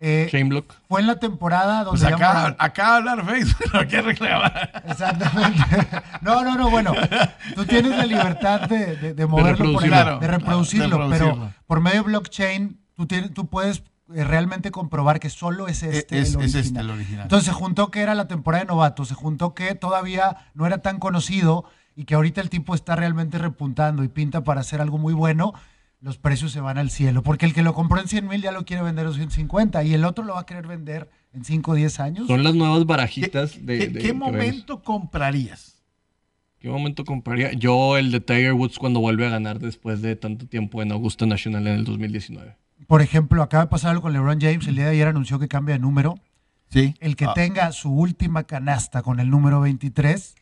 Eh, 0.00 0.28
Shane 0.30 0.48
Block. 0.50 0.74
fue 0.88 1.00
en 1.00 1.06
la 1.06 1.16
temporada 1.18 1.84
donde 1.84 2.00
Pues 2.02 2.12
acá, 2.12 2.54
acá 2.58 2.96
hablar 2.96 3.24
Facebook, 3.24 3.64
no 3.72 3.86
que 3.88 4.02
reclamar. 4.02 4.82
Exactamente. 4.86 5.62
No, 6.20 6.42
no, 6.44 6.56
no, 6.56 6.68
bueno, 6.70 6.92
tú 7.54 7.64
tienes 7.64 7.96
la 7.96 8.04
libertad 8.04 8.62
de, 8.68 8.96
de- 8.96 9.14
de 9.14 9.26
moverlo, 9.26 9.50
por 9.50 9.58
reproducirlo. 9.58 9.96
ahí, 9.96 10.02
Claro, 10.02 10.18
de 10.18 10.26
reproducirlo, 10.26 10.84
de 10.84 10.90
reproducirlo. 10.90 11.34
pero 11.34 11.52
por 11.66 11.80
medio 11.80 12.02
de 12.02 12.06
blockchain 12.08 12.80
tú, 12.94 13.06
tienes, 13.06 13.32
tú 13.32 13.46
puedes 13.48 13.82
eh, 14.14 14.24
realmente 14.24 14.70
comprobar 14.70 15.20
que 15.20 15.30
solo 15.30 15.68
es 15.68 15.82
este 15.82 16.18
es, 16.20 16.34
el 16.34 16.40
es 16.42 16.54
original. 16.54 16.64
este 16.66 16.80
el 16.80 16.90
original. 16.90 17.22
Entonces 17.22 17.46
se 17.46 17.52
juntó 17.52 17.90
que 17.90 18.02
era 18.02 18.14
la 18.14 18.28
temporada 18.28 18.64
de 18.64 18.68
novatos, 18.68 19.08
se 19.08 19.14
juntó 19.14 19.54
que 19.54 19.74
todavía 19.74 20.36
no 20.54 20.66
era 20.66 20.78
tan 20.78 20.98
conocido 20.98 21.64
y 21.96 22.04
que 22.04 22.14
ahorita 22.16 22.40
el 22.40 22.50
tipo 22.50 22.74
está 22.74 22.96
realmente 22.96 23.38
repuntando 23.38 24.02
y 24.04 24.08
pinta 24.08 24.42
para 24.44 24.60
hacer 24.60 24.80
algo 24.80 24.98
muy 24.98 25.14
bueno, 25.14 25.54
los 26.04 26.18
precios 26.18 26.52
se 26.52 26.60
van 26.60 26.76
al 26.78 26.90
cielo. 26.90 27.22
Porque 27.22 27.46
el 27.46 27.54
que 27.54 27.62
lo 27.62 27.72
compró 27.74 27.98
en 28.00 28.08
100 28.08 28.28
mil 28.28 28.42
ya 28.42 28.52
lo 28.52 28.64
quiere 28.64 28.82
vender 28.82 29.06
en 29.06 29.14
150 29.14 29.82
y 29.84 29.94
el 29.94 30.04
otro 30.04 30.22
lo 30.24 30.34
va 30.34 30.40
a 30.40 30.46
querer 30.46 30.66
vender 30.66 31.08
en 31.32 31.44
5 31.44 31.70
o 31.70 31.74
10 31.74 31.98
años. 32.00 32.26
Son 32.26 32.44
las 32.44 32.54
nuevas 32.54 32.80
¿Qué, 32.80 32.84
barajitas 32.84 33.64
de. 33.66 33.78
qué- 33.78 33.86
de- 33.88 34.00
qué 34.00 34.06
vemos. 34.08 34.30
momento 34.32 34.82
comprarías? 34.82 35.82
¿Qué 36.58 36.68
momento 36.68 37.04
compraría? 37.04 37.52
Yo 37.52 37.96
el 37.98 38.10
de 38.10 38.20
Tiger 38.20 38.52
Woods 38.52 38.78
cuando 38.78 39.00
vuelve 39.00 39.26
a 39.26 39.30
ganar 39.30 39.58
después 39.58 40.02
de 40.02 40.14
tanto 40.16 40.46
tiempo 40.46 40.82
en 40.82 40.92
Augusta 40.92 41.26
National 41.26 41.66
en 41.66 41.74
el 41.74 41.84
2019. 41.84 42.56
Por 42.86 43.00
ejemplo, 43.02 43.42
acaba 43.42 43.64
de 43.64 43.70
pasar 43.70 43.90
algo 43.90 44.02
con 44.02 44.12
LeBron 44.12 44.40
James, 44.40 44.66
el 44.66 44.74
día 44.76 44.84
de 44.84 44.90
ayer 44.92 45.08
anunció 45.08 45.38
que 45.38 45.48
cambia 45.48 45.74
de 45.74 45.78
número. 45.80 46.16
Sí. 46.70 46.94
El 47.00 47.16
que 47.16 47.24
Ah, 47.26 47.32
tenga 47.34 47.72
su 47.72 47.90
última 47.92 48.44
canasta 48.44 49.02
con 49.02 49.20
el 49.20 49.30
número 49.30 49.60
23, 49.60 50.34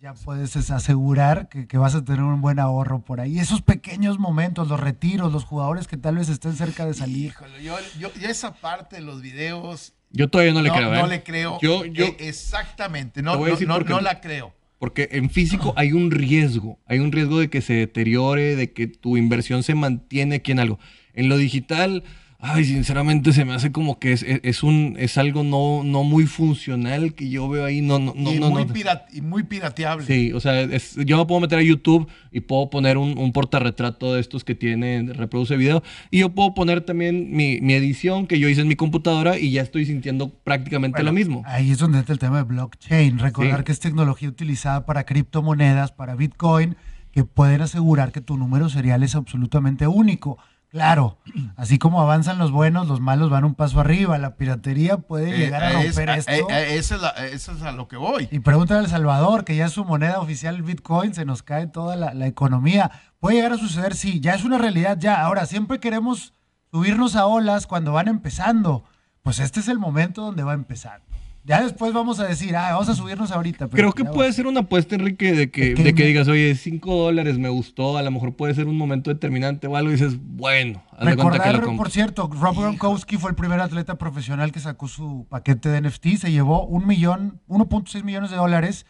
ya 0.00 0.14
puedes 0.14 0.56
es, 0.56 0.70
asegurar 0.70 1.48
que, 1.48 1.66
que 1.66 1.76
vas 1.76 1.94
a 1.94 2.04
tener 2.04 2.22
un 2.22 2.40
buen 2.40 2.58
ahorro 2.58 3.00
por 3.02 3.20
ahí. 3.20 3.38
Esos 3.38 3.60
pequeños 3.60 4.18
momentos, 4.18 4.68
los 4.68 4.80
retiros, 4.80 5.32
los 5.32 5.44
jugadores 5.44 5.86
que 5.88 5.96
tal 5.96 6.16
vez 6.16 6.28
estén 6.28 6.54
cerca 6.54 6.86
de 6.86 6.94
salir. 6.94 7.26
Híjole, 7.28 7.62
yo, 7.62 7.76
yo- 7.98 8.10
yo 8.18 8.28
esa 8.28 8.54
parte 8.54 8.96
de 8.96 9.02
los 9.02 9.20
videos 9.20 9.92
Yo 10.10 10.28
todavía 10.28 10.54
no 10.54 10.62
le 10.62 10.68
no, 10.70 10.74
creo, 10.74 10.94
¿eh? 10.94 10.98
no 10.98 11.06
le 11.06 11.22
creo. 11.22 11.58
Yo, 11.60 11.84
yo, 11.84 12.04
Eh, 12.06 12.16
exactamente, 12.20 13.22
no, 13.22 13.36
no, 13.36 13.80
no 13.80 14.00
la 14.00 14.20
creo. 14.20 14.54
Porque 14.78 15.10
en 15.12 15.28
físico 15.28 15.74
hay 15.76 15.92
un 15.92 16.10
riesgo, 16.10 16.78
hay 16.86 17.00
un 17.00 17.12
riesgo 17.12 17.38
de 17.38 17.50
que 17.50 17.60
se 17.60 17.74
deteriore, 17.74 18.56
de 18.56 18.72
que 18.72 18.86
tu 18.86 19.18
inversión 19.18 19.62
se 19.62 19.74
mantiene 19.74 20.36
aquí 20.36 20.52
en 20.52 20.60
algo. 20.60 20.78
En 21.12 21.28
lo 21.28 21.36
digital, 21.36 22.02
ay, 22.42 22.64
sinceramente 22.64 23.32
se 23.32 23.44
me 23.44 23.52
hace 23.54 23.70
como 23.72 23.98
que 23.98 24.12
es, 24.12 24.22
es, 24.22 24.40
es 24.42 24.62
un, 24.62 24.96
es 24.98 25.18
algo 25.18 25.44
no, 25.44 25.82
no 25.84 26.04
muy 26.04 26.26
funcional 26.26 27.14
que 27.14 27.28
yo 27.28 27.48
veo 27.48 27.64
ahí. 27.64 27.80
No, 27.80 27.98
no, 27.98 28.14
no, 28.16 28.32
y, 28.32 28.38
no, 28.38 28.50
muy 28.50 28.64
no. 28.64 28.74
y 29.12 29.20
muy 29.20 29.42
pirateable. 29.42 30.06
Sí, 30.06 30.32
o 30.32 30.40
sea, 30.40 30.60
es- 30.62 30.96
yo 31.04 31.18
me 31.18 31.26
puedo 31.26 31.40
meter 31.40 31.58
a 31.58 31.62
YouTube 31.62 32.08
y 32.32 32.40
puedo 32.40 32.70
poner 32.70 32.96
un, 32.98 33.18
un 33.18 33.32
portarretrato 33.32 34.14
de 34.14 34.20
estos 34.20 34.44
que 34.44 34.54
tienen, 34.54 35.14
reproduce 35.14 35.56
video, 35.56 35.82
y 36.10 36.20
yo 36.20 36.30
puedo 36.30 36.54
poner 36.54 36.80
también 36.80 37.30
mi, 37.36 37.60
mi 37.60 37.74
edición 37.74 38.26
que 38.26 38.38
yo 38.38 38.48
hice 38.48 38.60
en 38.62 38.68
mi 38.68 38.76
computadora 38.76 39.38
y 39.38 39.50
ya 39.52 39.62
estoy 39.62 39.86
sintiendo 39.86 40.30
prácticamente 40.30 41.02
lo 41.02 41.12
mismo. 41.12 41.42
Ahí 41.46 41.70
es 41.70 41.78
donde 41.78 41.98
entra 41.98 42.12
el 42.12 42.18
tema 42.18 42.38
de 42.38 42.44
blockchain. 42.44 43.18
Recordar 43.18 43.58
Sí. 43.58 43.64
que 43.64 43.72
es 43.72 43.80
tecnología 43.80 44.28
utilizada 44.28 44.86
para 44.86 45.04
criptomonedas, 45.04 45.92
para 45.92 46.14
Bitcoin, 46.14 46.76
que 47.12 47.24
pueden 47.24 47.60
asegurar 47.60 48.12
que 48.12 48.20
tu 48.20 48.36
número 48.36 48.68
serial 48.68 49.02
es 49.02 49.14
absolutamente 49.14 49.86
único. 49.86 50.38
Claro, 50.70 51.18
así 51.56 51.78
como 51.78 52.00
avanzan 52.00 52.38
los 52.38 52.52
buenos, 52.52 52.86
los 52.86 53.00
malos 53.00 53.28
van 53.28 53.44
un 53.44 53.56
paso 53.56 53.80
arriba. 53.80 54.18
La 54.18 54.36
piratería 54.36 54.98
puede 54.98 55.34
Eh, 55.34 55.38
llegar 55.38 55.64
a 55.64 55.82
es- 55.82 55.96
romper 55.96 56.10
eh, 56.10 56.14
esto. 56.18 56.30
eh, 56.32 56.44
eh, 56.48 56.76
esa 56.78 56.94
es 56.94 57.02
la- 57.02 57.08
esa 57.26 57.52
es 57.52 57.62
a 57.62 57.72
lo 57.72 57.88
que 57.88 57.96
voy. 57.96 58.28
Y 58.30 58.38
pregúntale 58.38 58.78
a 58.80 58.82
El 58.84 58.88
Salvador, 58.88 59.44
que 59.44 59.56
ya 59.56 59.66
es 59.66 59.72
su 59.72 59.84
moneda 59.84 60.20
oficial 60.20 60.54
el 60.54 60.62
Bitcoin, 60.62 61.12
se 61.12 61.24
nos 61.24 61.42
cae 61.42 61.66
toda 61.66 61.96
la, 61.96 62.14
la 62.14 62.26
economía. 62.28 62.90
¿Puede 63.18 63.36
llegar 63.36 63.52
a 63.52 63.56
suceder? 63.58 63.94
Sí, 63.96 64.20
ya 64.20 64.34
es 64.34 64.44
una 64.44 64.58
realidad 64.58 64.96
ya. 65.00 65.20
Ahora, 65.22 65.44
siempre 65.46 65.80
queremos 65.80 66.34
subirnos 66.70 67.16
a 67.16 67.26
olas 67.26 67.66
cuando 67.66 67.92
van 67.92 68.06
empezando. 68.06 68.84
Pues 69.22 69.40
este 69.40 69.58
es 69.60 69.66
el 69.68 69.78
momento 69.80 70.22
donde 70.22 70.44
va 70.44 70.54
empezando. 70.54 71.04
Ya 71.42 71.62
después 71.62 71.92
vamos 71.94 72.20
a 72.20 72.26
decir, 72.26 72.54
ah, 72.54 72.72
vamos 72.72 72.88
a 72.90 72.94
subirnos 72.94 73.30
ahorita. 73.30 73.68
pero 73.68 73.92
Creo 73.92 73.92
que 73.92 74.12
puede 74.12 74.32
ser 74.32 74.46
una 74.46 74.60
apuesta, 74.60 74.94
Enrique, 74.94 75.32
de 75.32 75.50
que, 75.50 75.74
de 75.74 75.94
que 75.94 76.04
digas, 76.04 76.28
oye, 76.28 76.54
5 76.54 76.94
dólares 76.94 77.38
me 77.38 77.48
gustó, 77.48 77.96
a 77.96 78.02
lo 78.02 78.10
mejor 78.10 78.34
puede 78.34 78.54
ser 78.54 78.66
un 78.66 78.76
momento 78.76 79.10
determinante 79.10 79.66
o 79.66 79.76
algo, 79.76 79.90
y 79.90 79.94
dices, 79.94 80.18
bueno, 80.20 80.82
haz 80.92 81.06
de 81.06 81.16
cuenta 81.16 81.38
que 81.38 81.38
Recordar, 81.38 81.54
lo 81.54 81.60
compro. 81.62 81.76
por 81.84 81.90
cierto, 81.90 82.30
Rob 82.30 82.56
Gronkowski 82.56 83.16
fue 83.16 83.30
el 83.30 83.36
primer 83.36 83.58
atleta 83.60 83.96
profesional 83.96 84.52
que 84.52 84.60
sacó 84.60 84.86
su 84.86 85.26
paquete 85.30 85.70
de 85.70 85.80
NFT, 85.80 86.16
se 86.18 86.30
llevó 86.30 86.66
un 86.66 86.86
millón, 86.86 87.40
1.6 87.48 88.04
millones 88.04 88.30
de 88.30 88.36
dólares. 88.36 88.84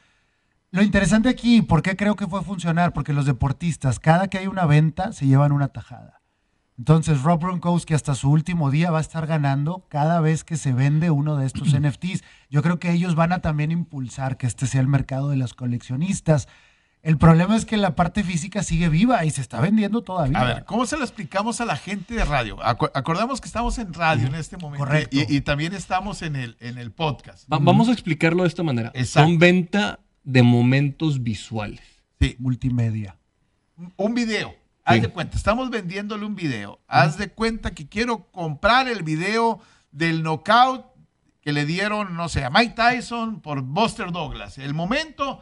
Lo 0.73 0.83
interesante 0.83 1.29
aquí, 1.29 1.63
¿por 1.63 1.83
qué 1.83 1.97
creo 1.97 2.17
que 2.17 2.27
fue 2.27 2.41
a 2.41 2.43
funcionar? 2.43 2.93
Porque 2.93 3.13
los 3.13 3.27
deportistas, 3.27 4.01
cada 4.01 4.29
que 4.29 4.39
hay 4.39 4.49
una 4.49 4.67
venta, 4.67 5.13
se 5.13 5.27
llevan 5.27 5.53
una 5.53 5.69
tajada. 5.69 6.20
Entonces, 6.81 7.21
Rob 7.23 7.43
Gronkowski 7.43 7.93
hasta 7.93 8.15
su 8.15 8.31
último 8.31 8.71
día 8.71 8.91
va 8.91 8.97
a 8.99 9.03
estar 9.03 9.27
ganando 9.27 9.85
cada 9.91 10.19
vez 10.23 10.45
que 10.45 10.57
se 10.57 10.73
vende 10.73 11.11
uno 11.11 11.37
de 11.37 11.45
estos 11.45 11.75
NFTs. 11.79 12.25
Yo 12.49 12.63
creo 12.63 12.79
que 12.79 12.91
ellos 12.91 13.15
van 13.15 13.33
a 13.33 13.41
también 13.41 13.71
impulsar 13.71 14.39
que 14.39 14.47
este 14.47 14.67
sea 14.67 14.81
el 14.81 14.87
mercado 14.89 15.29
de 15.29 15.37
los 15.37 15.53
coleccionistas. 15.53 16.49
El 17.03 17.19
problema 17.19 17.55
es 17.55 17.67
que 17.67 17.77
la 17.77 17.95
parte 17.97 18.25
física 18.25 18.63
sigue 18.63 18.89
viva 18.89 19.27
y 19.27 19.31
se 19.31 19.43
está 19.43 19.61
vendiendo 19.61 20.01
todavía. 20.01 20.39
A 20.41 20.45
ver, 20.45 20.65
¿cómo 20.65 20.87
se 20.87 20.97
lo 20.97 21.05
explicamos 21.05 21.61
a 21.61 21.67
la 21.67 21.77
gente 21.77 22.15
de 22.15 22.25
radio? 22.25 22.57
Acu- 22.61 22.91
acordamos 22.95 23.43
que 23.43 23.47
estamos 23.47 23.77
en 23.79 23.93
radio 23.93 24.27
en 24.29 24.35
este 24.35 24.57
momento. 24.57 24.83
Correcto. 24.87 25.15
Y, 25.19 25.37
y 25.37 25.41
también 25.43 25.75
estamos 25.75 26.23
en 26.23 26.35
el, 26.35 26.57
en 26.61 26.79
el 26.79 26.93
podcast. 26.93 27.45
Va- 27.53 27.59
Vamos 27.59 27.91
a 27.91 27.93
explicarlo 27.93 28.45
de 28.45 28.49
esta 28.49 28.63
manera. 28.63 28.91
Exacto. 28.95 29.29
Son 29.29 29.39
venta 29.39 30.01
de 30.25 30.43
momentos 30.43 31.23
visuales. 31.23 31.81
Sí, 32.19 32.37
Multimedia. 32.39 33.17
un 33.99 34.15
video. 34.15 34.55
Haz 34.91 34.97
Sí. 34.97 35.03
de 35.03 35.09
cuenta, 35.11 35.37
estamos 35.37 35.71
vendiéndole 35.71 36.25
un 36.27 36.35
video. 36.35 36.81
Haz 36.89 37.17
de 37.17 37.31
cuenta 37.31 37.71
que 37.73 37.89
quiero 37.89 38.31
comprar 38.33 38.89
el 38.89 39.03
video 39.03 39.61
del 39.93 40.23
knockout 40.23 40.85
que 41.41 41.53
le 41.53 41.65
dieron, 41.65 42.15
no 42.17 42.29
sé, 42.29 42.45
a 42.45 42.51
Mike 42.51 42.75
Tyson 42.75 43.41
por 43.41 43.63
Buster 43.63 44.13
Douglas. 44.13 44.59
El 44.59 44.75
momento 44.75 45.41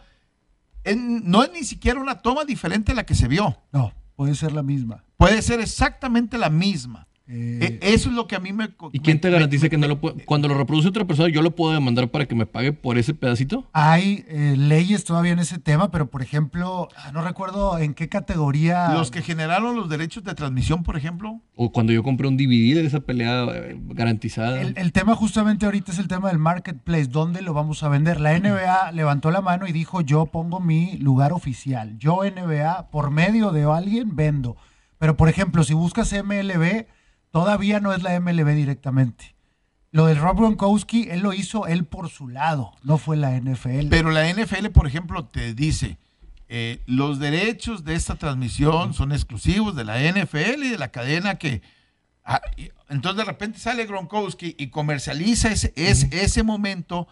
en- 0.85 1.29
no 1.29 1.43
es 1.43 1.51
ni 1.53 1.65
siquiera 1.65 1.99
una 2.01 2.21
toma 2.21 2.45
diferente 2.45 2.93
a 2.93 2.95
la 2.95 3.05
que 3.05 3.15
se 3.15 3.27
vio. 3.29 3.59
No, 3.73 3.93
puede 4.17 4.35
ser 4.35 4.53
la 4.53 4.63
misma. 4.63 5.03
Puede 5.17 5.43
ser 5.43 5.61
exactamente 5.61 6.39
la 6.39 6.51
misma. 6.51 7.08
Eh, 7.31 7.79
E- 7.83 7.93
Eso 7.95 8.09
es 8.09 8.15
lo 8.15 8.27
que 8.27 8.37
a 8.37 8.41
mí 8.41 8.53
me... 8.53 8.71
¿Y 8.93 9.01
quién 9.01 9.21
te 9.21 9.29
garantiza 9.31 9.65
me- 9.65 9.71
que 9.71 9.77
no 9.79 9.87
lo 9.87 10.01
puede? 10.01 10.25
Cuando 10.25 10.49
lo 10.49 10.55
reproduce 10.57 10.89
otra 10.89 11.05
persona, 11.05 11.29
¿yo 11.29 11.43
lo 11.43 11.55
puedo 11.55 11.75
demandar 11.75 12.09
para 12.11 12.27
que 12.27 12.35
me 12.35 12.47
pague 12.47 12.73
por 12.73 12.97
ese 12.99 13.13
pedacito? 13.15 13.67
hay 13.73 14.25
eh, 14.29 14.55
leyes 14.57 15.05
todavía 15.05 15.33
en 15.33 15.39
ese 15.39 15.59
tema, 15.59 15.91
pero 15.91 16.09
por 16.11 16.23
ejemplo, 16.23 16.89
ah, 16.97 17.13
no 17.13 17.23
recuerdo 17.23 17.79
en 17.79 17.93
qué 17.95 18.09
categoría. 18.09 18.89
Los 18.95 19.11
que 19.11 19.21
generaron 19.23 19.77
los 19.77 19.89
derechos 19.89 20.25
de 20.25 20.35
transmisión, 20.35 20.83
por 20.85 20.97
ejemplo. 20.97 21.41
O 21.55 21.71
cuando 21.73 21.93
yo 21.93 22.03
compré 22.03 22.27
un 22.29 22.37
DVD 22.37 22.77
de 22.77 22.87
esa 22.87 23.01
pelea 23.01 23.45
eh, 23.53 23.77
garantizada. 23.89 24.61
El, 24.61 24.75
el 24.79 24.93
tema 24.93 25.15
justamente 25.15 25.67
ahorita 25.67 25.93
es 25.93 25.99
el 25.99 26.09
tema 26.09 26.29
del 26.29 26.39
marketplace, 26.39 27.07
¿dónde 27.09 27.43
lo 27.43 27.53
vamos 27.53 27.83
a 27.83 27.89
vender? 27.89 28.21
La 28.21 28.39
NBA 28.39 28.93
levantó 28.93 29.31
la 29.31 29.41
mano 29.43 29.67
y 29.67 29.73
dijo, 29.73 30.01
yo 30.01 30.27
pongo 30.27 30.61
mi 30.61 30.97
lugar 30.99 31.33
oficial, 31.33 31.99
yo 31.99 32.21
NBA, 32.25 32.91
por 32.91 33.11
medio 33.11 33.51
de 33.51 33.65
alguien, 33.65 34.17
vendo. 34.17 34.57
Pero 34.99 35.17
por 35.17 35.29
ejemplo, 35.29 35.63
si 35.63 35.75
buscas 35.75 36.13
MLB, 36.13 36.87
todavía 37.31 37.81
no 37.81 37.93
es 37.93 38.03
la 38.03 38.19
MLB 38.19 38.49
directamente. 38.55 39.35
Lo 39.91 40.07
del 40.07 40.19
Rob 40.19 40.37
Gronkowski, 40.39 41.09
él 41.11 41.21
lo 41.21 41.33
hizo 41.33 41.67
él 41.67 41.85
por 41.87 42.09
su 42.11 42.29
lado, 42.29 42.73
no 42.83 42.99
fue 42.99 43.17
la 43.17 43.31
NFL. 43.41 43.89
Pero 43.89 44.11
la 44.11 44.29
NFL, 44.33 44.67
por 44.69 44.87
ejemplo, 44.87 45.25
te 45.25 45.55
dice, 45.55 45.97
eh, 46.49 46.81
los 46.87 47.19
derechos 47.19 47.85
de 47.85 47.95
esta 47.95 48.17
transmisión 48.17 48.93
son 48.95 49.13
exclusivos 49.13 49.75
de 49.77 49.85
la 49.85 49.99
NFL 50.01 50.65
y 50.65 50.69
de 50.71 50.79
la 50.79 50.89
cadena 50.89 51.37
que... 51.37 51.63
ah, 52.25 52.41
y- 52.57 52.71
entonces 52.91 53.19
de 53.19 53.25
repente 53.25 53.59
sale 53.59 53.87
Gronkowski 53.87 54.55
y 54.59 54.69
comercializa 54.69 55.49
ese, 55.51 55.73
ese, 55.77 56.09
ese 56.13 56.43
momento. 56.43 57.09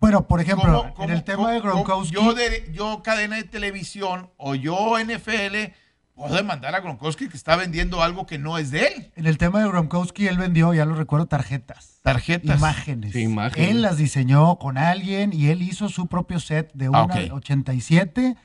bueno, 0.00 0.26
por 0.28 0.40
ejemplo, 0.40 0.82
¿Cómo- 0.82 0.94
cómo- 0.94 1.08
en 1.08 1.14
el 1.16 1.24
tema 1.24 1.50
de 1.52 1.60
Gronkowski, 1.60 2.14
Yo, 2.14 2.34
de- 2.34 2.70
yo 2.72 3.02
cadena 3.02 3.36
de 3.36 3.44
televisión 3.44 4.30
o 4.36 4.54
yo 4.54 4.96
NFL 4.98 5.72
puedo 6.18 6.34
demandar 6.34 6.74
a 6.74 6.80
Gronkowski 6.80 7.28
que 7.28 7.36
está 7.36 7.56
vendiendo 7.56 8.02
algo 8.02 8.26
que 8.26 8.38
no 8.38 8.58
es 8.58 8.70
de 8.70 8.86
él. 8.88 9.12
en 9.16 9.26
el 9.26 9.38
tema 9.38 9.60
de 9.60 9.68
Gronkowski, 9.68 10.26
él 10.26 10.36
vendió, 10.36 10.74
ya 10.74 10.84
lo 10.84 10.94
recuerdo, 10.94 11.26
tarjetas. 11.26 12.00
Tarjetas. 12.02 12.58
Imágenes. 12.58 13.12
Sí, 13.12 13.20
imágenes. 13.22 13.70
Él 13.70 13.80
las 13.82 13.96
diseñó 13.96 14.58
con 14.58 14.76
alguien 14.76 15.32
y 15.32 15.46
él 15.48 15.62
hizo 15.62 15.88
su 15.88 16.08
propio 16.08 16.40
set 16.40 16.70
de 16.74 16.88
una 16.88 16.98
Ah, 16.98 17.04
ok. 17.04 17.32
87. 17.34 18.36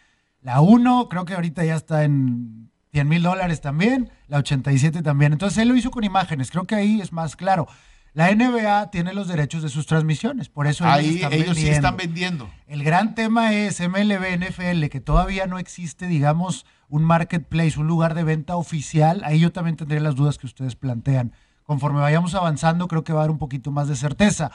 La 0.42 0.62
1 0.62 1.10
creo 1.10 1.26
que 1.26 1.34
ahorita 1.34 1.66
ya 1.66 1.76
está 1.76 2.04
en 2.04 2.70
100 2.92 3.08
mil 3.10 3.24
dólares 3.24 3.60
también. 3.62 4.12
La 4.28 4.38
87 4.38 5.02
también. 5.02 5.34
Entonces 5.34 5.58
él 5.58 5.68
lo 5.70 5.76
hizo 5.76 5.90
con 5.90 6.04
imágenes. 6.04 6.52
Creo 6.52 6.66
que 6.66 6.76
ahí 6.76 7.02
es 7.02 7.12
más 7.12 7.36
claro. 7.36 7.68
La 8.14 8.34
NBA 8.34 8.92
tiene 8.92 9.14
los 9.14 9.28
derechos 9.28 9.64
de 9.64 9.70
sus 9.70 9.88
transmisiones. 9.88 10.48
Por 10.48 10.68
eso 10.68 10.84
ellos, 10.84 10.96
Ahí 10.96 11.16
están 11.16 11.34
ellos 11.34 11.58
sí 11.58 11.68
están 11.68 11.98
vendiendo. 11.98 12.50
El 12.68 12.84
gran 12.84 13.16
tema 13.16 13.54
es 13.54 13.80
MLB, 13.80 14.38
NFL, 14.38 14.86
que 14.90 15.02
todavía 15.02 15.48
no 15.48 15.58
existe, 15.58 16.06
digamos, 16.06 16.68
un 16.90 17.04
marketplace, 17.04 17.80
un 17.80 17.88
lugar 17.88 18.14
de 18.14 18.24
venta 18.24 18.56
oficial. 18.56 19.24
Ahí 19.26 19.40
yo 19.40 19.52
también 19.52 19.78
tendría 19.78 20.00
las 20.00 20.16
dudas 20.16 20.38
que 20.38 20.46
ustedes 20.46 20.76
plantean. 20.76 21.34
Conforme 21.64 22.02
vayamos 22.02 22.36
avanzando, 22.36 22.88
creo 22.88 23.04
que 23.04 23.14
va 23.14 23.22
a 23.22 23.24
haber 23.24 23.32
un 23.32 23.40
poquito 23.40 23.72
más 23.72 23.88
de 23.88 23.96
certeza. 23.96 24.52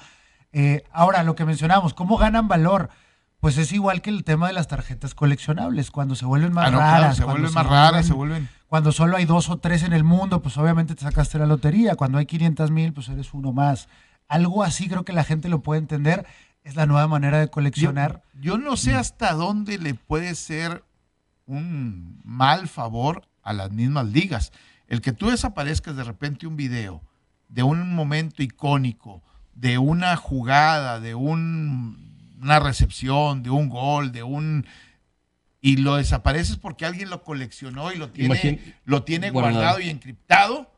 Eh, 0.53 0.85
ahora, 0.93 1.25
lo 1.25 1.35
que 1.35 1.45
mencionamos, 1.45 1.95
¿cómo 1.95 2.17
ganan 2.17 2.47
valor? 2.47 2.91
Pues 3.41 3.57
es 3.57 3.73
igual 3.73 4.03
que 4.03 4.11
el 4.11 4.25
tema 4.25 4.49
de 4.49 4.53
las 4.53 4.67
tarjetas 4.67 5.15
coleccionables, 5.15 5.91
cuando 5.93 6.17
se 6.17 6.25
vuelven 6.27 6.53
más 6.53 6.67
Ah, 6.69 6.71
no, 6.73 6.79
raras. 6.79 6.99
claro, 6.99 7.15
se 7.15 7.23
cuando 7.23 7.41
vuelven 7.43 7.55
más 7.55 7.67
raras, 7.67 8.07
se 8.07 8.13
vuelven... 8.13 8.49
Cuando 8.67 8.91
solo 8.93 9.17
hay 9.17 9.25
dos 9.27 9.49
o 9.49 9.59
tres 9.59 9.83
en 9.85 9.93
el 9.93 10.03
mundo, 10.05 10.43
pues 10.43 10.59
obviamente 10.59 10.95
te 10.95 11.03
sacaste 11.03 11.39
la 11.39 11.47
lotería. 11.47 11.95
Cuando 11.95 12.19
hay 12.19 12.27
500 12.27 12.71
mil, 12.71 12.93
pues 12.93 13.09
eres 13.09 13.33
uno 13.33 13.53
más. 13.53 13.89
Algo 14.29 14.63
así 14.65 14.89
creo 14.89 15.05
que 15.05 15.13
la 15.13 15.25
gente 15.25 15.49
lo 15.49 15.61
puede 15.63 15.81
entender. 15.81 16.27
Es 16.65 16.75
la 16.77 16.85
nueva 16.85 17.07
manera 17.09 17.39
de 17.39 17.47
Yo, 17.47 17.51
coleccionar. 17.53 18.23
yo 18.39 18.59
no 18.59 18.77
sé 18.77 18.95
hasta 18.95 19.33
dónde 19.33 19.79
le 19.79 19.95
puede 19.95 20.35
ser 20.35 20.85
un 21.47 22.21
mal 22.25 22.69
favor 22.69 23.27
a 23.43 23.53
las 23.53 23.71
mismas 23.71 24.07
ligas. 24.07 24.53
El 24.87 25.01
que 25.01 25.13
tú 25.13 25.31
desaparezcas 25.31 25.97
de 25.97 26.05
repente 26.05 26.47
un 26.47 26.57
video 26.57 27.01
de 27.49 27.63
un 27.63 27.95
momento 27.95 28.43
icónico, 28.43 29.23
de 29.55 29.79
una 29.79 30.17
jugada, 30.17 31.01
de 31.01 31.15
un- 31.15 32.08
una 32.41 32.61
recepción, 32.61 33.43
de 33.43 33.51
un 33.51 33.69
gol, 33.69 34.13
de 34.13 34.23
un... 34.23 34.67
Y 35.61 35.79
lo 35.79 35.97
desapareces 35.97 36.57
porque 36.57 36.87
alguien 36.87 37.11
lo 37.11 37.23
coleccionó 37.25 37.93
y 37.93 37.97
lo 37.97 38.11
tiene, 38.11 38.35
Imagín- 38.35 38.75
lo 38.85 39.03
tiene 39.03 39.31
guardado. 39.31 39.55
guardado 39.57 39.81
y 39.81 39.91
encriptado. 39.91 40.73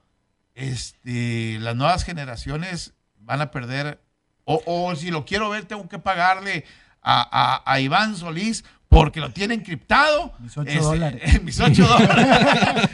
Este, 0.54 1.58
las 1.60 1.76
nuevas 1.76 2.04
generaciones 2.04 2.94
van 3.18 3.40
a 3.40 3.50
perder 3.50 4.00
o, 4.44 4.62
o 4.66 4.94
si 4.96 5.10
lo 5.10 5.24
quiero 5.24 5.48
ver, 5.50 5.64
tengo 5.66 5.88
que 5.88 5.98
pagarle 5.98 6.64
a, 7.02 7.20
a- 7.66 7.72
a 7.72 7.80
Iván 7.80 8.16
Solís 8.16 8.64
porque 8.90 9.20
lo 9.20 9.30
tiene 9.32 9.54
encriptado. 9.54 10.32
Mis 10.40 10.58
ocho 10.58 10.68
Este, 10.68 10.82
dólares. 10.82 11.42
mis 11.44 11.58
ocho 11.60 11.86
dólares. 11.86 12.26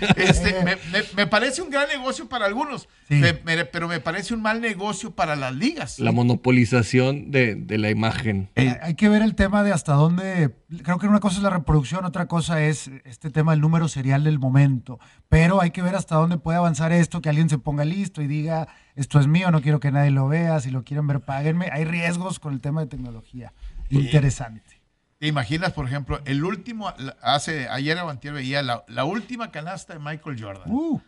Este, 0.16 0.62
me, 0.62 0.76
me- 0.92 1.05
me 1.16 1.26
parece 1.26 1.62
un 1.62 1.70
gran 1.70 1.88
negocio 1.88 2.28
para 2.28 2.44
algunos, 2.47 2.88
Sí. 3.09 3.14
me- 3.14 3.32
me- 3.44 3.64
pero 3.64 3.88
me 3.88 3.99
parece 4.01 4.34
un 4.34 4.42
mal 4.42 4.61
negocio 4.61 5.12
para 5.12 5.36
las 5.36 5.55
ligas. 5.55 5.99
La 5.99 6.12
monopolización 6.12 7.30
de, 7.30 7.55
de 7.55 7.78
la 7.78 7.90
imagen. 7.90 8.51
Eh, 8.57 8.68
Hay- 8.70 8.76
Hay 8.82 8.94
que 8.94 9.09
ver 9.09 9.22
el 9.22 9.34
tema 9.34 9.62
de 9.62 9.72
hasta 9.72 9.94
dónde. 9.94 10.55
Creo 10.82 10.99
que 10.99 11.07
una 11.07 11.20
cosa 11.20 11.38
es 11.38 11.42
la 11.42 11.51
reproducción, 11.51 12.05
otra 12.05 12.26
cosa 12.26 12.62
es 12.62 12.90
este 13.05 13.30
tema 13.30 13.53
del 13.53 13.61
número 13.62 13.88
serial 13.88 14.22
del 14.24 14.38
momento. 14.38 14.99
Pero 15.30 15.62
hay 15.62 15.70
que 15.70 15.80
ver 15.80 15.94
hasta 15.97 16.16
dónde 16.16 16.36
puede 16.36 16.59
avanzar 16.59 16.92
esto, 16.92 17.22
que 17.22 17.30
alguien 17.30 17.49
se 17.49 17.57
ponga 17.59 17.84
listo 17.86 18.20
y 18.20 18.26
diga, 18.26 18.68
esto 18.97 19.18
es 19.18 19.28
mío, 19.28 19.51
no 19.51 19.62
quiero 19.62 19.80
que 19.80 19.90
nadie 19.92 20.11
lo 20.11 20.28
vea, 20.28 20.61
si 20.61 20.70
lo 20.70 20.84
quieren 20.84 21.07
ver, 21.07 21.20
páguenme. 21.20 21.70
Hay 21.72 21.84
riesgos 21.86 22.38
con 22.38 22.53
el 22.53 22.61
tema 22.61 22.82
de 22.82 22.86
tecnología. 22.88 23.53
Interesante. 23.88 24.75
¿Te 25.18 25.26
imaginas, 25.26 25.72
por 25.72 25.86
ejemplo, 25.86 26.20
el 26.26 26.44
último, 26.44 26.92
hace 27.22 27.68
ayer 27.68 27.96
o 27.98 28.10
antier 28.10 28.34
veía 28.34 28.62
la, 28.62 28.84
la 28.88 29.04
última 29.04 29.50
canasta 29.50 29.94
de 29.94 29.98
Michael 30.00 30.42
Jordan, 30.42 30.70
Uh, 30.70 31.00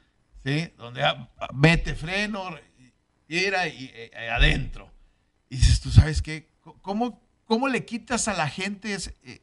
¿sí? 0.44 0.72
Donde 0.78 1.04
ah, 1.04 1.28
mete 1.52 1.94
freno, 1.94 2.42
tira 3.26 3.66
y, 3.68 3.84
eh, 3.92 4.10
eh, 4.14 4.30
adentro. 4.30 4.90
Y 5.50 5.56
dices, 5.56 5.80
¿tú 5.80 5.90
sabes 5.90 6.22
qué? 6.22 6.48
¿Cómo, 6.80 7.20
cómo 7.44 7.68
le 7.68 7.84
quitas 7.84 8.28
a 8.28 8.34
la 8.34 8.48
gente 8.48 8.94
ese- 8.94 9.14
eh, 9.22 9.42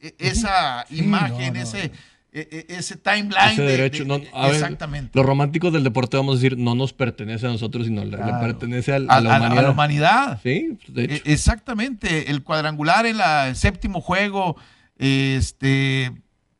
eh, 0.00 0.14
esa 0.18 0.84
Sí, 0.88 0.98
imagen, 0.98 1.54
no, 1.54 1.60
no, 1.60 1.64
ese, 1.64 1.88
no. 1.88 1.94
Eh, 2.32 2.48
eh, 2.50 2.66
ese 2.68 2.96
timeline? 2.96 3.52
Ese 3.52 3.62
de- 3.62 3.70
derecho. 3.76 4.04
de- 4.04 4.08
no, 4.08 4.14
a 4.32 4.46
ver, 4.46 4.54
exactamente. 4.54 5.10
los 5.14 5.26
románticos 5.26 5.72
del 5.72 5.84
deporte, 5.84 6.16
vamos 6.16 6.34
a 6.34 6.36
decir, 6.42 6.56
no 6.58 6.74
nos 6.74 6.92
pertenece 6.92 7.46
a 7.46 7.50
nosotros, 7.50 7.86
sino 7.86 8.04
le, 8.04 8.16
pertenece 8.16 8.92
A, 8.92 8.96
a, 8.96 8.98
la 8.98 9.12
a- 9.14 9.16
a 9.16 9.20
humanidad. 9.40 9.62
la 9.62 9.70
humanidad. 9.70 10.40
Sí, 10.42 10.78
de 10.88 11.04
hecho. 11.04 11.14
Eh, 11.14 11.22
Exactamente, 11.26 12.30
el 12.30 12.42
cuadrangular 12.42 13.04
en 13.06 13.18
la- 13.18 13.48
el 13.48 13.56
séptimo 13.56 14.00
juego, 14.00 14.56
este, 14.98 16.12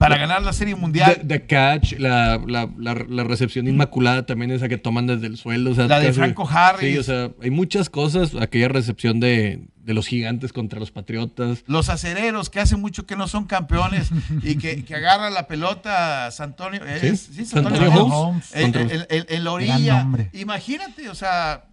para 0.03 0.19
ganar 0.19 0.43
la 0.43 0.53
Serie 0.53 0.75
Mundial. 0.75 1.15
The, 1.17 1.25
The 1.25 1.47
Catch, 1.47 1.93
la, 1.99 2.41
la, 2.47 2.69
la, 2.79 2.95
la 3.09 3.25
recepción 3.25 3.67
inmaculada 3.69 4.27
también 4.27 4.51
esa 4.51 4.69
que 4.69 4.79
toman 4.79 5.07
desde 5.07 5.27
el 5.27 5.37
suelo. 5.37 5.71
o 5.71 5.75
sea, 5.75 5.87
La 5.87 6.01
de 6.01 6.07
casi- 6.09 6.19
Franco 6.19 6.49
Harris. 6.49 6.93
Sí, 6.93 6.99
o 6.99 7.03
sea, 7.03 7.31
hay 7.43 7.51
muchas 7.51 7.89
cosas. 7.91 8.35
Aquella 8.41 8.69
recepción 8.69 9.21
de, 9.21 9.67
de 9.77 9.95
los 9.95 10.07
gigantes 10.07 10.53
contra 10.53 10.79
los 10.79 10.91
patriotas. 10.91 11.65
los 11.67 11.89
acereros 11.89 12.51
que 12.51 12.61
hace 12.61 12.77
mucho 12.77 13.07
que 13.07 13.17
no 13.17 13.27
son 13.29 13.47
campeones 13.47 14.11
y 14.43 14.57
que, 14.57 14.85
que 14.85 14.95
agarran 14.95 15.35
la 15.35 15.47
pelota 15.47 16.31
Santonio, 16.31 16.85
es, 16.85 17.01
Sí, 17.01 17.35
sí, 17.35 17.45
Santonio 17.47 17.79
Santonio 17.81 18.05
Holmes. 18.05 18.53
Holmes, 18.53 18.57
en, 18.57 18.63
Contra- 18.73 18.83
en- 18.83 19.07
en- 19.11 19.27
en 19.29 19.45
la 19.45 19.51
Gran 19.53 19.55
orilla. 19.55 20.07
Imagínate, 20.35 21.09
o 21.09 21.15
sea, 21.15 21.65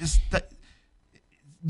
está- 0.00 0.44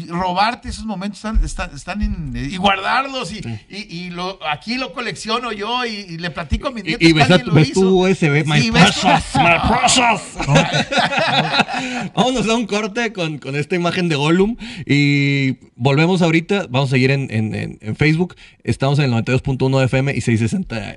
robarte 0.09 0.69
esos 0.69 0.85
momentos 0.85 1.19
están, 1.19 1.43
están, 1.45 1.75
están 1.75 2.03
en- 2.03 2.33
y 2.37 2.57
guardarlos 2.57 3.33
y, 3.33 3.41
y- 3.71 3.87
y 4.07 4.11
lo, 4.11 4.39
aquí 4.47 4.77
lo 4.77 4.93
colecciono 4.93 5.53
yo 5.53 5.85
y, 5.87 5.95
y 5.95 6.19
le 6.19 6.31
platico 6.31 6.69
a 6.69 6.71
mis 6.71 6.85
nietos 6.85 7.09
Y, 7.09 7.13
ves, 7.13 7.31
a- 7.31 7.39
ves 7.39 7.69
hizo. 7.71 7.81
tu 7.81 8.05
USB, 8.07 8.45
my 8.47 8.61
Sí, 8.61 8.71
precious, 8.71 9.25
my 9.37 9.69
precious. 9.69 10.23
Vámonos 12.15 12.49
a 12.49 12.55
un 12.55 12.67
corte 12.67 13.13
con, 13.13 13.39
con 13.39 13.57
esta 13.57 13.75
imagen 13.75 14.09
de 14.09 14.17
Gollum 14.17 14.57
y 14.87 15.57
volvemos 15.77 16.23
ahorita. 16.23 16.67
Vamos 16.69 16.91
a 16.91 16.93
seguir 16.93 17.11
en, 17.11 17.29
en- 17.31 17.55
en- 17.55 17.79
en 17.81 17.97
Facebook. 17.97 18.35
Estamos 18.65 18.99
en 18.99 19.07
el 19.07 19.25
92.1 19.25 19.85
FM 19.85 20.13
y 20.15 20.21
660 20.21 20.77
AM. 20.77 20.97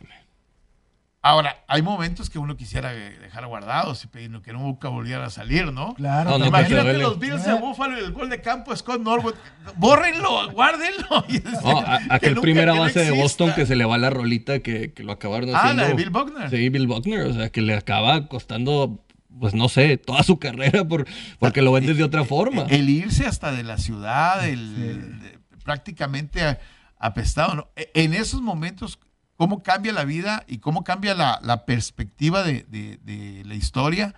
Ahora, 1.21 1.65
hay 1.67 1.81
momentos 1.81 2.29
que 2.29 2.39
uno 2.39 2.55
quisiera 2.55 2.93
eh, 2.93 3.17
dejar 3.19 3.45
guardados 3.45 4.01
y 4.05 4.07
pedir 4.07 4.31
que 4.41 4.53
nunca 4.53 4.87
volviera 4.87 5.25
a 5.25 5.29
salir, 5.29 5.73
¿no? 5.73 5.93
Claro, 5.95 6.37
No, 6.37 6.45
Imagínate 6.45 6.93
los 6.93 7.19
Bills 7.19 7.43
de 7.43 7.51
Eh. 7.51 7.59
Buffalo 7.59 7.97
y 7.99 8.03
el 8.05 8.13
gol 8.13 8.29
de 8.29 8.39
campo 8.39 8.73
Scott 8.73 9.01
Norwood. 9.01 9.33
Bórrenlo, 9.75 10.49
guárdenlo. 10.53 11.25
Y 11.27 11.39
No, 11.61 11.79
a- 11.79 11.99
aquel 12.09 12.35
nunca- 12.35 12.65
no 12.67 12.79
base 12.79 13.03
de. 13.03 13.11
Boston 13.11 13.51
que 13.53 13.65
se 13.65 13.75
le 13.75 13.83
va 13.83 13.97
la 13.97 14.09
rolita 14.09 14.59
que, 14.59 14.93
que 14.93 15.03
lo 15.03 15.11
acabaron 15.11 15.49
Ah, 15.53 15.59
haciendo. 15.59 15.81
la 15.83 15.89
de 15.89 15.93
Bill 15.95 16.09
Buckner. 16.09 16.49
Sí, 16.49 16.69
Bill 16.69 16.87
Buckner, 16.87 17.21
o 17.27 17.33
sea, 17.33 17.49
que 17.49 17.61
le 17.61 17.73
acaba 17.75 18.27
costando, 18.29 19.03
pues 19.39 19.53
no 19.53 19.67
sé, 19.67 19.97
toda 19.97 20.23
su 20.23 20.39
carrera 20.39 20.85
por, 20.87 21.05
porque 21.37 21.61
lo 21.61 21.73
vendes 21.73 21.97
de 21.97 22.03
otra 22.05 22.23
forma. 22.23 22.63
El 22.69 22.89
irse 22.89 23.25
hasta 23.25 23.51
de 23.51 23.63
la 23.63 23.77
ciudad, 23.77 24.47
el, 24.47 25.19
de- 25.21 25.39
prácticamente 25.65 26.57
apestado. 26.97 27.55
¿no? 27.55 27.67
E- 27.75 27.91
En 27.93 28.13
esos 28.13 28.41
momentos, 28.41 28.99
¿cómo 29.39 29.63
cambia 29.63 29.93
la 29.93 30.03
vida 30.03 30.43
y 30.49 30.57
cómo 30.57 30.83
cambia 30.83 31.15
la, 31.15 31.39
la 31.41 31.63
perspectiva 31.65 32.43
de, 32.43 32.65
de- 32.69 32.99
de 33.03 33.43
la 33.45 33.55
historia 33.55 34.13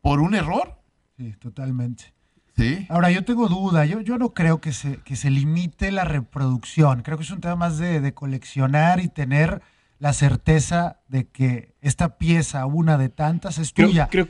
por 0.00 0.20
un 0.20 0.36
error? 0.36 0.78
Sí, 1.18 1.32
totalmente. 1.40 2.14
Sí. 2.56 2.86
Ahora, 2.88 3.10
yo 3.10 3.24
tengo 3.24 3.48
duda. 3.48 3.84
Yo, 3.84 4.00
yo 4.00 4.16
no 4.16 4.32
creo 4.32 4.60
que 4.60 4.72
se, 4.72 4.98
que 4.98 5.16
se 5.16 5.28
limite 5.30 5.90
la 5.90 6.04
reproducción. 6.04 7.02
Creo 7.02 7.18
que 7.18 7.24
es 7.24 7.30
un 7.32 7.40
tema 7.40 7.56
más 7.56 7.78
de, 7.78 8.00
de 8.00 8.14
coleccionar 8.14 9.00
y 9.00 9.08
tener 9.08 9.60
la 9.98 10.12
certeza 10.12 11.00
de 11.08 11.26
que 11.26 11.74
esta 11.80 12.16
pieza, 12.16 12.64
una 12.66 12.96
de 12.96 13.08
tantas, 13.08 13.58
es 13.58 13.72
Creo, 13.72 13.88
tuya. 13.88 14.08
creo- 14.08 14.28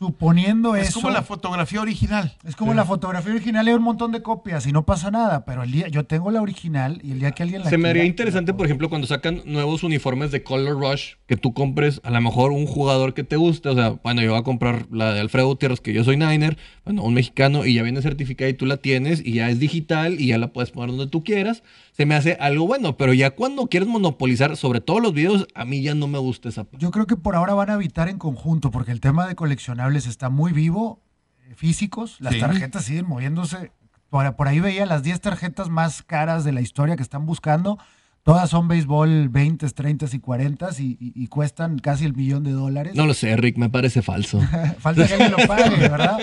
Suponiendo 0.00 0.76
Es 0.76 0.88
eso. 0.88 1.02
como 1.02 1.12
la 1.12 1.20
fotografía 1.20 1.78
original. 1.78 2.34
Es 2.48 2.56
como 2.56 2.72
la 2.72 2.86
fotografía 2.86 3.32
original, 3.32 3.68
hay 3.68 3.74
un 3.74 3.82
montón 3.82 4.12
de 4.12 4.22
copias 4.22 4.66
y 4.66 4.72
no 4.72 4.86
pasa 4.86 5.10
nada, 5.10 5.44
pero 5.44 5.62
el 5.62 5.70
día 5.72 5.88
yo 5.88 6.06
tengo 6.06 6.30
la 6.30 6.40
original 6.40 7.02
y 7.04 7.12
el 7.12 7.20
día 7.20 7.32
que 7.32 7.42
alguien 7.42 7.62
la 7.62 7.68
se 7.68 7.76
me 7.76 7.90
haría 7.90 8.04
interesante, 8.04 8.54
por 8.54 8.64
ejemplo, 8.64 8.88
cuando 8.88 9.06
sacan 9.06 9.42
nuevos 9.44 9.82
uniformes 9.82 10.30
de 10.30 10.42
Color 10.42 10.80
Rush, 10.80 11.16
que 11.26 11.36
tú 11.36 11.52
compres 11.52 12.00
a 12.02 12.10
lo 12.10 12.18
mejor 12.22 12.50
un 12.52 12.64
jugador 12.64 13.12
que 13.12 13.24
te 13.24 13.36
guste. 13.36 13.68
O 13.68 13.74
sea, 13.74 13.90
bueno, 14.02 14.22
yo 14.22 14.30
voy 14.30 14.40
a 14.40 14.42
comprar 14.42 14.86
la 14.90 15.12
de 15.12 15.20
Alfredo 15.20 15.48
Gutiérrez, 15.48 15.82
que 15.82 15.92
yo 15.92 16.02
soy 16.02 16.16
Niner, 16.16 16.56
bueno, 16.86 17.02
un 17.02 17.12
mexicano, 17.12 17.66
y 17.66 17.74
ya 17.74 17.82
viene 17.82 18.00
certificada 18.00 18.48
y 18.48 18.54
tú 18.54 18.64
la 18.64 18.78
tienes, 18.78 19.20
y 19.22 19.34
ya 19.34 19.50
es 19.50 19.58
digital, 19.58 20.18
y 20.18 20.28
ya 20.28 20.38
la 20.38 20.54
puedes 20.54 20.70
poner 20.70 20.96
donde 20.96 21.08
tú 21.08 21.22
quieras. 21.24 21.62
Se 22.00 22.06
me 22.06 22.14
hace 22.14 22.38
algo 22.40 22.66
bueno, 22.66 22.96
pero 22.96 23.12
ya 23.12 23.32
cuando 23.32 23.66
quieres 23.66 23.86
monopolizar, 23.86 24.56
sobre 24.56 24.80
todo 24.80 25.00
los 25.00 25.12
videos, 25.12 25.46
a 25.54 25.66
mí 25.66 25.82
ya 25.82 25.94
no 25.94 26.06
me 26.08 26.16
gusta 26.16 26.48
esa 26.48 26.64
parte. 26.64 26.78
Yo 26.78 26.90
creo 26.92 27.06
que 27.06 27.16
por 27.16 27.36
ahora 27.36 27.52
van 27.52 27.68
a 27.68 27.74
habitar 27.74 28.08
en 28.08 28.16
conjunto, 28.16 28.70
porque 28.70 28.90
el 28.90 29.00
tema 29.00 29.26
de 29.26 29.34
coleccionables 29.34 30.06
está 30.06 30.30
muy 30.30 30.52
vivo, 30.52 31.02
eh, 31.46 31.54
físicos, 31.54 32.16
las 32.20 32.32
Sí. 32.32 32.40
tarjetas 32.40 32.86
siguen 32.86 33.04
moviéndose. 33.06 33.72
Por, 34.08 34.34
por 34.34 34.48
ahí 34.48 34.60
veía 34.60 34.86
las 34.86 35.02
10 35.02 35.20
tarjetas 35.20 35.68
más 35.68 36.02
caras 36.02 36.42
de 36.42 36.52
la 36.52 36.62
historia 36.62 36.96
que 36.96 37.02
están 37.02 37.26
buscando. 37.26 37.76
Todas 38.22 38.50
son 38.50 38.68
béisbol 38.68 39.30
20, 39.30 39.66
30 39.70 40.06
y 40.12 40.18
40 40.18 40.68
y, 40.78 40.82
y- 41.00 41.12
y 41.14 41.26
cuestan 41.28 41.78
casi 41.78 42.04
el 42.04 42.14
millón 42.14 42.44
de 42.44 42.50
dólares. 42.52 42.94
No 42.94 43.06
lo 43.06 43.14
sé, 43.14 43.34
Rick, 43.36 43.56
me 43.56 43.70
parece 43.70 44.02
falso. 44.02 44.40
Falta 44.78 45.06
que 45.06 45.14
alguien 45.14 45.30
lo 45.32 45.38
pague, 45.48 45.76
¿verdad? 45.88 46.18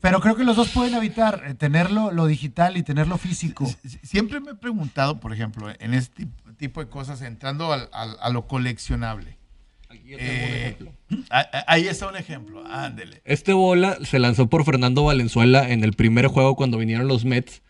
Pero 0.00 0.20
creo 0.20 0.34
que 0.34 0.42
los 0.44 0.56
dos 0.56 0.70
pueden 0.70 0.94
habitar, 0.94 1.44
eh, 1.46 1.54
tenerlo 1.54 2.10
lo 2.10 2.26
digital 2.26 2.76
y 2.76 2.82
tenerlo 2.82 3.18
físico. 3.18 3.64
Sie- 3.66 4.00
Siempre 4.02 4.40
me 4.40 4.50
he 4.50 4.54
preguntado, 4.56 5.20
por 5.20 5.32
ejemplo, 5.32 5.68
en 5.78 5.94
este 5.94 6.24
tip- 6.24 6.56
tipo 6.56 6.80
de 6.80 6.88
cosas, 6.90 7.22
entrando 7.22 7.72
al- 7.72 7.88
al- 7.92 8.16
a 8.20 8.28
lo 8.30 8.48
coleccionable. 8.48 9.38
Aquí 9.88 10.08
yo 10.08 10.16
tengo 10.18 10.30
un 10.32 10.38
Eh, 10.38 10.66
ejemplo. 10.68 10.92
ahí 11.68 11.86
está 11.86 12.08
un 12.08 12.16
ejemplo, 12.16 12.66
ándele. 12.66 13.22
Este 13.24 13.52
bola 13.52 13.96
se 14.02 14.18
lanzó 14.18 14.48
por 14.48 14.64
Fernando 14.64 15.04
Valenzuela 15.04 15.70
en 15.70 15.84
el 15.84 15.92
primer 15.92 16.26
juego 16.26 16.56
cuando 16.56 16.78
vinieron 16.78 17.06
los 17.06 17.24
Mets 17.24 17.61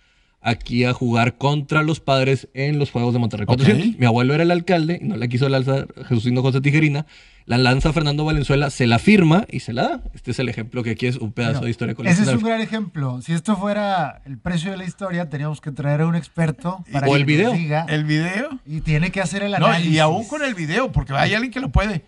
aquí 0.42 0.84
a 0.84 0.92
jugar 0.92 1.38
contra 1.38 1.82
los 1.82 2.00
padres 2.00 2.48
en 2.54 2.78
los 2.78 2.90
Juegos 2.90 3.12
de 3.14 3.20
Monterrey. 3.20 3.46
400. 3.46 3.98
Mi 3.98 4.06
abuelo 4.06 4.34
era 4.34 4.42
el 4.42 4.50
alcalde 4.50 4.98
y 5.00 5.06
no 5.06 5.16
la 5.16 5.28
quiso 5.28 5.48
lanzar 5.48 5.88
Jesucino 6.08 6.42
José 6.42 6.60
Tijerina. 6.60 7.06
La 7.44 7.58
lanza 7.58 7.92
Fernando 7.92 8.24
Valenzuela, 8.24 8.70
se 8.70 8.86
la 8.86 9.00
firma 9.00 9.46
y 9.50 9.60
se 9.60 9.72
la 9.72 9.82
da. 9.82 10.02
Este 10.14 10.30
es 10.30 10.38
el 10.38 10.48
ejemplo 10.48 10.84
que 10.84 10.90
aquí 10.90 11.06
es 11.06 11.16
un 11.16 11.32
pedazo 11.32 11.54
Bueno, 11.54 11.64
de 11.64 11.70
historia 11.72 11.94
ese 12.04 12.22
es 12.22 12.28
un 12.28 12.42
gran 12.42 12.60
ejemplo. 12.60 13.20
Si 13.20 13.32
esto 13.32 13.56
fuera 13.56 14.22
el 14.26 14.38
precio 14.38 14.70
de 14.70 14.76
la 14.76 14.84
historia, 14.84 15.28
teníamos 15.28 15.60
que 15.60 15.72
traer 15.72 16.02
a 16.02 16.06
un 16.06 16.14
experto 16.14 16.84
para 16.92 17.08
O 17.08 17.12
que 17.12 17.16
el 17.18 17.24
video. 17.24 17.50
nos 17.50 17.58
diga. 17.58 17.84
El 17.88 18.04
video. 18.04 18.60
Y 18.64 18.80
tiene 18.82 19.10
que 19.10 19.20
hacer 19.20 19.42
el 19.42 19.50
No, 19.52 19.66
análisis. 19.66 19.92
y 19.92 19.98
aún 19.98 20.24
con 20.28 20.42
el 20.44 20.54
video, 20.54 20.92
porque 20.92 21.14
hay 21.14 21.34
alguien 21.34 21.50
que 21.52 21.58
lo 21.60 21.70
puede. 21.70 22.04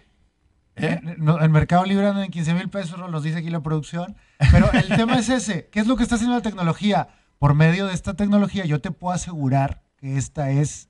¿Eh? 0.77 1.01
Eh, 1.05 1.15
no, 1.19 1.41
el 1.41 1.51
Mercado 1.51 1.85
Libre 1.85 2.07
anda 2.07 2.25
en 2.25 2.31
15 2.31 2.55
mil 2.55 2.69
pesos, 2.69 2.99
nos 3.11 3.23
dice 3.25 3.39
aquí 3.39 3.51
la 3.51 3.61
producción. 3.61 4.15
Pero 4.53 4.71
el 4.73 4.87
tema 4.89 5.19
es 5.19 5.29
ese. 5.29 5.69
¿Qué 5.73 5.81
es 5.81 5.87
lo 5.89 5.97
que 5.97 6.05
está 6.05 6.15
haciendo 6.15 6.37
la 6.37 6.43
tecnología? 6.43 7.09
Por 7.45 7.53
medio 7.53 7.89
de 7.89 7.93
esta 7.93 8.15
tecnología 8.15 8.65
yo 8.65 8.81
te 8.81 8.91
puedo 8.91 9.13
asegurar 9.13 9.83
que 9.99 10.17
esta 10.17 10.49
es 10.51 10.89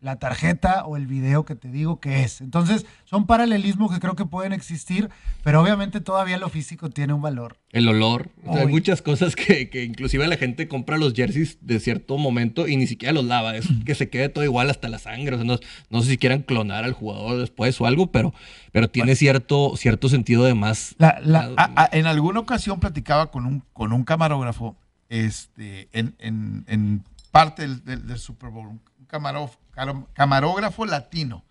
la 0.00 0.18
tarjeta 0.18 0.86
o 0.86 0.96
el 0.96 1.06
video 1.06 1.44
que 1.44 1.54
te 1.56 1.68
digo 1.68 2.00
que 2.00 2.22
es. 2.22 2.40
Entonces, 2.40 2.86
son 3.04 3.26
paralelismos 3.26 3.92
que 3.92 4.00
creo 4.00 4.16
que 4.16 4.24
pueden 4.24 4.54
existir, 4.54 5.10
pero 5.44 5.60
obviamente 5.60 6.00
todavía 6.00 6.38
lo 6.38 6.48
físico 6.48 6.88
tiene 6.88 7.12
un 7.12 7.20
valor. 7.20 7.58
El 7.70 7.86
olor. 7.86 8.30
O 8.46 8.54
sea, 8.54 8.62
hay 8.62 8.68
muchas 8.68 9.02
cosas 9.02 9.36
que, 9.36 9.68
que 9.68 9.84
inclusive 9.84 10.26
la 10.26 10.38
gente 10.38 10.68
compra 10.68 10.96
los 10.96 11.12
jerseys 11.12 11.58
de 11.60 11.78
cierto 11.80 12.16
momento 12.16 12.66
y 12.66 12.78
ni 12.78 12.86
siquiera 12.86 13.12
los 13.12 13.26
lava. 13.26 13.54
Es 13.54 13.68
que 13.84 13.94
se 13.94 14.08
quede 14.08 14.30
todo 14.30 14.42
igual 14.44 14.70
hasta 14.70 14.88
la 14.88 14.98
sangre. 14.98 15.34
O 15.34 15.38
sea, 15.38 15.44
no, 15.46 15.58
no 15.90 16.00
sé 16.00 16.12
si 16.12 16.16
quieran 16.16 16.44
clonar 16.44 16.84
al 16.84 16.94
jugador 16.94 17.38
después 17.38 17.78
o 17.78 17.84
algo, 17.84 18.06
pero, 18.10 18.32
pero 18.72 18.88
tiene 18.88 19.16
cierto, 19.16 19.76
cierto 19.76 20.08
sentido 20.08 20.44
de 20.44 20.54
más. 20.54 20.94
La- 20.96 21.20
la- 21.22 21.52
A- 21.58 21.82
a- 21.82 21.88
en 21.92 22.06
alguna 22.06 22.40
ocasión 22.40 22.80
platicaba 22.80 23.30
con 23.30 23.44
un, 23.44 23.62
con 23.74 23.92
un 23.92 24.04
camarógrafo 24.04 24.76
este, 25.10 25.90
en, 25.92 26.14
en- 26.18 26.64
en 26.68 27.04
parte 27.30 27.62
del, 27.62 27.84
del- 27.84 28.06
del 28.06 28.18
Super 28.18 28.48
Bowl, 28.48 28.68
un 28.68 28.80
camaró- 29.06 29.50
caro- 29.72 30.08
camarógrafo 30.14 30.86
latino, 30.86 31.44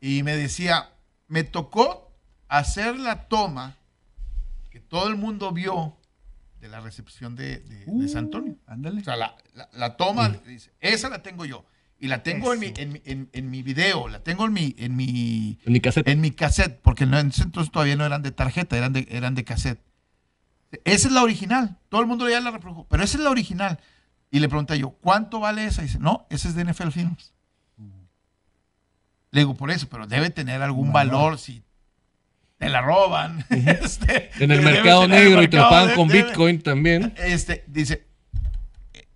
y 0.00 0.22
me 0.22 0.34
decía, 0.34 0.88
me 1.28 1.44
tocó 1.44 2.10
hacer 2.48 2.98
la 2.98 3.28
toma 3.28 3.76
que 4.70 4.80
todo 4.80 5.08
el 5.08 5.16
mundo 5.16 5.52
vio 5.52 5.96
de 6.60 6.68
la 6.68 6.80
recepción 6.80 7.34
de, 7.36 7.58
de- 7.58 7.84
de 7.86 8.08
San 8.08 8.24
Antonio. 8.24 8.56
Ándale. 8.66 9.00
O 9.00 9.04
sea, 9.04 9.16
la, 9.16 9.36
la- 9.54 9.68
la 9.74 9.96
toma, 9.96 10.34
esa 10.80 11.08
la 11.10 11.22
tengo 11.22 11.44
yo. 11.44 11.64
Y 11.98 12.08
la 12.08 12.24
tengo 12.24 12.52
en 12.52 12.58
mi, 12.60 12.66
en, 12.76 13.00
en- 13.04 13.30
en 13.32 13.50
mi 13.50 13.62
video, 13.62 14.08
la 14.08 14.20
tengo 14.24 14.44
en 14.46 14.52
mi, 14.52 14.74
en 14.78 14.96
mi, 14.96 15.58
En 15.64 15.72
mi 15.72 15.80
cassette. 15.80 16.08
en 16.08 16.20
mi 16.20 16.32
cassette, 16.32 16.80
porque 16.82 17.04
en 17.04 17.14
ese 17.14 17.44
entonces 17.44 17.70
todavía 17.70 17.94
no 17.94 18.04
eran 18.04 18.22
de 18.22 18.32
tarjeta, 18.32 18.76
eran 18.76 18.92
de, 18.92 19.06
eran 19.10 19.34
de 19.36 19.44
cassette. 19.44 19.80
Esa 20.84 21.08
es 21.08 21.12
la 21.14 21.22
original. 21.22 21.76
Todo 21.88 22.00
el 22.00 22.06
mundo 22.06 22.28
ya 22.28 22.40
la 22.40 22.50
reprodujo, 22.50 22.86
pero 22.88 23.02
esa 23.04 23.16
es 23.18 23.22
la 23.24 23.30
original. 23.30 23.78
Y 24.30 24.40
le 24.40 24.48
pregunté 24.48 24.78
yo, 24.78 24.90
¿cuánto 24.90 25.40
vale 25.40 25.66
esa? 25.66 25.82
Y 25.82 25.86
dice, 25.86 25.98
no, 25.98 26.26
esa 26.30 26.48
es 26.48 26.54
de 26.54 26.64
NFL 26.64 26.88
Films. 26.90 27.32
Le 29.30 29.40
digo, 29.40 29.54
por 29.54 29.70
eso, 29.70 29.88
pero 29.88 30.06
debe 30.06 30.30
tener 30.30 30.60
algún 30.62 30.92
valor 30.92 31.38
si 31.38 31.62
te 32.58 32.68
la 32.68 32.80
roban. 32.82 33.44
Este, 33.50 34.30
En 34.40 34.50
el 34.50 34.62
mercado 34.62 35.04
el 35.04 35.10
negro 35.10 35.42
y 35.42 35.48
te 35.48 35.56
lo 35.56 35.68
pagan 35.68 35.88
debe- 35.88 35.96
con 35.96 36.08
debe- 36.08 36.26
Bitcoin 36.28 36.62
también. 36.62 37.14
este, 37.16 37.64
dice, 37.66 38.06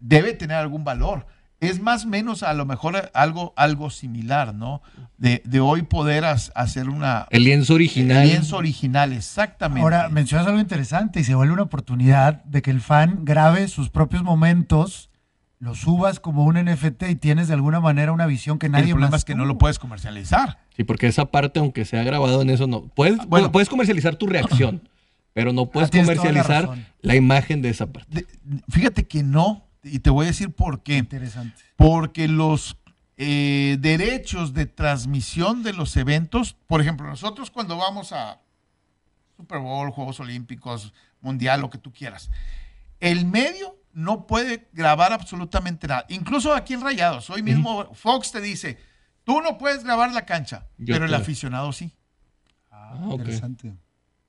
debe 0.00 0.32
tener 0.32 0.57
algún 0.57 0.84
valor. 0.84 1.26
Es 1.61 1.80
más 1.80 2.04
o 2.04 2.09
menos 2.09 2.42
a 2.42 2.52
lo 2.52 2.66
mejor 2.66 3.11
algo, 3.14 3.54
algo 3.57 3.88
similar, 3.90 4.54
¿no? 4.54 4.82
De, 5.16 5.42
de 5.46 5.61
hoy 5.61 5.82
poder 5.82 6.24
as- 6.26 6.52
hacer 6.54 6.90
una... 6.90 7.26
El 7.30 7.44
lienzo 7.44 7.74
original. 7.74 8.24
El 8.24 8.28
lienzo 8.28 8.57
original, 8.59 9.12
exactamente. 9.14 9.80
Ahora, 9.80 10.09
mencionas 10.11 10.46
algo 10.46 10.61
interesante 10.61 11.20
y 11.20 11.24
se 11.24 11.34
vuelve 11.34 11.54
una 11.54 11.62
oportunidad 11.62 12.44
de 12.44 12.61
que 12.61 12.70
el 12.70 12.82
fan 12.82 13.20
grabe 13.24 13.68
sus 13.68 13.88
propios 13.88 14.22
momentos, 14.22 15.09
lo 15.59 15.74
subas 15.74 16.20
como 16.20 16.44
un 16.44 16.57
NFT 16.62 17.04
y 17.09 17.16
tienes 17.16 17.48
de 17.48 17.54
alguna 17.54 17.80
manera 17.80 18.12
una 18.12 18.26
visión 18.26 18.59
que 18.59 18.68
nadie 18.68 18.84
el 18.88 18.90
problema 18.90 19.12
más 19.12 19.20
es 19.20 19.24
que 19.24 19.34
no 19.34 19.46
lo 19.46 19.57
puedes 19.57 19.78
comercializar. 19.78 20.59
Sí, 20.76 20.84
porque 20.84 21.07
esa 21.07 21.24
parte, 21.30 21.59
aunque 21.61 21.86
sea 21.86 22.02
grabado 22.02 22.42
en 22.42 22.50
eso, 22.50 22.66
no. 22.66 22.82
Puedes, 22.88 23.16
Bueno. 23.26 23.50
puedes 23.50 23.70
comercializar 23.70 24.16
tu 24.16 24.26
reacción, 24.26 24.86
pero 25.32 25.54
no 25.54 25.70
puedes 25.70 25.88
Ah, 25.90 25.96
la 25.96 26.02
comercializar 26.02 26.68
la, 27.00 27.14
imagen 27.16 27.62
de 27.62 27.70
esa 27.70 27.86
parte. 27.86 28.14
De- 28.14 28.26
fíjate 28.68 29.07
que 29.07 29.22
no, 29.22 29.66
y 29.87 30.01
te 30.01 30.11
voy 30.11 30.24
a 30.24 30.28
decir 30.28 30.53
por 30.53 30.82
qué. 30.82 30.99
Interesante. 30.99 31.62
Porque 31.76 32.28
los 32.28 32.76
eh, 33.16 33.76
derechos 33.80 34.53
de 34.53 34.66
transmisión 34.66 35.62
de 35.62 35.72
los 35.72 35.97
eventos, 35.97 36.57
por 36.66 36.80
ejemplo, 36.80 37.07
nosotros 37.07 37.51
cuando 37.51 37.76
vamos 37.76 38.12
a 38.12 38.41
Super 39.37 39.59
Bowl, 39.59 39.91
Juegos 39.91 40.20
Olímpicos, 40.20 40.93
Mundial, 41.20 41.61
lo 41.61 41.70
que 41.70 41.78
tú 41.78 41.93
quieras, 41.93 42.30
el 43.01 43.26
medio 43.26 43.76
no 43.93 44.26
puede 44.26 44.68
grabar 44.72 45.12
absolutamente 45.12 45.89
nada. 45.89 46.05
Incluso 46.09 46.55
aquí 46.55 46.74
en 46.74 46.82
Rayados, 46.82 47.30
hoy 47.30 47.43
mismo 47.43 47.95
Fox 47.95 48.32
te 48.32 48.41
dice, 48.41 48.78
tú 49.24 49.41
no 49.41 49.57
puedes 49.57 49.84
grabar 49.84 50.12
la 50.12 50.26
cancha, 50.26 50.66
Yo 50.76 50.95
pero 50.95 51.07
el 51.07 51.14
aficionado 51.14 51.72
sí. 51.72 51.93
Ah, 52.70 52.99
ok. 53.07 53.20
Interesante. 53.20 53.74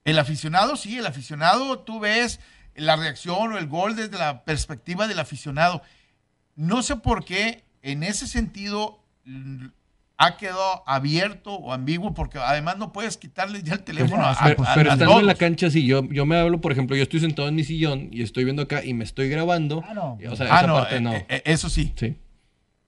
El 0.06 0.20
aficionado, 0.20 0.78
sí, 0.78 0.98
el 0.98 1.06
aficionado, 1.06 1.80
tú 1.80 2.00
ves 2.00 2.40
la 2.78 2.96
reacción 2.96 3.52
o 3.54 3.58
el 3.58 3.68
gol 3.68 3.96
desde 3.96 4.18
la 4.18 4.44
perspectiva 4.44 5.08
del 5.08 5.20
aficionado. 5.20 5.82
No 6.56 6.82
sé 6.84 6.96
por 6.96 7.26
qué 7.26 7.64
en 7.82 8.04
ese 8.04 8.28
sentido 8.28 9.00
ha 10.20 10.38
quedado 10.38 10.84
abierto 10.88 11.54
o 11.54 11.74
ambiguo, 11.74 12.14
porque 12.16 12.40
además 12.40 12.78
no 12.78 12.92
puedes 12.92 13.18
quitarle 13.18 13.62
ya 13.62 13.74
el 13.76 13.84
teléfono 13.84 14.26
a, 14.26 14.36
Pero, 14.44 14.64
a- 14.64 14.74
pero 14.74 14.90
a 14.90 14.94
estando 14.94 15.20
en 15.20 15.26
la 15.28 15.36
cancha, 15.36 15.70
sí, 15.70 15.86
yo, 15.86 16.04
yo 16.12 16.26
me 16.26 16.38
hablo, 16.40 16.60
por 16.60 16.72
ejemplo, 16.72 16.96
yo 16.96 17.04
estoy 17.04 17.20
sentado 17.20 17.48
en 17.48 17.56
mi 17.56 17.64
sillón 17.64 18.10
y 18.12 18.24
estoy 18.24 18.44
viendo 18.44 18.64
acá 18.64 18.84
y 18.84 18.94
me 18.96 19.04
estoy 19.04 19.30
grabando. 19.30 19.84
Ah, 19.88 19.94
no. 19.94 20.18
y, 20.20 20.26
o 20.26 20.36
sea, 20.36 20.48
Ah, 20.50 20.58
esa 20.60 20.68
no, 20.68 20.74
parte 20.76 20.96
eh, 20.98 21.02
no. 21.02 21.14
eh, 21.14 21.26
eh, 21.30 21.42
eso 21.46 21.70
sí, 21.70 21.94
Sí. 21.96 22.16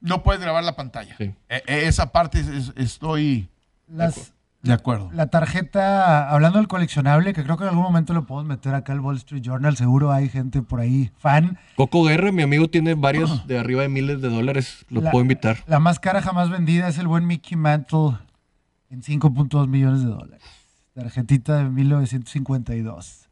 no 0.01 0.23
puedes 0.23 0.41
grabar 0.41 0.63
la 0.63 0.75
pantalla. 0.75 1.15
Sí. 1.17 1.25
Eh, 1.49 1.61
eh, 1.67 1.81
esa 1.85 2.11
parte 2.11 2.39
es- 2.39 2.47
es- 2.47 2.73
estoy... 2.77 3.47
Las, 3.87 4.33
De 4.61 4.73
acuerdo. 4.73 5.09
La 5.13 5.27
tarjeta, 5.27 6.29
hablando 6.29 6.57
del 6.57 6.67
coleccionable, 6.67 7.33
que 7.33 7.43
creo 7.43 7.55
que 7.57 7.63
en 7.63 7.69
algún 7.69 7.83
momento 7.83 8.13
lo 8.13 8.25
podemos 8.25 8.45
meter 8.49 8.75
acá 8.75 8.91
al 8.91 8.99
Wall 8.99 9.15
Street 9.15 9.41
Journal, 9.41 9.77
seguro 9.77 10.11
hay 10.11 10.27
gente 10.27 10.61
por 10.61 10.81
ahí 10.81 11.11
fan. 11.17 11.57
Coco 11.77 12.03
Guerra, 12.03 12.31
mi 12.33 12.41
amigo, 12.41 12.67
tiene 12.69 12.93
varios 12.95 13.47
de 13.47 13.57
arriba 13.57 13.83
de 13.83 13.89
miles 13.89 14.21
de 14.21 14.27
dólares. 14.29 14.85
Lo 14.89 14.99
La- 15.01 15.11
puedo 15.11 15.21
invitar. 15.21 15.59
La 15.65 15.79
más 15.79 15.99
cara 15.99 16.21
jamás 16.21 16.49
vendida 16.49 16.89
es 16.89 16.97
el 16.97 17.07
buen 17.07 17.25
Mickey 17.25 17.57
Mantle 17.57 18.17
en 18.89 19.01
5.2 19.01 19.67
millones 19.69 20.01
de 20.01 20.07
dólares. 20.09 20.43
Tarjetita 20.93 21.57
de 21.59 21.69
1952. 21.69 23.28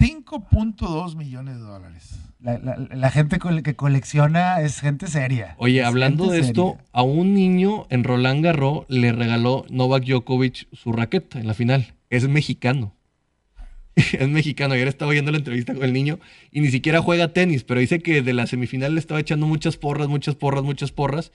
5.2 0.00 1.14
millones 1.16 1.56
de 1.56 1.60
dólares. 1.60 2.18
La, 2.40 2.58
la- 2.58 2.76
la 2.76 3.10
gente 3.10 3.38
cole- 3.38 3.62
que 3.62 3.76
colecciona 3.76 4.60
es 4.62 4.80
gente 4.80 5.06
seria. 5.08 5.54
Oye, 5.58 5.80
Es 5.80 5.86
hablando 5.86 6.28
de 6.30 6.40
esto, 6.40 6.70
seria. 6.78 6.84
a 6.92 7.02
un 7.02 7.34
niño 7.34 7.86
en 7.90 8.02
Roland 8.04 8.42
Garros 8.42 8.86
le 8.88 9.12
regaló 9.12 9.66
Novak 9.68 10.04
Djokovic 10.04 10.66
su 10.72 10.92
raqueta 10.92 11.38
en 11.38 11.46
la 11.46 11.54
final. 11.54 11.94
Es 12.08 12.26
mexicano. 12.28 12.94
es 13.96 14.28
mexicano. 14.28 14.72
Ayer 14.74 14.88
estaba 14.88 15.12
viendo 15.12 15.30
la 15.32 15.38
entrevista 15.38 15.74
con 15.74 15.84
el 15.84 15.92
niño 15.92 16.18
y 16.50 16.60
ni 16.60 16.68
siquiera 16.70 17.02
juega 17.02 17.32
tenis, 17.34 17.62
pero 17.64 17.80
dice 17.80 18.00
que 18.00 18.22
de 18.22 18.32
la 18.32 18.46
semifinal 18.46 18.94
le 18.94 19.00
estaba 19.00 19.20
echando 19.20 19.46
muchas 19.46 19.76
porras, 19.76 20.08
muchas 20.08 20.34
porras, 20.34 20.62
muchas 20.64 20.92
porras. 20.92 21.32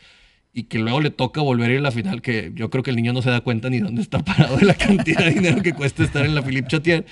Y 0.57 0.63
que 0.63 0.80
luego 0.80 1.01
le 1.01 1.09
toca 1.11 1.41
volver 1.41 1.70
a 1.70 1.74
ir 1.74 1.80
a 1.80 1.82
la 1.82 1.91
final, 1.91 2.22
que 2.22 2.53
yo 2.55 2.70
creo 2.70 2.82
que 2.82 2.89
el 2.89 2.95
niño 2.95 3.11
no 3.11 3.22
se 3.22 3.30
da 3.30 3.41
cuenta 3.41 3.70
ni 3.70 3.80
dónde 3.80 4.01
está 4.01 4.20
parado 4.24 4.55
de 4.55 4.63
la 4.66 4.74
cantidad 4.74 5.20
de 5.20 5.32
dinero 5.32 5.61
que 5.61 5.74
cuesta 5.74 6.01
estar 6.01 6.26
en 6.26 6.34
la 6.34 6.41
Philippe 6.43 6.70
Chatier. 6.70 7.05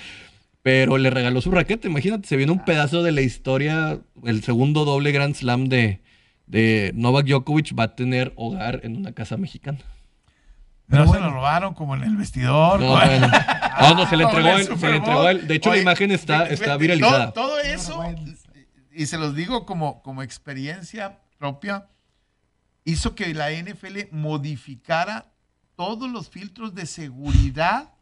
Pero 0.64 0.96
le 0.96 1.10
regaló 1.10 1.42
su 1.42 1.50
raqueta, 1.50 1.86
imagínate, 1.88 2.26
se 2.26 2.38
viene 2.38 2.50
un 2.50 2.64
pedazo 2.64 3.02
de 3.02 3.12
la 3.12 3.20
historia, 3.20 3.98
el 4.24 4.42
segundo 4.42 4.86
doble 4.86 5.12
Grand 5.12 5.34
Slam 5.34 5.66
de, 5.66 6.00
de 6.46 6.90
Novak 6.94 7.26
Djokovic 7.26 7.78
va 7.78 7.82
a 7.82 7.94
tener 7.94 8.32
hogar 8.36 8.80
en 8.82 8.96
una 8.96 9.12
casa 9.12 9.36
mexicana. 9.36 9.80
Pero 10.88 11.06
se 11.12 11.20
lo 11.20 11.30
robaron 11.30 11.74
como 11.74 11.94
en 11.96 12.04
el 12.04 12.16
vestidor. 12.16 12.80
No, 12.80 12.92
bueno. 12.92 13.28
No, 13.80 13.94
no, 13.94 14.06
se 14.06 14.16
le 14.16 14.22
en 14.22 14.30
entregó 14.30 14.48
el 14.48 14.60
él, 14.60 14.78
se 14.78 14.88
le 14.88 14.96
entregó 14.96 15.28
él. 15.28 15.46
De 15.48 15.54
hecho, 15.56 15.70
la 15.70 15.78
imagen 15.78 16.12
está, 16.12 16.46
está 16.46 16.78
viralizada. 16.78 17.32
Todo, 17.32 17.48
todo 17.48 17.60
eso, 17.60 18.02
y 18.90 19.04
se 19.04 19.18
los 19.18 19.34
digo 19.34 19.66
como, 19.66 20.00
como 20.02 20.22
experiencia 20.22 21.18
propia, 21.36 21.88
hizo 22.84 23.14
que 23.14 23.34
la 23.34 23.50
NFL 23.50 24.12
modificara 24.12 25.26
todos 25.76 26.10
los 26.10 26.30
filtros 26.30 26.74
de 26.74 26.86
seguridad 26.86 27.93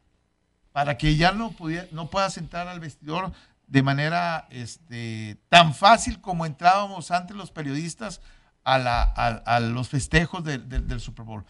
para 0.72 0.96
que 0.98 1.16
ya 1.16 1.32
no, 1.32 1.52
pudiera, 1.52 1.86
no 1.92 2.08
puedas 2.10 2.36
entrar 2.38 2.68
al 2.68 2.80
vestidor 2.80 3.32
de 3.66 3.82
manera 3.82 4.46
este, 4.50 5.36
tan 5.48 5.74
fácil 5.74 6.20
como 6.20 6.44
entrábamos 6.46 7.10
antes 7.10 7.36
los 7.36 7.50
periodistas 7.50 8.20
a, 8.64 8.78
la- 8.78 9.02
a- 9.02 9.42
a 9.56 9.60
los 9.60 9.88
festejos 9.88 10.44
del- 10.44 10.68
del- 10.68 10.86
del 10.86 11.00
Super 11.00 11.24
Bowl. 11.24 11.44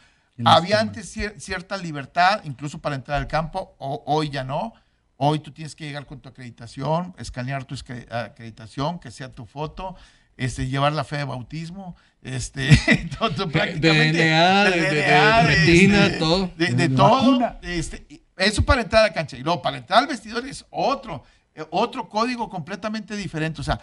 Había 0.44 0.80
antes 0.80 1.14
cier- 1.16 1.38
cierta 1.38 1.76
libertad, 1.76 2.40
incluso 2.44 2.78
para 2.78 2.94
entrar 2.96 3.18
al 3.18 3.26
campo, 3.28 3.74
o- 3.78 4.02
hoy 4.06 4.30
ya 4.30 4.44
no. 4.44 4.72
Hoy 5.16 5.38
tú 5.38 5.52
tienes 5.52 5.76
que 5.76 5.84
llegar 5.84 6.06
con 6.06 6.20
tu 6.20 6.28
acreditación, 6.28 7.14
escanear 7.18 7.64
tu 7.64 7.76
acreditación, 8.10 8.98
que 8.98 9.10
sea 9.10 9.30
tu 9.30 9.46
foto, 9.46 9.94
este, 10.36 10.66
llevar 10.68 10.92
la 10.94 11.04
fe 11.04 11.18
de 11.18 11.24
bautismo, 11.24 11.94
este, 12.22 12.68
todo, 13.18 13.30
todo 13.30 13.48
prácticamente- 13.50 14.18
DNA, 14.24 14.64
de- 14.64 14.70
de- 14.80 14.90
de 14.90 16.04
este, 16.06 16.18
todo. 16.18 16.50
De, 16.56 16.66
de 16.66 16.88
De 16.88 16.88
todo. 16.96 17.10
vacuna. 17.38 17.58
este, 17.62 18.06
y 18.08 18.21
eso 18.36 18.62
para 18.64 18.82
entrar 18.82 19.04
a 19.04 19.08
la 19.08 19.12
cancha. 19.12 19.36
Y 19.36 19.42
luego 19.42 19.62
para 19.62 19.78
entrar 19.78 19.98
al 20.00 20.06
vestidor 20.06 20.46
es 20.46 20.64
otro, 20.70 21.22
eh, 21.54 21.64
otro 21.70 22.08
código 22.08 22.48
completamente 22.48 23.16
diferente. 23.16 23.60
O 23.60 23.64
sea, 23.64 23.80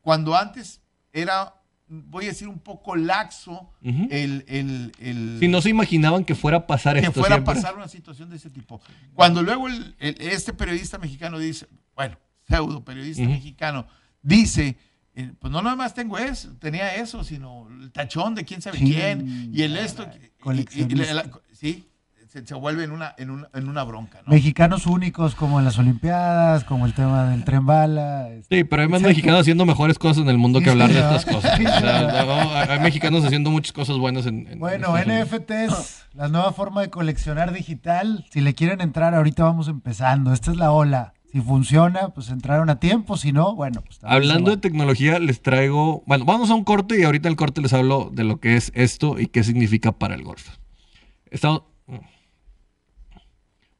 cuando 0.00 0.36
antes 0.36 0.80
era, 1.12 1.54
voy 1.88 2.26
a 2.26 2.28
decir, 2.28 2.48
un 2.48 2.58
poco 2.58 2.96
laxo 2.96 3.70
el, 3.82 4.44
el, 4.48 4.92
el- 4.98 5.36
Si 5.40 5.48
no 5.48 5.60
se 5.62 5.70
imaginaban 5.70 6.24
que 6.24 6.34
fuera 6.34 6.58
a 6.58 6.66
pasar 6.66 6.94
que 7.00 7.06
esto 7.06 7.12
fuera 7.20 7.36
siempre. 7.36 7.52
a 7.52 7.54
pasar 7.56 7.76
una 7.76 7.88
situación 7.88 8.28
de 8.30 8.36
ese 8.36 8.50
tipo. 8.50 8.80
Cuando 9.14 9.42
luego 9.42 9.68
el- 9.68 9.96
el- 9.98 10.16
este 10.20 10.52
periodista 10.52 10.98
mexicano 10.98 11.38
dice, 11.38 11.66
bueno, 11.96 12.16
pseudo 12.46 12.84
periodista 12.84 13.24
mexicano, 13.24 13.86
dice, 14.22 14.76
eh, 15.14 15.32
pues 15.38 15.50
no 15.52 15.62
nada 15.62 15.76
más 15.76 15.94
tengo 15.94 16.16
eso, 16.18 16.54
tenía 16.60 16.94
eso, 16.96 17.24
sino 17.24 17.66
el 17.80 17.90
tachón 17.90 18.34
de 18.34 18.44
quién 18.44 18.60
sabe 18.62 18.78
Sí, 18.78 18.92
quién, 18.92 19.50
y 19.52 19.62
el 19.62 19.76
esto, 19.76 20.04
y- 20.04 20.06
y- 20.06 20.26
y- 20.26 20.30
coleccionista. 20.40 21.14
la- 21.14 21.30
sí, 21.52 21.88
se, 22.28 22.46
se 22.46 22.54
vuelve 22.54 22.84
en 22.84 22.92
una, 22.92 23.14
en 23.18 23.30
una, 23.30 23.48
en 23.54 23.68
una 23.68 23.82
bronca, 23.84 24.18
¿no? 24.26 24.32
Mexicanos 24.32 24.86
únicos 24.86 25.34
como 25.34 25.58
en 25.58 25.64
las 25.64 25.78
Olimpiadas, 25.78 26.64
como 26.64 26.86
el 26.86 26.94
tema 26.94 27.24
del 27.30 27.44
tren 27.44 27.64
bala. 27.66 28.28
este, 28.30 28.58
Sí, 28.58 28.64
pero 28.64 28.82
hay 28.82 28.88
más 28.88 29.00
Exacto. 29.00 29.08
mexicanos 29.16 29.40
haciendo 29.40 29.66
mejores 29.66 29.98
cosas 29.98 30.22
en 30.22 30.28
el 30.28 30.38
mundo 30.38 30.58
Sí, 30.58 30.64
que 30.66 30.70
hablar 30.70 30.90
de 30.92 30.98
estas 31.00 31.24
cosas. 31.24 31.56
Sí, 31.56 31.64
O 31.66 31.68
sea, 31.70 31.80
¿verdad? 32.02 32.26
no, 32.26 32.72
hay 32.72 32.80
mexicanos 32.80 33.24
haciendo 33.24 33.50
muchas 33.50 33.72
cosas 33.72 33.96
buenas 33.98 34.26
en, 34.26 34.46
en- 34.46 34.58
Bueno. 34.58 34.94
NFTs, 34.96 36.06
la 36.14 36.28
nueva 36.28 36.52
forma 36.52 36.80
de 36.82 36.90
coleccionar 36.90 37.52
digital. 37.52 38.24
Si 38.30 38.40
le 38.40 38.54
quieren 38.54 38.80
entrar, 38.80 39.14
ahorita 39.14 39.44
vamos 39.44 39.68
empezando. 39.68 40.32
Esta 40.32 40.50
es 40.50 40.56
la 40.56 40.70
ola. 40.72 41.14
Si 41.32 41.40
funciona, 41.42 42.08
pues 42.08 42.30
entraron 42.30 42.70
a 42.70 42.80
tiempo. 42.80 43.16
Si 43.18 43.32
no, 43.32 43.54
bueno, 43.54 43.82
pues 43.82 43.98
Hablando 44.02 44.50
de 44.50 44.56
tecnología, 44.56 45.18
les 45.18 45.42
traigo. 45.42 46.02
Bueno, 46.06 46.24
vamos 46.24 46.48
a 46.50 46.54
un 46.54 46.64
corte 46.64 46.98
y 46.98 47.02
ahorita 47.04 47.28
en 47.28 47.32
el 47.32 47.36
corte 47.36 47.60
les 47.60 47.72
hablo 47.74 48.10
de 48.12 48.24
lo 48.24 48.40
que 48.40 48.56
es 48.56 48.72
esto 48.74 49.18
y 49.18 49.26
qué 49.26 49.44
significa 49.44 49.92
para 49.92 50.14
el 50.14 50.22
golf. 50.22 50.48
Estamos- 51.30 51.62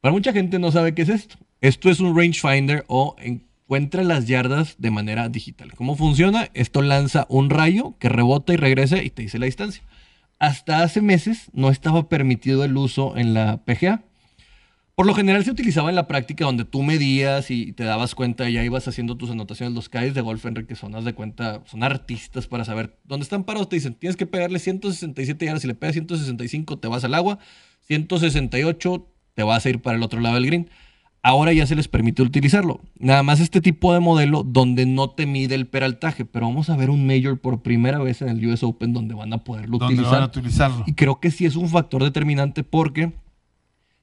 Para 0.00 0.12
mucha 0.12 0.32
gente 0.32 0.58
no 0.58 0.70
sabe 0.70 0.94
qué 0.94 1.02
es 1.02 1.08
esto. 1.08 1.36
Esto 1.60 1.90
es 1.90 1.98
un 1.98 2.16
rangefinder 2.16 2.84
o 2.86 3.16
encuentra 3.18 4.04
las 4.04 4.28
yardas 4.28 4.76
de 4.78 4.92
manera 4.92 5.28
digital. 5.28 5.74
¿Cómo 5.74 5.96
funciona? 5.96 6.48
Esto 6.54 6.82
lanza 6.82 7.26
un 7.28 7.50
rayo 7.50 7.96
que 7.98 8.08
rebota 8.08 8.52
y 8.52 8.56
regresa 8.56 9.02
y 9.02 9.10
te 9.10 9.22
dice 9.22 9.40
la 9.40 9.46
distancia. 9.46 9.82
Hasta 10.38 10.84
hace 10.84 11.02
meses 11.02 11.50
no 11.52 11.70
estaba 11.70 12.08
permitido 12.08 12.62
el 12.62 12.76
uso 12.76 13.16
en 13.16 13.34
la 13.34 13.64
PGA. 13.64 14.04
Por 14.94 15.06
lo 15.06 15.14
general 15.14 15.44
se 15.44 15.50
utilizaba 15.50 15.90
en 15.90 15.96
la 15.96 16.06
práctica 16.06 16.44
donde 16.44 16.64
tú 16.64 16.82
medías 16.84 17.50
y 17.50 17.72
te 17.72 17.84
dabas 17.84 18.14
cuenta, 18.14 18.48
ya 18.48 18.62
ibas 18.64 18.86
haciendo 18.86 19.16
tus 19.16 19.30
anotaciones. 19.30 19.74
Los 19.74 19.88
calles 19.88 20.14
de 20.14 20.20
golf, 20.20 20.44
Enrique, 20.46 20.76
son, 20.76 20.92
de 21.04 21.12
cuenta, 21.12 21.62
son 21.66 21.82
artistas 21.82 22.46
para 22.46 22.64
saber 22.64 22.98
dónde 23.04 23.24
están 23.24 23.42
parados. 23.42 23.68
Te 23.68 23.76
dicen, 23.76 23.94
tienes 23.94 24.16
que 24.16 24.26
pegarle 24.26 24.60
167 24.60 25.44
yardas. 25.44 25.62
Si 25.62 25.68
le 25.68 25.74
pegas 25.74 25.94
165, 25.94 26.78
te 26.78 26.86
vas 26.86 27.02
al 27.02 27.14
agua. 27.14 27.38
168, 27.82 29.06
te 29.38 29.44
vas 29.44 29.64
a 29.64 29.70
ir 29.70 29.80
para 29.80 29.96
el 29.96 30.02
otro 30.02 30.18
lado 30.20 30.34
del 30.34 30.46
green. 30.46 30.68
Ahora 31.22 31.52
ya 31.52 31.64
se 31.64 31.76
les 31.76 31.86
permite 31.86 32.22
utilizarlo. 32.22 32.80
Nada 32.98 33.22
más 33.22 33.38
este 33.38 33.60
tipo 33.60 33.94
de 33.94 34.00
modelo 34.00 34.42
donde 34.42 34.84
no 34.84 35.10
te 35.10 35.26
mide 35.26 35.54
el 35.54 35.68
peraltaje. 35.68 36.24
Pero 36.24 36.46
vamos 36.46 36.70
a 36.70 36.76
ver 36.76 36.90
un 36.90 37.06
Major 37.06 37.38
por 37.38 37.62
primera 37.62 37.98
vez 38.00 38.20
en 38.20 38.30
el 38.30 38.44
US 38.48 38.64
Open 38.64 38.92
donde 38.92 39.14
van 39.14 39.32
a 39.32 39.44
poderlo 39.44 39.78
¿Dónde 39.78 39.94
utilizar. 39.94 40.12
van 40.14 40.22
a 40.24 40.26
utilizarlo? 40.26 40.82
Y 40.88 40.94
creo 40.94 41.20
que 41.20 41.30
sí 41.30 41.46
es 41.46 41.54
un 41.54 41.68
factor 41.68 42.02
determinante 42.02 42.64
porque 42.64 43.12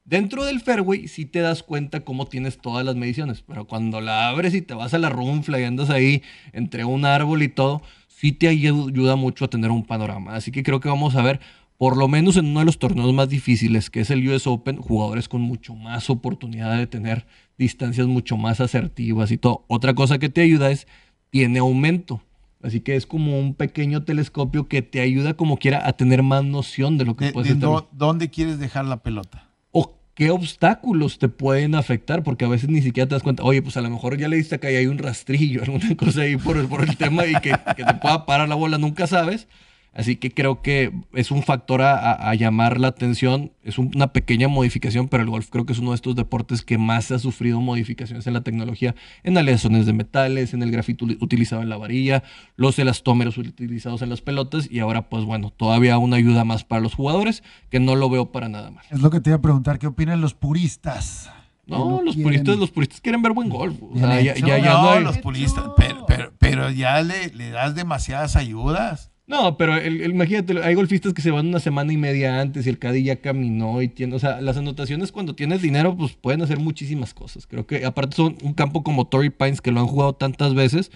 dentro 0.05 0.45
del 0.45 0.61
fairway 0.61 1.09
sí 1.09 1.25
te 1.25 1.39
das 1.39 1.63
cuenta 1.63 1.99
cómo 2.05 2.27
tienes 2.27 2.57
todas 2.59 2.85
las 2.85 2.95
mediciones, 2.95 3.43
pero 3.45 3.65
cuando 3.67 3.99
la 3.99 4.29
abres 4.29 4.53
y 4.53 4.61
te 4.61 4.73
vas 4.73 4.93
a 4.93 4.99
la 4.99 5.09
runfla 5.09 5.59
y 5.59 5.65
andas 5.65 5.89
ahí 5.89 6.21
entre 6.53 6.85
un 6.85 7.03
árbol 7.03 7.43
y 7.43 7.49
todo, 7.49 7.81
sí 8.07 8.31
te 8.31 8.49
ayu- 8.49 8.89
ayuda 8.89 9.17
mucho 9.17 9.43
a 9.43 9.49
tener 9.49 9.69
un 9.71 9.83
panorama. 9.83 10.33
Así 10.35 10.51
que 10.53 10.63
creo 10.63 10.79
que 10.79 10.87
vamos 10.87 11.17
a 11.17 11.21
ver, 11.21 11.41
por 11.77 11.97
lo 11.97 12.07
menos 12.07 12.37
en 12.37 12.45
uno 12.47 12.59
de 12.59 12.65
los 12.65 12.79
torneos 12.79 13.13
más 13.13 13.29
difíciles, 13.29 13.89
que 13.89 13.99
es 14.01 14.09
el 14.09 14.27
US 14.29 14.47
Open, 14.47 14.77
jugadores 14.77 15.27
con 15.27 15.41
mucho 15.41 15.75
más 15.75 16.09
oportunidad 16.09 16.77
de 16.77 16.87
tener 16.87 17.25
distancias 17.57 18.07
mucho 18.07 18.37
más 18.37 18.61
asertivas 18.61 19.31
y 19.31 19.37
todo. 19.37 19.65
Otra 19.67 19.93
cosa 19.93 20.17
que 20.17 20.29
te 20.29 20.41
ayuda 20.41 20.71
es, 20.71 20.87
tiene 21.31 21.59
aumento. 21.59 22.21
Así 22.63 22.79
que 22.79 22.95
es 22.95 23.05
como 23.05 23.37
un 23.39 23.53
pequeño 23.53 24.03
telescopio 24.03 24.67
que 24.67 24.81
te 24.81 25.01
ayuda 25.01 25.35
como 25.35 25.57
quiera 25.57 25.85
a 25.87 25.93
tener 25.93 26.23
más 26.23 26.43
noción 26.43 26.97
de 26.97 27.05
lo 27.05 27.15
que 27.15 27.25
De- 27.25 27.31
puedes 27.33 27.49
de 27.49 27.53
estar 27.55 27.69
dó- 27.69 27.87
¿Dónde 27.91 28.29
quieres 28.29 28.57
dejar 28.57 28.85
la 28.85 29.03
pelota? 29.03 29.49
o 29.71 29.93
qué 30.15 30.31
obstáculos 30.31 31.19
te 31.19 31.27
pueden 31.27 31.75
afectar, 31.75 32.23
porque 32.23 32.45
a 32.45 32.47
veces 32.47 32.69
ni 32.69 32.81
siquiera 32.81 33.07
te 33.09 33.15
das 33.15 33.21
cuenta, 33.23 33.43
oye, 33.43 33.61
pues 33.61 33.75
a 33.75 33.81
lo 33.81 33.89
mejor 33.89 34.17
ya 34.17 34.29
le 34.29 34.37
diste 34.37 34.55
acá 34.55 34.71
y 34.71 34.75
hay 34.77 34.87
un 34.87 34.97
rastrillo, 34.97 35.61
alguna 35.63 35.95
cosa 35.97 36.21
ahí 36.21 36.37
por, 36.37 36.55
el- 36.57 36.67
por 36.67 36.81
el 36.87 36.95
tema 36.95 37.25
y 37.27 37.33
que, 37.41 37.53
que 37.75 37.83
te 37.83 37.93
pueda 37.95 38.25
parar 38.25 38.47
la 38.47 38.55
bola, 38.55 38.77
nunca 38.77 39.05
sabes. 39.07 39.47
Así 39.95 40.17
que 40.17 40.29
creo 40.31 40.61
que 40.61 40.91
es 41.13 41.31
un 41.31 41.41
factor 41.41 41.81
a, 41.81 41.95
a- 41.97 42.29
a 42.29 42.35
llamar 42.35 42.79
la 42.81 42.89
atención, 42.89 43.53
es 43.63 43.77
un- 43.79 43.91
una 43.95 44.11
pequeña 44.11 44.49
modificación, 44.49 45.07
pero 45.07 45.23
el 45.23 45.29
golf 45.29 45.47
creo 45.49 45.65
que 45.65 45.71
es 45.71 45.79
uno 45.79 45.91
de 45.91 45.95
estos 45.95 46.15
deportes 46.17 46.63
que 46.63 46.77
más 46.77 47.11
ha 47.11 47.17
sufrido 47.19 47.61
modificaciones 47.61 48.27
en 48.27 48.33
la 48.33 48.41
tecnología, 48.41 48.93
en 49.23 49.37
aleaciones 49.37 49.85
de 49.85 49.93
metales, 49.93 50.53
en 50.53 50.61
el 50.63 50.71
grafito 50.71 51.05
utilizado 51.21 51.61
en 51.61 51.69
la 51.69 51.77
varilla, 51.77 52.23
los 52.57 52.77
elastómeros 52.77 53.37
utilizados 53.37 54.01
en 54.01 54.09
las 54.09 54.19
pelotas 54.21 54.69
y 54.69 54.79
ahora 54.79 55.07
pues 55.09 55.23
bueno, 55.23 55.49
todavía 55.51 55.97
una 55.97 56.17
ayuda 56.17 56.43
más 56.43 56.65
para 56.65 56.81
los 56.81 56.93
jugadores 56.93 57.41
que 57.69 57.79
no 57.79 57.95
lo 57.95 58.09
veo 58.09 58.33
para 58.33 58.49
nada 58.49 58.71
mal. 58.71 58.83
Es 58.91 58.99
lo 59.01 59.09
que 59.09 59.21
te 59.21 59.29
iba 59.29 59.37
a 59.37 59.41
preguntar. 59.41 59.79
¿Qué 59.79 59.87
opinan 59.87 60.19
los 60.19 60.33
puristas? 60.33 61.31
No, 61.67 62.01
los 62.03 62.15
quieren- 62.15 62.23
puristas, 62.23 62.57
los 62.57 62.69
puristas 62.71 63.01
quieren 63.01 63.21
ver 63.21 63.31
buen 63.31 63.49
golf. 63.49 63.81
O 63.81 63.87
Bien 63.93 64.05
sea, 64.05 64.21
ya, 64.21 64.31
hecho. 64.33 64.45
ya- 64.45 64.57
ya 64.59 64.73
no, 64.73 64.81
no 64.83 64.89
hay- 64.91 65.03
los 65.03 65.17
puristas, 65.19 65.63
pero, 65.77 66.05
pero, 66.05 66.33
pero 66.37 66.69
ya 66.69 67.01
le, 67.01 67.29
le 67.33 67.49
das 67.49 67.75
demasiadas 67.75 68.35
ayudas. 68.35 69.11
No, 69.27 69.57
pero 69.57 69.75
el- 69.75 70.01
el- 70.01 70.11
imagínate, 70.11 70.61
hay 70.63 70.75
golfistas 70.75 71.13
que 71.13 71.21
se 71.23 71.31
van 71.31 71.47
una 71.47 71.59
semana 71.59 71.91
y 71.91 71.97
media 71.97 72.39
antes 72.39 72.67
y 72.67 72.69
el 72.69 72.77
caddy 72.77 73.03
ya 73.03 73.15
caminó 73.21 73.81
y 73.81 73.87
tiene, 73.87 74.15
o 74.15 74.19
sea, 74.19 74.39
las 74.39 74.55
anotaciones 74.57 75.11
cuando 75.11 75.33
tienes 75.33 75.63
dinero, 75.63 75.97
pues 75.97 76.13
pueden 76.13 76.43
hacer 76.43 76.59
muchísimas 76.59 77.13
cosas. 77.15 77.47
Creo 77.47 77.65
que 77.65 77.85
aparte 77.85 78.15
son 78.15 78.37
un 78.43 78.53
campo 78.53 78.83
como 78.83 79.07
Torrey 79.07 79.31
Pines 79.31 79.61
que 79.61 79.71
lo 79.71 79.79
han 79.79 79.87
jugado 79.87 80.13
tantas 80.13 80.53
veces. 80.53 80.91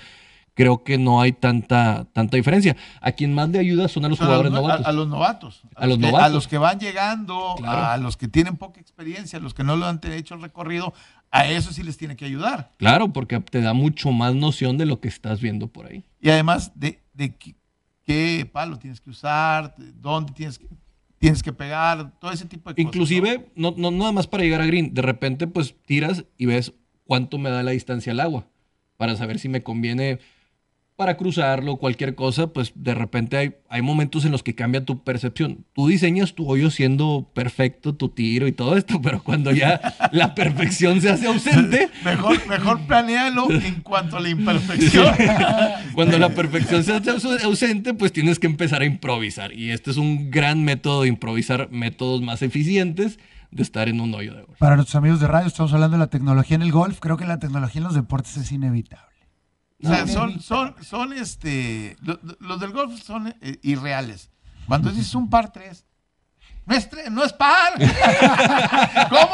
creo 0.56 0.84
que 0.84 0.98
no 0.98 1.22
hay 1.22 1.32
tanta, 1.32 2.06
tanta 2.12 2.36
diferencia. 2.36 2.76
A 3.00 3.14
quien 3.14 3.34
más 3.34 3.48
le 3.48 3.60
ayuda 3.60 3.88
son 3.88 4.04
a 4.04 4.10
los 4.10 4.20
jugadores 4.20 4.52
a, 4.52 4.56
los- 4.56 4.62
novatos. 4.62 4.86
a- 4.86 4.90
a 4.90 4.92
los 4.92 5.08
novatos. 5.08 5.62
A 5.74 5.88
los 5.88 5.98
que- 5.98 6.02
novatos. 6.08 6.26
a 6.26 6.30
los 6.34 6.48
que 6.50 6.58
van 6.58 6.80
llegando, 6.82 7.56
Claro. 7.60 7.86
a 7.86 7.96
los 7.98 8.18
que 8.18 8.28
tienen 8.28 8.58
poca 8.58 8.82
experiencia, 8.82 9.40
a 9.40 9.42
los 9.42 9.54
que 9.54 9.64
no 9.64 9.78
lo 9.78 9.86
han 9.86 10.02
hecho 10.12 10.36
el 10.36 10.42
recorrido, 10.42 10.94
a 11.32 11.48
eso 11.48 11.72
sí 11.72 11.82
les 11.82 11.96
tiene 11.96 12.18
que 12.18 12.26
ayudar. 12.26 12.74
Claro, 12.76 13.14
porque 13.14 13.40
te 13.40 13.62
da 13.62 13.72
mucho 13.74 14.12
más 14.12 14.36
noción 14.36 14.78
de 14.78 14.86
lo 14.86 15.00
que 15.00 15.08
estás 15.08 15.40
viendo 15.40 15.68
por 15.68 15.86
ahí. 15.86 16.04
Y 16.20 16.30
además 16.30 16.74
de, 16.76 17.00
de 17.14 17.36
qué, 18.10 18.50
palo 18.52 18.80
tienes 18.80 19.00
que 19.00 19.12
usar, 19.12 19.76
de 19.78 19.92
dónde 19.94 20.34
tienes 20.34 20.58
que, 20.58 20.68
tienes 21.20 21.44
que 21.44 21.54
pegar, 21.54 22.18
todo 22.20 22.32
ese 22.32 22.46
tipo 22.46 22.70
de 22.70 22.76
cosas. 22.76 22.86
Inclusive, 22.88 23.52
no, 23.56 23.74
no 23.78 23.92
nada 23.92 24.12
más 24.12 24.26
para 24.26 24.44
llegar 24.44 24.62
a 24.62 24.66
green, 24.66 24.94
de 24.94 25.02
repente 25.04 25.46
pues 25.46 25.76
tiras 25.86 26.26
y 26.38 26.48
ves 26.48 26.74
cuánto 27.06 27.38
me 27.38 27.52
da 27.52 27.62
la 27.62 27.72
distancia 27.72 28.12
al 28.12 28.20
agua, 28.20 28.48
para 28.98 29.16
saber 29.16 29.38
si 29.38 29.48
me 29.48 29.62
conviene 29.62 30.20
para 31.00 31.16
cruzarlo, 31.16 31.78
cualquier 31.78 32.14
cosa, 32.14 32.48
pues 32.48 32.74
de 32.76 32.94
repente 32.94 33.38
hay, 33.38 33.56
hay 33.70 33.82
momentos 33.82 34.26
en 34.26 34.34
los 34.34 34.44
que 34.44 34.54
cambia 34.54 34.84
tu 34.84 35.02
percepción. 35.06 35.66
Tú 35.74 35.88
diseñas 35.88 36.34
tu 36.36 36.46
hoyo 36.52 36.70
siendo 36.72 37.32
perfecto, 37.34 37.96
tu 37.96 38.10
tiro 38.10 38.48
y 38.48 38.52
todo 38.52 38.76
esto, 38.76 39.02
pero 39.02 39.24
cuando 39.24 39.52
ya 39.52 39.80
la 40.12 40.36
perfección 40.36 41.00
se 41.00 41.10
hace 41.10 41.28
ausente. 41.28 41.90
Mejor, 42.04 42.46
mejor 42.50 42.82
planealo 42.88 43.50
en 43.50 43.76
cuanto 43.82 44.18
a 44.18 44.20
la 44.20 44.28
imperfección. 44.28 45.16
Cuando 45.94 46.20
la 46.20 46.30
perfección 46.30 46.84
se 46.84 46.92
hace 46.94 47.12
aus- 47.12 47.44
ausente, 47.46 47.94
pues 47.94 48.12
tienes 48.12 48.38
que 48.38 48.48
empezar 48.48 48.82
a 48.82 48.86
improvisar. 48.86 49.54
Y 49.54 49.72
este 49.72 49.92
es 49.92 49.98
un 49.98 50.30
gran 50.30 50.66
método 50.66 51.04
de 51.04 51.08
improvisar 51.08 51.70
métodos 51.72 52.22
más 52.22 52.42
eficientes 52.42 53.20
de 53.52 53.64
estar 53.64 53.88
en 53.88 54.02
un 54.02 54.14
hoyo 54.14 54.34
de 54.34 54.42
golf. 54.44 54.60
Para 54.60 54.76
nuestros 54.76 54.96
amigos 54.98 55.22
de 55.22 55.28
radio, 55.28 55.48
estamos 55.48 55.72
hablando 55.72 55.96
de 55.96 56.00
la 56.04 56.10
tecnología 56.10 56.56
en 56.56 56.62
el 56.62 56.74
golf. 56.74 57.00
Creo 57.00 57.16
que 57.16 57.26
la 57.26 57.40
tecnología 57.40 57.80
en 57.80 57.86
los 57.86 57.96
deportes 57.96 58.36
es 58.36 58.52
inevitable. 58.52 59.09
O 59.84 59.88
sea, 59.88 60.08
son, 60.08 60.42
son, 60.42 60.76
son 60.84 61.14
este. 61.14 61.96
lo- 62.02 62.20
lo- 62.22 62.38
Los 62.40 62.60
del 62.60 62.72
golf 62.72 63.02
son 63.02 63.28
eh, 63.42 63.60
irreales. 63.64 64.30
Cuando 64.68 64.92
dices 64.92 65.16
un 65.16 65.30
par 65.30 65.52
tres, 65.54 65.86
no 66.66 66.76
es, 66.76 66.90
tres, 66.90 67.10
no 67.10 67.24
es 67.24 67.34
par. 67.34 67.74
¿Cómo? 69.10 69.30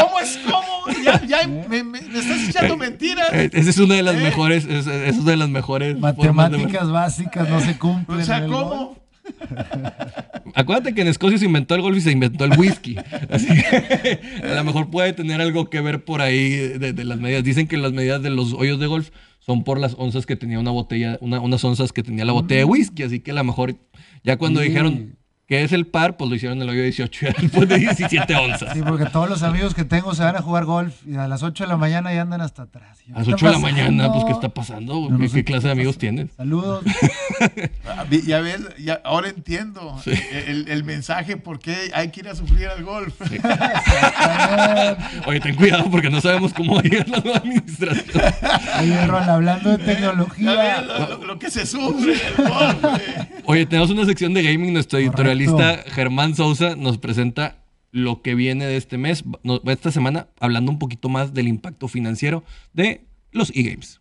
¿Cómo 0.00 0.20
es? 0.20 0.38
¿Cómo? 0.44 0.98
Ya, 1.04 1.24
ya 1.24 1.46
me, 1.46 1.82
me- 1.82 2.02
me 2.02 2.18
estás 2.18 2.48
echando 2.48 2.76
mentiras. 2.76 3.28
Eh, 3.32 3.50
Esa 3.52 3.70
es 3.70 3.78
una 3.78 3.94
de 3.94 4.02
las 4.02 4.16
¿Eh? 4.16 4.20
mejores, 4.20 4.64
es, 4.66 4.86
es 4.86 5.16
una 5.16 5.30
de 5.30 5.36
las 5.38 5.48
mejores 5.48 5.94
de. 5.94 6.00
Matemáticas 6.00 6.90
básicas 6.90 7.48
no 7.48 7.60
se 7.60 7.78
cumplen. 7.78 8.20
O 8.20 8.24
sea, 8.24 8.38
en 8.38 8.44
el 8.44 8.50
golf. 8.50 8.68
¿cómo? 8.68 9.04
Acuérdate 10.54 10.94
que 10.94 11.00
en 11.02 11.08
Escocia 11.08 11.38
se 11.38 11.46
inventó 11.46 11.74
el 11.74 11.80
golf 11.82 11.96
y 11.96 12.00
se 12.00 12.10
inventó 12.12 12.44
el 12.44 12.58
whisky. 12.58 12.96
Así 13.30 13.46
que 13.46 14.20
a 14.42 14.54
lo 14.54 14.64
mejor 14.64 14.90
puede 14.90 15.12
tener 15.14 15.40
algo 15.40 15.70
que 15.70 15.80
ver 15.80 16.04
por 16.04 16.20
ahí 16.20 16.50
de, 16.50 16.92
de 16.92 17.04
las 17.04 17.18
medidas. 17.18 17.42
Dicen 17.42 17.66
que 17.66 17.76
las 17.76 17.92
medidas 17.92 18.22
de 18.22 18.30
los 18.30 18.52
hoyos 18.52 18.78
de 18.78 18.86
golf 18.86 19.10
son 19.44 19.62
por 19.64 19.78
las 19.78 19.94
onzas 19.98 20.24
que 20.26 20.36
tenía 20.36 20.58
una 20.58 20.70
botella, 20.70 21.18
una- 21.20 21.40
unas 21.40 21.62
onzas 21.64 21.92
que 21.92 22.02
tenía 22.02 22.24
la 22.24 22.32
botella 22.32 22.60
de 22.60 22.64
whisky. 22.64 23.02
Así 23.02 23.20
que 23.20 23.32
a 23.32 23.34
lo 23.34 23.44
mejor 23.44 23.76
ya 24.22 24.36
cuando 24.38 24.60
dijeron 24.60 25.16
que 25.46 25.62
es 25.62 25.72
el 25.72 25.86
par, 25.86 26.16
pues 26.16 26.30
lo 26.30 26.36
hicieron 26.36 26.56
en 26.58 26.62
el 26.62 26.70
hoyo 26.70 26.82
18 26.82 27.26
ya 27.26 27.34
después 27.40 27.68
de 27.68 27.78
17 27.78 28.34
onzas. 28.36 28.72
Sí, 28.72 28.80
porque 28.86 29.04
todos 29.06 29.28
los 29.28 29.42
amigos 29.42 29.74
que 29.74 29.84
tengo 29.84 30.14
se 30.14 30.22
van 30.24 30.36
a 30.36 30.40
jugar 30.42 30.64
golf 30.64 30.94
y 31.06 31.16
a 31.16 31.28
las 31.28 31.42
8 31.42 31.64
de 31.64 31.68
la 31.68 31.76
mañana 31.76 32.14
ya 32.14 32.22
andan 32.22 32.40
hasta 32.40 32.62
atrás. 32.62 32.98
A 33.14 33.18
las 33.18 33.26
¿qué 33.28 33.34
8 33.34 33.46
de 33.46 33.52
la 33.52 33.58
mañana, 33.58 34.10
pues 34.12 34.24
¿qué 34.24 34.32
está 34.32 34.48
pasando? 34.48 35.08
No 35.10 35.18
¿Qué, 35.18 35.28
sé 35.28 35.34
qué 35.36 35.44
qué 35.44 35.52
clase 35.52 35.66
de 35.66 35.72
amigos 35.72 35.98
tienes? 35.98 36.30
Saludos. 36.36 36.82
Ah, 37.86 38.04
Ya 38.26 38.40
ves, 38.40 38.60
ya, 38.78 39.00
ahora 39.04 39.28
entiendo 39.28 40.00
el, 40.06 40.66
el 40.68 40.84
mensaje 40.84 41.36
por 41.36 41.58
qué 41.58 41.90
hay 41.92 42.08
que 42.10 42.20
ir 42.20 42.28
a 42.28 42.34
sufrir 42.34 42.68
al 42.68 42.82
golf. 42.84 43.14
Oye, 45.26 45.40
ten 45.40 45.54
cuidado 45.54 45.90
porque 45.90 46.10
no 46.10 46.20
sabemos 46.20 46.52
cómo 46.54 46.74
va 46.74 46.80
a 46.80 46.82
llegar 46.84 47.08
la 47.08 47.18
nueva 47.20 47.38
administración. 47.38 48.22
Oye, 48.80 49.06
Ron, 49.06 49.28
hablando 49.28 49.70
de 49.70 49.78
Ya 49.78 49.84
ves 49.84 49.96
tecnología. 49.96 50.80
lo, 50.82 50.98
lo- 51.18 51.24
lo 51.26 51.38
que 51.38 51.50
se 51.50 51.66
sufre 51.66 52.14
en 52.14 52.44
el 52.44 52.48
golf. 52.50 52.84
Oye, 53.46 53.66
tenemos 53.66 53.90
una 53.90 54.04
sección 54.06 54.32
de 54.34 54.42
gaming. 54.42 54.72
Nuestro 54.72 54.98
Correcto. 55.34 55.60
editorialista 55.60 55.90
Germán 55.90 56.34
Sousa 56.34 56.76
nos 56.76 56.98
presenta 56.98 57.64
lo 57.90 58.22
que 58.22 58.34
viene 58.34 58.66
de 58.66 58.76
este 58.76 58.98
mes, 58.98 59.24
no, 59.44 59.60
esta 59.66 59.92
semana, 59.92 60.26
hablando 60.40 60.72
un 60.72 60.80
poquito 60.80 61.08
más 61.08 61.32
del 61.32 61.46
impacto 61.46 61.86
financiero 61.86 62.42
de 62.72 63.06
los 63.30 63.50
e-games. 63.50 64.00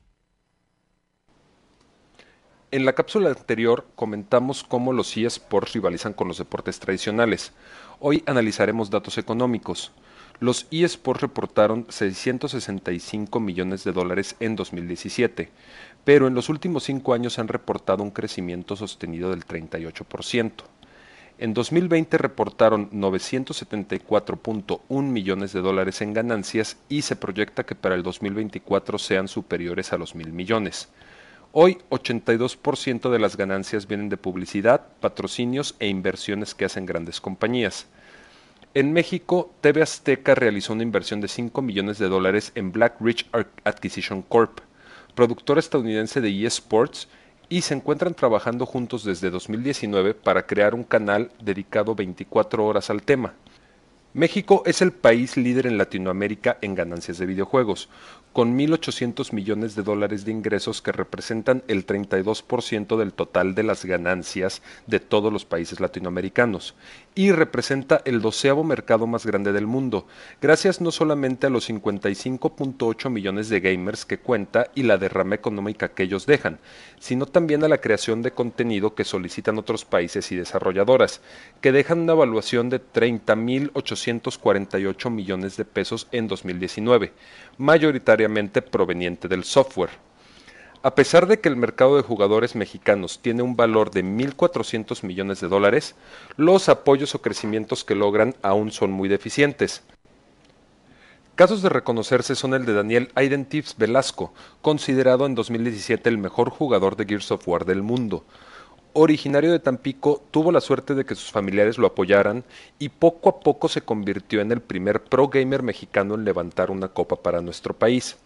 En 2.71 2.86
la 2.86 2.93
cápsula 2.93 3.29
anterior 3.29 3.86
comentamos 3.95 4.63
cómo 4.63 4.93
los 4.93 5.15
eSports 5.15 5.73
rivalizan 5.73 6.13
con 6.13 6.27
los 6.27 6.39
deportes 6.39 6.79
tradicionales. 6.79 7.51
Hoy 7.99 8.23
analizaremos 8.25 8.89
datos 8.89 9.19
económicos. 9.19 9.91
Los 10.39 10.65
eSports 10.71 11.21
reportaron 11.21 11.86
665 11.88 13.39
millones 13.39 13.84
de 13.84 13.91
dólares 13.91 14.36
en 14.39 14.55
2017, 14.55 15.51
pero 16.03 16.25
en 16.25 16.34
los 16.34 16.49
últimos 16.49 16.86
cinco 16.86 17.13
años 17.13 17.38
han 17.38 17.47
reportado 17.47 18.01
un 18.01 18.09
crecimiento 18.09 18.75
sostenido 18.75 19.29
del 19.29 19.45
38%. 19.45 20.72
En 21.39 21.53
2020 21.53 22.17
reportaron 22.17 22.89
974.1 22.91 25.03
millones 25.03 25.51
de 25.51 25.61
dólares 25.61 26.01
en 26.01 26.13
ganancias 26.13 26.77
y 26.89 27.01
se 27.01 27.15
proyecta 27.15 27.65
que 27.65 27.75
para 27.75 27.95
el 27.95 28.03
2024 28.03 28.97
sean 28.99 29.27
superiores 29.27 29.93
a 29.93 29.97
los 29.97 30.15
mil 30.15 30.31
millones. 30.31 30.89
Hoy, 31.51 31.79
82% 31.89 33.11
de 33.11 33.19
las 33.19 33.38
ganancias 33.38 33.88
vienen 33.88 34.09
de 34.09 34.17
publicidad, 34.17 34.88
patrocinios 34.99 35.75
e 35.79 35.88
inversiones 35.88 36.55
que 36.55 36.65
hacen 36.65 36.86
grandes 36.86 37.21
compañías. 37.21 37.88
En 38.73 38.91
México, 38.91 39.53
TV 39.61 39.84
Azteca 39.84 40.34
realizó 40.34 40.73
una 40.73 40.81
inversión 40.84 41.21
de 41.21 41.27
5 41.27 41.61
millones 41.61 41.99
de 41.99 42.09
dólares 42.09 42.51
en 42.55 42.71
Blackridge 42.71 43.27
Ar- 43.31 43.51
Acquisition 43.65 44.23
Corp, 44.23 44.61
productora 45.13 45.59
estadounidense 45.59 46.21
de 46.21 46.45
eSports, 46.45 47.07
y 47.53 47.61
se 47.61 47.75
encuentran 47.75 48.15
trabajando 48.15 48.65
juntos 48.65 49.03
desde 49.03 49.29
2019 49.29 50.15
para 50.15 50.47
crear 50.47 50.73
un 50.73 50.83
canal 50.83 51.29
dedicado 51.39 51.93
24 51.93 52.65
horas 52.65 52.89
al 52.89 53.03
tema. 53.03 53.35
México 54.15 54.63
es 54.65 54.81
el 54.81 54.91
país 54.91 55.37
líder 55.37 55.67
en 55.67 55.77
Latinoamérica 55.77 56.57
en 56.61 56.73
ganancias 56.73 57.19
de 57.19 57.27
videojuegos, 57.27 57.89
con 58.31 58.57
1.800 58.57 59.33
millones 59.33 59.75
de 59.75 59.83
dólares 59.83 60.25
de 60.25 60.31
ingresos 60.31 60.81
que 60.81 60.91
representan 60.91 61.61
el 61.67 61.85
32% 61.85 62.97
del 62.97 63.13
total 63.13 63.53
de 63.53 63.61
las 63.61 63.85
ganancias 63.85 64.63
de 64.87 64.99
todos 64.99 65.31
los 65.31 65.45
países 65.45 65.79
latinoamericanos, 65.79 66.73
y 67.16 67.32
representa 67.32 68.01
el 68.05 68.22
doceavo 68.22 68.64
mercado 68.64 69.07
más 69.07 69.26
grande 69.26 69.51
del 69.51 69.66
mundo, 69.68 70.07
gracias 70.41 70.80
no 70.82 70.91
solamente 70.91 71.47
a 71.47 71.49
los 71.49 71.70
55.8 71.70 73.09
millones 73.09 73.49
de 73.49 73.59
gamers 73.59 74.05
que 74.05 74.20
cuenta 74.20 74.70
y 74.74 74.84
la 74.84 74.97
derrama 74.97 75.36
económica 75.36 75.89
que 75.89 76.03
ellos 76.03 76.26
dejan, 76.26 76.59
sino 76.99 77.26
también 77.26 77.61
a 77.64 77.68
la 77.68 77.80
creación 77.80 78.22
de 78.22 78.32
contenido 78.32 78.95
que 78.95 79.03
solicitan 79.03 79.57
otros 79.57 79.84
países 79.86 80.32
y 80.32 80.36
desarrolladoras, 80.36 81.22
que 81.61 81.72
dejan 81.72 82.01
una 82.01 82.14
evaluación 82.14 82.70
de 82.70 82.80
30.848 82.82 85.09
millones 85.09 85.57
de 85.57 85.66
pesos 85.66 86.07
en 86.11 86.28
2019, 86.28 87.11
mayoritariamente 87.57 88.61
proveniente 88.61 89.28
del 89.28 89.43
software. 89.43 89.89
A 90.86 90.95
pesar 90.95 91.27
de 91.27 91.39
que 91.39 91.47
el 91.47 91.55
mercado 91.55 91.95
de 91.95 92.01
jugadores 92.01 92.55
mexicanos 92.55 93.19
tiene 93.21 93.41
un 93.41 93.55
valor 93.55 93.89
de 93.91 94.03
1.400 94.03 95.03
millones 95.03 95.39
de 95.39 95.47
dólares, 95.47 95.95
los 96.36 96.67
apoyos 96.67 97.15
o 97.15 97.21
crecimientos 97.21 97.86
que 97.86 97.95
logran 97.95 98.36
aún 98.41 98.69
son 98.69 98.91
muy 98.91 99.07
deficientes. 99.07 99.81
Casos 101.36 101.61
de 101.61 101.69
reconocerse 101.69 102.36
son 102.36 102.53
el 102.53 102.65
de 102.65 102.73
Daniel 102.73 103.11
Aiden 103.15 103.45
Tips 103.45 103.77
Velasco, 103.77 104.34
considerado 104.61 105.25
en 105.25 105.36
2017 105.36 106.09
el 106.09 106.17
mejor 106.17 106.49
jugador 106.49 106.97
de 106.97 107.05
Gears 107.05 107.31
of 107.31 107.47
War 107.47 107.63
del 107.63 107.81
mundo. 107.81 108.25
Originario 108.91 109.53
de 109.53 109.59
Tampico, 109.59 110.21
tuvo 110.31 110.51
la 110.51 110.59
suerte 110.59 110.95
de 110.95 111.05
que 111.05 111.15
sus 111.15 111.31
familiares 111.31 111.77
lo 111.77 111.88
apoyaran 111.88 112.43
y 112.77 112.89
poco 112.89 113.29
a 113.29 113.39
poco 113.39 113.69
se 113.69 113.81
convirtió 113.81 114.41
en 114.41 114.51
el 114.51 114.59
primer 114.59 115.01
pro 115.05 115.29
gamer 115.29 115.63
mexicano 115.63 116.15
en 116.15 116.25
levantar 116.25 116.69
una 116.69 116.89
copa 116.89 117.15
para 117.15 117.41
nuestro 117.41 117.73
país. 117.73 118.17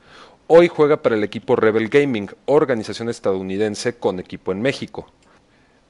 Hoy 0.49 0.69
juega 0.69 1.01
para 1.01 1.15
el 1.15 1.25
equipo 1.25 1.57
Rebel 1.57 1.89
Gaming, 1.89 2.29
organización 2.45 3.09
estadounidense 3.09 3.97
con 3.97 4.17
equipo 4.17 4.53
en 4.53 4.61
México. 4.61 5.05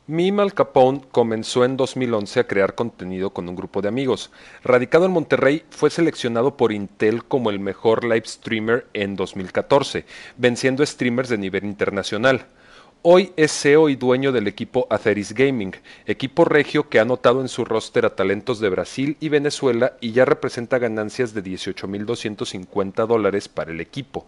Mim 0.08 0.40
Al 0.40 0.56
Capone 0.56 1.02
comenzó 1.12 1.64
en 1.64 1.78
2011 1.78 2.40
a 2.40 2.48
crear 2.48 2.74
contenido 2.74 3.30
con 3.30 3.48
un 3.48 3.56
grupo 3.56 3.84
de 3.84 3.90
amigos. 3.90 4.32
Radicado 4.64 5.06
en 5.06 5.12
Monterrey, 5.12 5.64
fue 5.70 5.92
seleccionado 5.92 6.58
por 6.58 6.72
Intel 6.72 7.24
como 7.24 7.52
el 7.52 7.60
mejor 7.60 8.04
live 8.04 8.24
streamer 8.26 8.88
en 8.94 9.16
2014, 9.16 10.06
venciendo 10.38 10.84
streamers 10.84 11.30
de 11.30 11.38
nivel 11.38 11.64
internacional. 11.64 12.48
Hoy 13.04 13.34
es 13.38 13.52
CEO 13.52 13.90
y 13.90 13.96
dueño 13.96 14.32
del 14.32 14.48
equipo 14.48 14.88
Aceris 14.90 15.34
Gaming, 15.34 15.76
equipo 16.08 16.46
regio 16.46 16.90
que 16.90 16.98
ha 16.98 17.04
anotado 17.04 17.42
en 17.42 17.48
su 17.48 17.64
roster 17.64 18.08
a 18.08 18.16
talentos 18.16 18.60
de 18.60 18.70
Brasil 18.70 19.18
y 19.20 19.30
Venezuela 19.30 19.98
y 20.02 20.14
ya 20.14 20.26
representa 20.26 20.80
ganancias 20.80 21.36
de 21.36 21.44
18.250 21.44 23.06
dólares 23.06 23.50
para 23.50 23.72
el 23.72 23.82
equipo. 23.82 24.26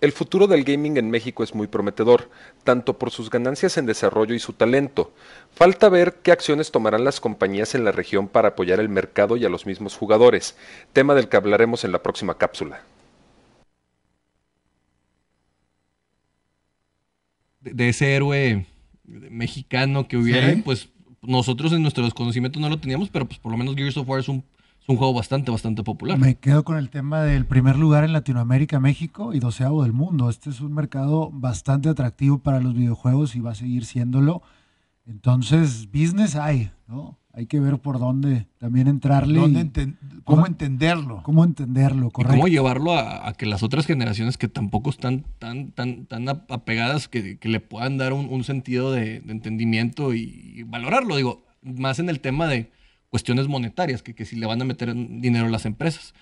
El 0.00 0.12
futuro 0.12 0.46
del 0.46 0.62
gaming 0.62 0.96
en 0.96 1.10
México 1.10 1.42
es 1.42 1.54
muy 1.56 1.66
prometedor, 1.66 2.30
tanto 2.62 2.98
por 2.98 3.10
sus 3.10 3.30
ganancias 3.30 3.76
en 3.78 3.86
desarrollo 3.86 4.32
y 4.34 4.38
su 4.38 4.52
talento. 4.52 5.12
Falta 5.54 5.88
ver 5.88 6.18
qué 6.22 6.30
acciones 6.30 6.70
tomarán 6.70 7.02
las 7.02 7.20
compañías 7.20 7.74
en 7.74 7.84
la 7.84 7.90
región 7.90 8.28
para 8.28 8.48
apoyar 8.50 8.78
el 8.78 8.88
mercado 8.88 9.36
y 9.36 9.44
a 9.44 9.48
los 9.48 9.66
mismos 9.66 9.96
jugadores, 9.96 10.56
tema 10.92 11.14
del 11.14 11.28
que 11.28 11.36
hablaremos 11.36 11.82
en 11.84 11.92
la 11.92 12.02
próxima 12.02 12.38
cápsula. 12.38 12.82
de 17.60 17.88
ese 17.88 18.14
héroe 18.14 18.64
mexicano 19.04 20.08
que 20.08 20.16
hubiera, 20.16 20.54
Sí. 20.54 20.62
pues 20.64 20.88
nosotros 21.22 21.72
en 21.72 21.82
nuestros 21.82 22.14
conocimientos 22.14 22.62
no 22.62 22.68
lo 22.68 22.78
teníamos, 22.78 23.10
pero 23.10 23.26
pues 23.26 23.38
por 23.38 23.52
lo 23.52 23.58
menos 23.58 23.74
Gears 23.74 23.96
of 23.96 24.08
War 24.08 24.20
es 24.20 24.28
un, 24.28 24.42
un 24.88 24.96
juego 24.96 25.12
bastante, 25.14 25.50
bastante 25.50 25.84
popular. 25.84 26.18
Me 26.18 26.34
quedo 26.36 26.64
con 26.64 26.76
el 26.78 26.88
tema 26.88 27.22
del 27.22 27.44
primer 27.44 27.76
lugar 27.76 28.04
en 28.04 28.12
Latinoamérica, 28.14 28.80
México 28.80 29.34
y 29.34 29.38
doceavo 29.38 29.82
del 29.82 29.92
mundo. 29.92 30.30
Este 30.30 30.48
es 30.50 30.60
un 30.60 30.72
mercado 30.72 31.30
bastante 31.32 31.88
atractivo 31.90 32.38
para 32.38 32.58
los 32.60 32.74
videojuegos 32.74 33.36
y 33.36 33.40
va 33.40 33.50
a 33.52 33.54
seguir 33.54 33.84
siéndolo. 33.84 34.42
Entonces, 35.06 35.88
business 35.92 36.36
hay, 36.36 36.70
¿no? 36.86 37.18
Hay 37.32 37.46
que 37.46 37.60
ver 37.60 37.78
por 37.78 37.98
dónde 38.00 38.46
también 38.58 38.88
entrarle 38.88 39.38
¿Dónde 39.38 39.60
y 39.60 39.62
enten- 39.64 39.96
¿Cómo 40.24 40.46
entenderlo? 40.46 41.22
cómo 41.22 41.44
entenderlo, 41.44 42.08
Y 42.08 42.10
correcto. 42.10 42.36
cómo 42.36 42.48
llevarlo 42.48 42.92
a, 42.94 43.28
a 43.28 43.32
que 43.34 43.46
las 43.46 43.62
otras 43.62 43.86
generaciones 43.86 44.36
que 44.38 44.48
tampoco 44.48 44.90
están 44.90 45.24
tan, 45.38 45.70
tan, 45.70 46.06
tan 46.06 46.28
ap- 46.28 46.50
apegadas 46.50 47.08
que, 47.08 47.38
que 47.38 47.48
le 47.48 47.60
puedan 47.60 47.96
dar 47.96 48.12
un, 48.12 48.26
un 48.30 48.42
sentido 48.42 48.90
de, 48.90 49.20
de 49.20 49.32
entendimiento 49.32 50.14
y, 50.14 50.22
y 50.56 50.62
valorarlo. 50.64 51.14
Digo, 51.16 51.44
más 51.62 51.98
en 52.00 52.08
el 52.08 52.20
tema 52.20 52.46
de 52.48 52.70
cuestiones 53.10 53.48
monetarias, 53.48 54.02
que, 54.02 54.14
que 54.14 54.24
si 54.24 54.36
le 54.36 54.46
van 54.46 54.60
a 54.60 54.64
meter 54.64 54.92
dinero 54.94 55.46
a 55.46 55.50
las 55.50 55.66
empresas. 55.66 56.14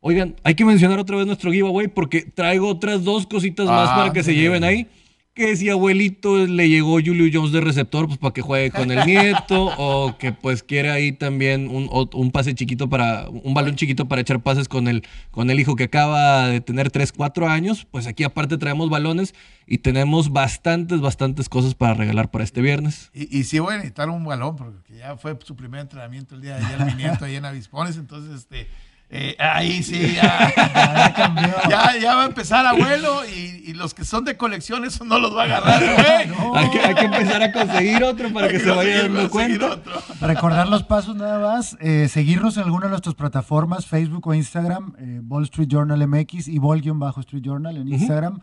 Oigan, 0.00 0.36
hay 0.44 0.54
que 0.54 0.64
mencionar 0.64 0.98
otra 0.98 1.16
vez 1.16 1.26
nuestro 1.26 1.50
giveaway 1.50 1.88
porque 1.88 2.22
traigo 2.22 2.68
otras 2.68 3.04
dos 3.04 3.26
cositas 3.26 3.66
más 3.66 3.88
Ah, 3.90 3.96
para 3.96 4.12
que 4.12 4.22
se 4.22 4.34
lleven 4.34 4.62
ahí. 4.62 4.86
Que 5.34 5.56
si 5.56 5.68
abuelito 5.68 6.46
le 6.46 6.68
llegó 6.68 6.92
Julio 6.92 7.28
Jones 7.32 7.50
de 7.50 7.60
receptor, 7.60 8.06
pues 8.06 8.18
para 8.18 8.32
que 8.32 8.40
juegue 8.40 8.70
con 8.70 8.92
el 8.92 9.04
nieto, 9.04 9.64
o 9.78 10.16
que 10.16 10.32
pues 10.32 10.62
quiere 10.62 10.90
ahí 10.90 11.10
también 11.10 11.68
un, 11.68 11.88
un 12.12 12.30
pase 12.30 12.54
chiquito 12.54 12.88
para, 12.88 13.28
un 13.28 13.52
balón 13.52 13.74
chiquito 13.74 14.06
para 14.06 14.20
echar 14.20 14.40
pases 14.44 14.68
con 14.68 14.86
el, 14.86 15.02
con 15.32 15.50
el 15.50 15.58
hijo 15.58 15.74
que 15.74 15.84
acaba 15.84 16.46
de 16.46 16.60
tener 16.60 16.92
3, 16.92 17.10
4 17.10 17.48
años, 17.48 17.84
pues 17.90 18.06
aquí 18.06 18.22
aparte 18.22 18.58
traemos 18.58 18.90
balones 18.90 19.34
y 19.66 19.78
tenemos 19.78 20.30
bastantes, 20.30 21.00
bastantes 21.00 21.48
cosas 21.48 21.74
para 21.74 21.94
regalar 21.94 22.30
para 22.30 22.44
este 22.44 22.60
viernes. 22.60 23.10
Y, 23.12 23.36
y 23.36 23.42
sí 23.42 23.58
voy 23.58 23.74
a 23.74 23.76
necesitar 23.78 24.08
un 24.10 24.24
balón, 24.24 24.54
porque 24.54 24.98
ya 24.98 25.16
fue 25.16 25.36
su 25.42 25.56
primer 25.56 25.80
entrenamiento 25.80 26.36
el 26.36 26.42
día 26.42 26.58
de 26.58 26.64
ayer, 26.64 26.86
mi 26.86 26.94
nieto 26.94 27.24
ahí 27.24 27.34
en 27.34 27.44
Avispones, 27.44 27.96
entonces 27.96 28.36
este, 28.36 28.68
eh, 29.10 29.36
ahí 29.38 29.82
sí, 29.82 30.14
ya, 30.16 30.52
Ya 30.56 31.14
cambió. 31.14 31.54
ya, 31.68 31.96
ya 32.00 32.14
va 32.16 32.22
a 32.22 32.26
empezar 32.26 32.66
abuelo 32.66 33.24
y, 33.26 33.62
y 33.66 33.74
los 33.74 33.94
que 33.94 34.04
son 34.04 34.24
de 34.24 34.36
colección, 34.36 34.84
eso 34.84 35.04
no 35.04 35.18
los 35.18 35.36
va 35.36 35.42
a 35.42 35.44
agarrar, 35.44 35.80
güey. 36.34 36.54
Hay, 36.56 36.70
que, 36.70 36.80
hay 36.80 36.94
que 36.94 37.04
empezar 37.04 37.42
a 37.42 37.52
conseguir 37.52 38.02
otro 38.02 38.32
para 38.32 38.48
que 38.48 38.58
se 38.60 38.70
vaya 38.70 39.02
dando 39.02 39.28
conseguir 39.30 39.60
cuenta. 39.60 39.76
otro. 39.90 40.02
Recordar 40.20 40.68
los 40.68 40.82
pasos 40.82 41.14
nada 41.16 41.38
más, 41.38 41.76
eh, 41.80 42.08
seguirnos 42.08 42.56
en 42.56 42.64
alguna 42.64 42.86
de 42.86 42.90
nuestras 42.90 43.14
plataformas, 43.14 43.86
Facebook 43.86 44.26
o 44.26 44.34
Instagram, 44.34 44.94
eh, 44.98 45.20
Wall 45.26 45.44
Street 45.44 45.68
Journal 45.68 46.06
MX 46.06 46.48
y 46.48 46.58
Vol-Street 46.58 47.42
Journal 47.42 47.76
en 47.76 47.88
Instagram. 47.88 48.40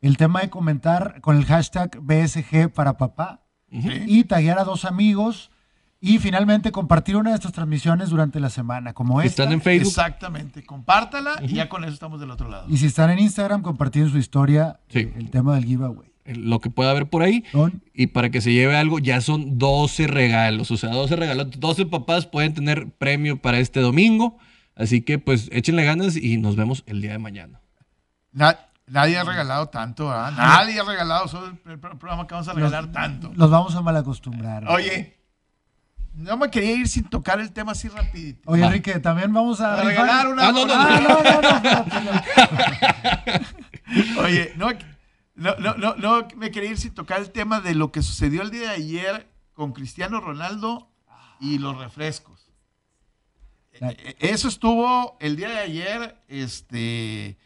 El 0.00 0.16
tema 0.16 0.40
de 0.40 0.50
comentar 0.50 1.20
con 1.22 1.36
el 1.36 1.44
hashtag 1.46 1.98
BSG 2.00 2.70
para 2.72 2.96
papá 2.98 3.40
y 3.70 4.24
taguear 4.24 4.58
a 4.58 4.64
dos 4.64 4.84
amigos 4.84 5.50
y 6.04 6.18
finalmente 6.18 6.70
compartir 6.72 7.16
una 7.16 7.30
de 7.30 7.36
estas 7.36 7.52
transmisiones 7.52 8.10
durante 8.10 8.38
la 8.40 8.50
semana, 8.50 8.92
como 8.92 9.20
Si 9.22 9.28
esta. 9.28 9.42
están 9.44 9.54
en 9.54 9.60
Facebook, 9.62 9.88
Exactamente, 9.88 10.62
compártala 10.64 11.32
y 11.42 11.54
ya 11.54 11.68
con 11.68 11.84
eso 11.84 11.94
estamos 11.94 12.20
del 12.20 12.30
otro 12.30 12.48
lado. 12.48 12.66
Y 12.68 12.76
si 12.76 12.86
están 12.86 13.10
en 13.10 13.18
Instagram, 13.20 13.62
compartir 13.62 14.02
en 14.02 14.10
su 14.10 14.18
historia 14.18 14.80
Sí. 14.88 15.10
el 15.16 15.30
tema 15.30 15.54
del 15.54 15.64
giveaway. 15.64 16.10
lo 16.26 16.58
que 16.60 16.70
pueda 16.70 16.90
haber 16.90 17.10
por 17.10 17.22
ahí. 17.22 17.44
Son 17.52 17.82
Y 17.92 18.06
para 18.06 18.30
que 18.30 18.40
se 18.40 18.50
lleve 18.50 18.76
algo, 18.78 18.98
ya 18.98 19.20
son 19.20 19.58
12 19.58 20.06
regalos. 20.06 20.70
O 20.70 20.78
sea, 20.78 20.88
12 20.90 21.16
regalos. 21.16 21.48
12 21.58 21.84
papás 21.84 22.24
pueden 22.26 22.54
tener 22.54 22.88
premio 22.92 23.42
para 23.42 23.58
este 23.58 23.80
domingo. 23.80 24.38
Así 24.74 25.02
que, 25.02 25.18
pues, 25.18 25.50
échenle 25.52 25.84
ganas 25.84 26.16
y 26.16 26.38
nos 26.38 26.56
vemos 26.56 26.82
el 26.86 27.02
día 27.02 27.12
de 27.12 27.18
mañana. 27.18 27.60
Na- 28.32 28.58
nadie 28.86 29.18
ha 29.18 29.24
regalado 29.24 29.68
tanto, 29.68 30.08
¿verdad? 30.08 30.32
Nadie 30.36 30.80
ha 30.80 30.84
regalado, 30.84 31.28
solo 31.28 31.46
el, 31.48 31.70
el 31.72 31.78
programa 31.78 32.26
que 32.26 32.32
vamos 32.34 32.48
a 32.48 32.54
regalar 32.54 32.90
tanto. 32.90 33.30
Los 33.36 33.50
vamos 33.50 33.74
a 33.76 33.82
malacostumbrar. 33.82 34.66
Oye, 34.68 35.18
no 36.16 36.36
me 36.36 36.50
quería 36.50 36.72
ir 36.72 36.88
sin 36.88 37.04
tocar 37.04 37.40
el 37.40 37.52
tema 37.52 37.72
así 37.72 37.88
rapidito. 37.88 38.40
Oye. 38.50 38.64
Enrique, 38.64 38.98
también 39.00 39.32
vamos 39.32 39.60
a, 39.60 39.82
regalar 39.82 40.28
una... 40.28 40.48
Ah, 40.48 40.52
no, 40.52 40.66
no, 40.66 40.74
Ah, 40.76 41.84
no. 44.16 44.22
Oye, 44.22 44.52
no, 44.56 44.68
no, 45.36 45.74
no, 45.76 45.94
no, 45.96 46.28
me 46.36 46.50
quería 46.50 46.70
ir 46.70 46.78
sin 46.78 46.94
tocar 46.94 47.20
el 47.20 47.30
tema 47.30 47.60
de 47.60 47.74
lo 47.74 47.92
que 47.92 48.02
sucedió 48.02 48.42
el 48.42 48.50
día 48.50 48.62
de 48.62 48.68
ayer 48.76 49.28
con 49.52 49.72
Cristiano 49.72 50.20
Ronaldo 50.20 50.88
y 51.40 51.58
los 51.58 51.76
refrescos. 51.78 52.50
Eh, 53.72 53.80
eh, 53.98 54.16
Eso 54.20 54.48
estuvo 54.48 55.16
el 55.20 55.36
día 55.36 55.48
de 55.48 55.58
ayer, 55.58 56.16
este, 56.28 57.36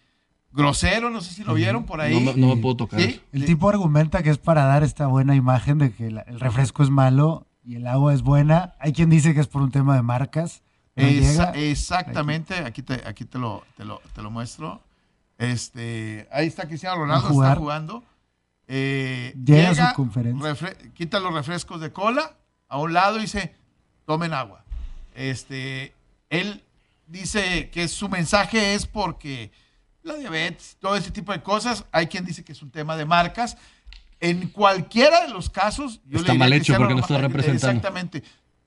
grosero, 0.53 1.11
no 1.11 1.21
sé 1.23 1.33
si 1.35 1.43
lo 1.45 1.55
vieron 1.55 1.85
por 1.85 2.01
ahí. 2.01 2.15
No, 2.15 2.33
me- 2.33 2.41
no 2.41 2.55
me 2.55 2.61
puedo 2.61 2.77
tocar. 2.77 3.01
¿Sí? 3.01 3.21
El 3.33 3.45
tipo 3.47 3.69
argumenta 3.69 4.23
que 4.23 4.31
es 4.31 4.39
para 4.39 4.65
dar 4.65 4.83
esta 4.83 5.07
buena 5.07 5.35
imagen 5.35 5.79
de 5.79 5.93
que 5.93 6.11
la- 6.11 6.21
el 6.23 6.39
refresco 6.39 6.83
es 6.83 6.91
malo 6.91 7.47
y 7.69 7.77
el 7.77 7.87
agua 7.87 8.15
es 8.15 8.23
buena. 8.23 8.75
Hay 8.81 8.93
quien 8.93 9.11
dice 9.11 9.35
que 9.35 9.41
es 9.41 9.47
por 9.47 9.61
un 9.63 9.71
tema 9.71 9.95
de 9.95 10.03
marcas. 10.03 10.63
pero 10.95 11.09
Esa- 11.09 11.53
llega- 11.53 11.71
exactamente, 11.71 12.55
aquí 12.65 12.83
te, 12.83 12.95
aquí 13.07 13.25
te 13.25 13.39
lo, 13.39 13.63
te 13.77 13.85
lo, 13.85 14.01
te 14.15 14.23
lo 14.23 14.31
muestro. 14.31 14.83
Este, 15.37 16.27
ahí 16.33 16.47
está 16.47 16.67
Cristiano 16.67 16.97
Ronaldo, 16.97 17.29
está 17.29 17.55
jugando. 17.57 18.03
Eh, 18.67 19.35
Llega 19.45 19.71
a 19.71 19.91
su 19.91 19.95
conferencia. 19.97 20.77
quita 20.95 21.21
los 21.21 21.33
refrescos 21.33 21.81
de 21.81 21.93
cola 21.93 22.35
a 22.69 22.79
un 22.79 22.93
lado 22.93 23.19
y 23.19 23.23
dice, 23.23 23.55
tomen 24.05 24.33
agua. 24.35 24.65
Este, 25.15 25.95
él 26.31 26.63
dice 27.07 27.71
que 27.71 27.87
su 27.89 28.09
mensaje 28.09 28.75
es 28.75 28.87
porque 28.87 29.51
la 30.03 30.15
diabetes, 30.15 30.77
todo 30.81 30.97
ese 30.97 31.11
tipo 31.11 31.33
de 31.33 31.43
cosas, 31.43 31.85
hay 31.93 32.07
quien 32.09 32.25
dice 32.25 32.45
que 32.45 32.53
es 32.53 32.63
un 32.63 32.71
tema 32.71 32.97
de 32.97 33.05
marcas. 33.05 33.57
En 34.21 34.49
cualquiera 34.49 35.23
de 35.27 35.29
los 35.33 35.49
casos, 35.51 36.01
yo 36.07 36.19
Está 36.19 36.33
le 36.33 36.39
mal 36.39 36.53
hecho 36.53 36.75
porque 36.77 36.95
no 36.95 37.01
está 37.01 37.19
representando. 37.19 37.67
Exactamente. 37.77 38.23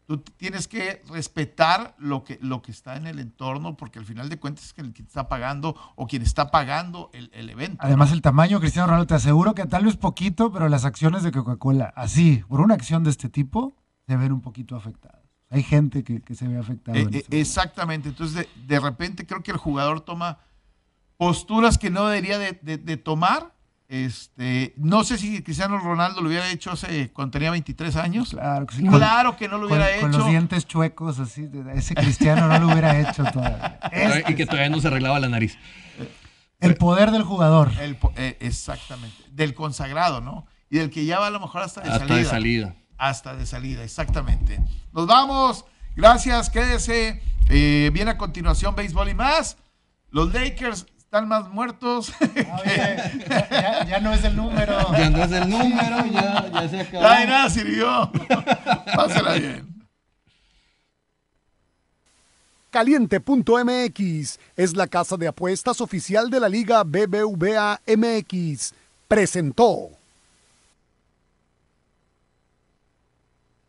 Tú 0.08 0.18
tienes 0.18 0.68
que 0.68 1.02
respetar 1.10 1.96
lo 1.98 2.24
que, 2.26 2.38
lo 2.42 2.62
que 2.62 2.72
está 2.72 2.98
en 2.98 3.08
el 3.08 3.20
entorno, 3.20 3.78
porque 3.78 4.00
al 4.00 4.06
final 4.06 4.28
de 4.28 4.38
cuentas 4.38 4.66
es 4.66 4.74
que 4.74 4.82
el 4.82 4.94
que 4.94 5.04
está 5.04 5.30
pagando 5.30 5.76
o 5.96 6.06
quien 6.08 6.22
está 6.22 6.52
pagando 6.52 7.10
el, 7.14 7.30
el 7.34 7.50
evento. 7.50 7.78
Además, 7.80 8.12
el 8.12 8.22
tamaño, 8.22 8.60
Cristiano 8.60 8.88
Ronaldo, 8.88 9.08
te 9.08 9.14
aseguro 9.16 9.54
que 9.56 9.66
tal 9.68 9.86
vez 9.86 9.96
poquito, 9.96 10.52
pero 10.52 10.68
las 10.68 10.84
acciones 10.84 11.24
de 11.24 11.32
Coca-Cola, 11.32 11.94
así, 11.96 12.44
por 12.50 12.60
una 12.60 12.74
acción 12.74 13.04
de 13.06 13.10
este 13.10 13.30
tipo, 13.30 13.74
se 14.08 14.18
ven 14.18 14.34
un 14.34 14.42
poquito 14.42 14.76
afectadas. 14.76 15.22
Hay 15.50 15.64
gente 15.64 16.04
que, 16.04 16.22
que 16.22 16.36
se 16.36 16.48
ve 16.48 16.58
afectada. 16.58 16.98
Eh, 16.98 17.02
en 17.02 17.08
eh, 17.08 17.12
momento. 17.12 17.36
exactamente. 17.38 18.10
Entonces, 18.10 18.36
de, 18.36 18.50
de 18.68 18.80
repente 18.82 19.26
creo 19.26 19.44
que 19.44 19.52
el 19.52 19.58
jugador 19.58 20.02
toma 20.02 20.40
posturas 21.18 21.78
que 21.78 21.90
no 21.90 22.08
debería 22.08 22.38
de, 22.38 22.60
de- 22.62 22.78
de 22.78 22.98
tomar. 22.98 23.54
Este, 23.92 24.74
no 24.78 25.04
sé 25.04 25.18
si 25.18 25.44
Cristiano 25.44 25.78
Ronaldo 25.78 26.22
lo 26.22 26.30
hubiera 26.30 26.50
hecho 26.50 26.72
hace, 26.72 27.12
cuando 27.12 27.32
tenía 27.32 27.52
23 27.52 27.94
años. 27.98 28.30
Claro 28.30 28.66
que 28.66 28.76
sí. 28.78 28.88
Claro 28.88 29.36
que 29.36 29.50
no 29.50 29.58
lo 29.58 29.68
Con, 29.68 29.78
hubiera 29.80 30.00
con 30.00 30.12
los 30.14 30.22
hecho. 30.22 30.30
dientes 30.30 30.66
chuecos, 30.66 31.20
así, 31.20 31.50
ese 31.76 31.94
Cristiano 31.96 32.48
no 32.48 32.58
lo 32.58 32.68
hubiera 32.70 32.98
hecho 33.02 33.22
todavía. 33.26 33.80
Este 33.92 34.32
Y 34.32 34.36
que 34.36 34.46
todavía 34.46 34.70
no 34.70 34.80
se 34.80 34.88
arreglaba 34.88 35.20
la 35.20 35.28
nariz. 35.28 35.58
el 36.62 36.76
poder 36.76 37.12
del 37.12 37.24
jugador. 37.24 37.70
El 37.82 37.98
eh, 38.16 38.38
exactamente. 38.40 39.18
Del 39.30 39.54
consagrado, 39.54 40.22
¿no? 40.22 40.48
Y 40.70 40.78
del 40.78 40.90
que 40.90 41.04
ya 41.04 41.20
va 41.20 41.28
a 41.28 41.32
lo 41.32 41.42
mejor 41.42 41.62
hasta 41.62 41.82
de 41.82 41.90
Hasta 41.90 42.00
salida. 42.08 42.18
de 42.18 42.26
salida. 42.26 42.76
Hasta 42.98 43.36
de 43.36 43.46
salida, 43.46 43.84
exactamente. 43.84 44.58
Nos 44.94 45.06
vamos. 45.06 45.66
Gracias, 45.98 46.50
quédese. 46.50 47.22
Eh, 47.50 47.90
viene 47.94 48.12
a 48.12 48.18
continuación 48.18 48.74
béisbol 48.74 49.10
y 49.10 49.16
más. 49.16 49.58
Los 50.12 50.34
Lakers 50.34 50.86
están 51.12 51.28
más 51.28 51.50
muertos. 51.50 52.14
Ya, 52.66 53.50
ya- 53.50 53.86
ya 53.86 54.00
no 54.00 54.14
es 54.14 54.24
el 54.24 54.34
número. 54.34 54.78
Ya 54.98 55.10
no 55.10 55.24
es 55.26 55.32
el 55.34 55.50
número, 55.50 56.06
ya, 56.06 56.50
ya 56.54 56.70
se 56.70 56.80
acabó. 56.80 57.06
Ay, 57.06 57.28
nada 57.28 57.50
sirvió. 57.50 58.10
Pásela 58.96 59.34
bien. 59.34 59.68
Caliente.mx 62.70 64.40
es 64.56 64.76
la 64.78 64.88
casa 64.88 65.18
de 65.18 65.28
apuestas 65.28 65.82
oficial 65.82 66.30
de 66.30 66.40
la 66.40 66.48
Liga 66.48 66.84
BBVA 66.86 67.82
MX. 67.86 68.74
Presentó. 69.10 69.90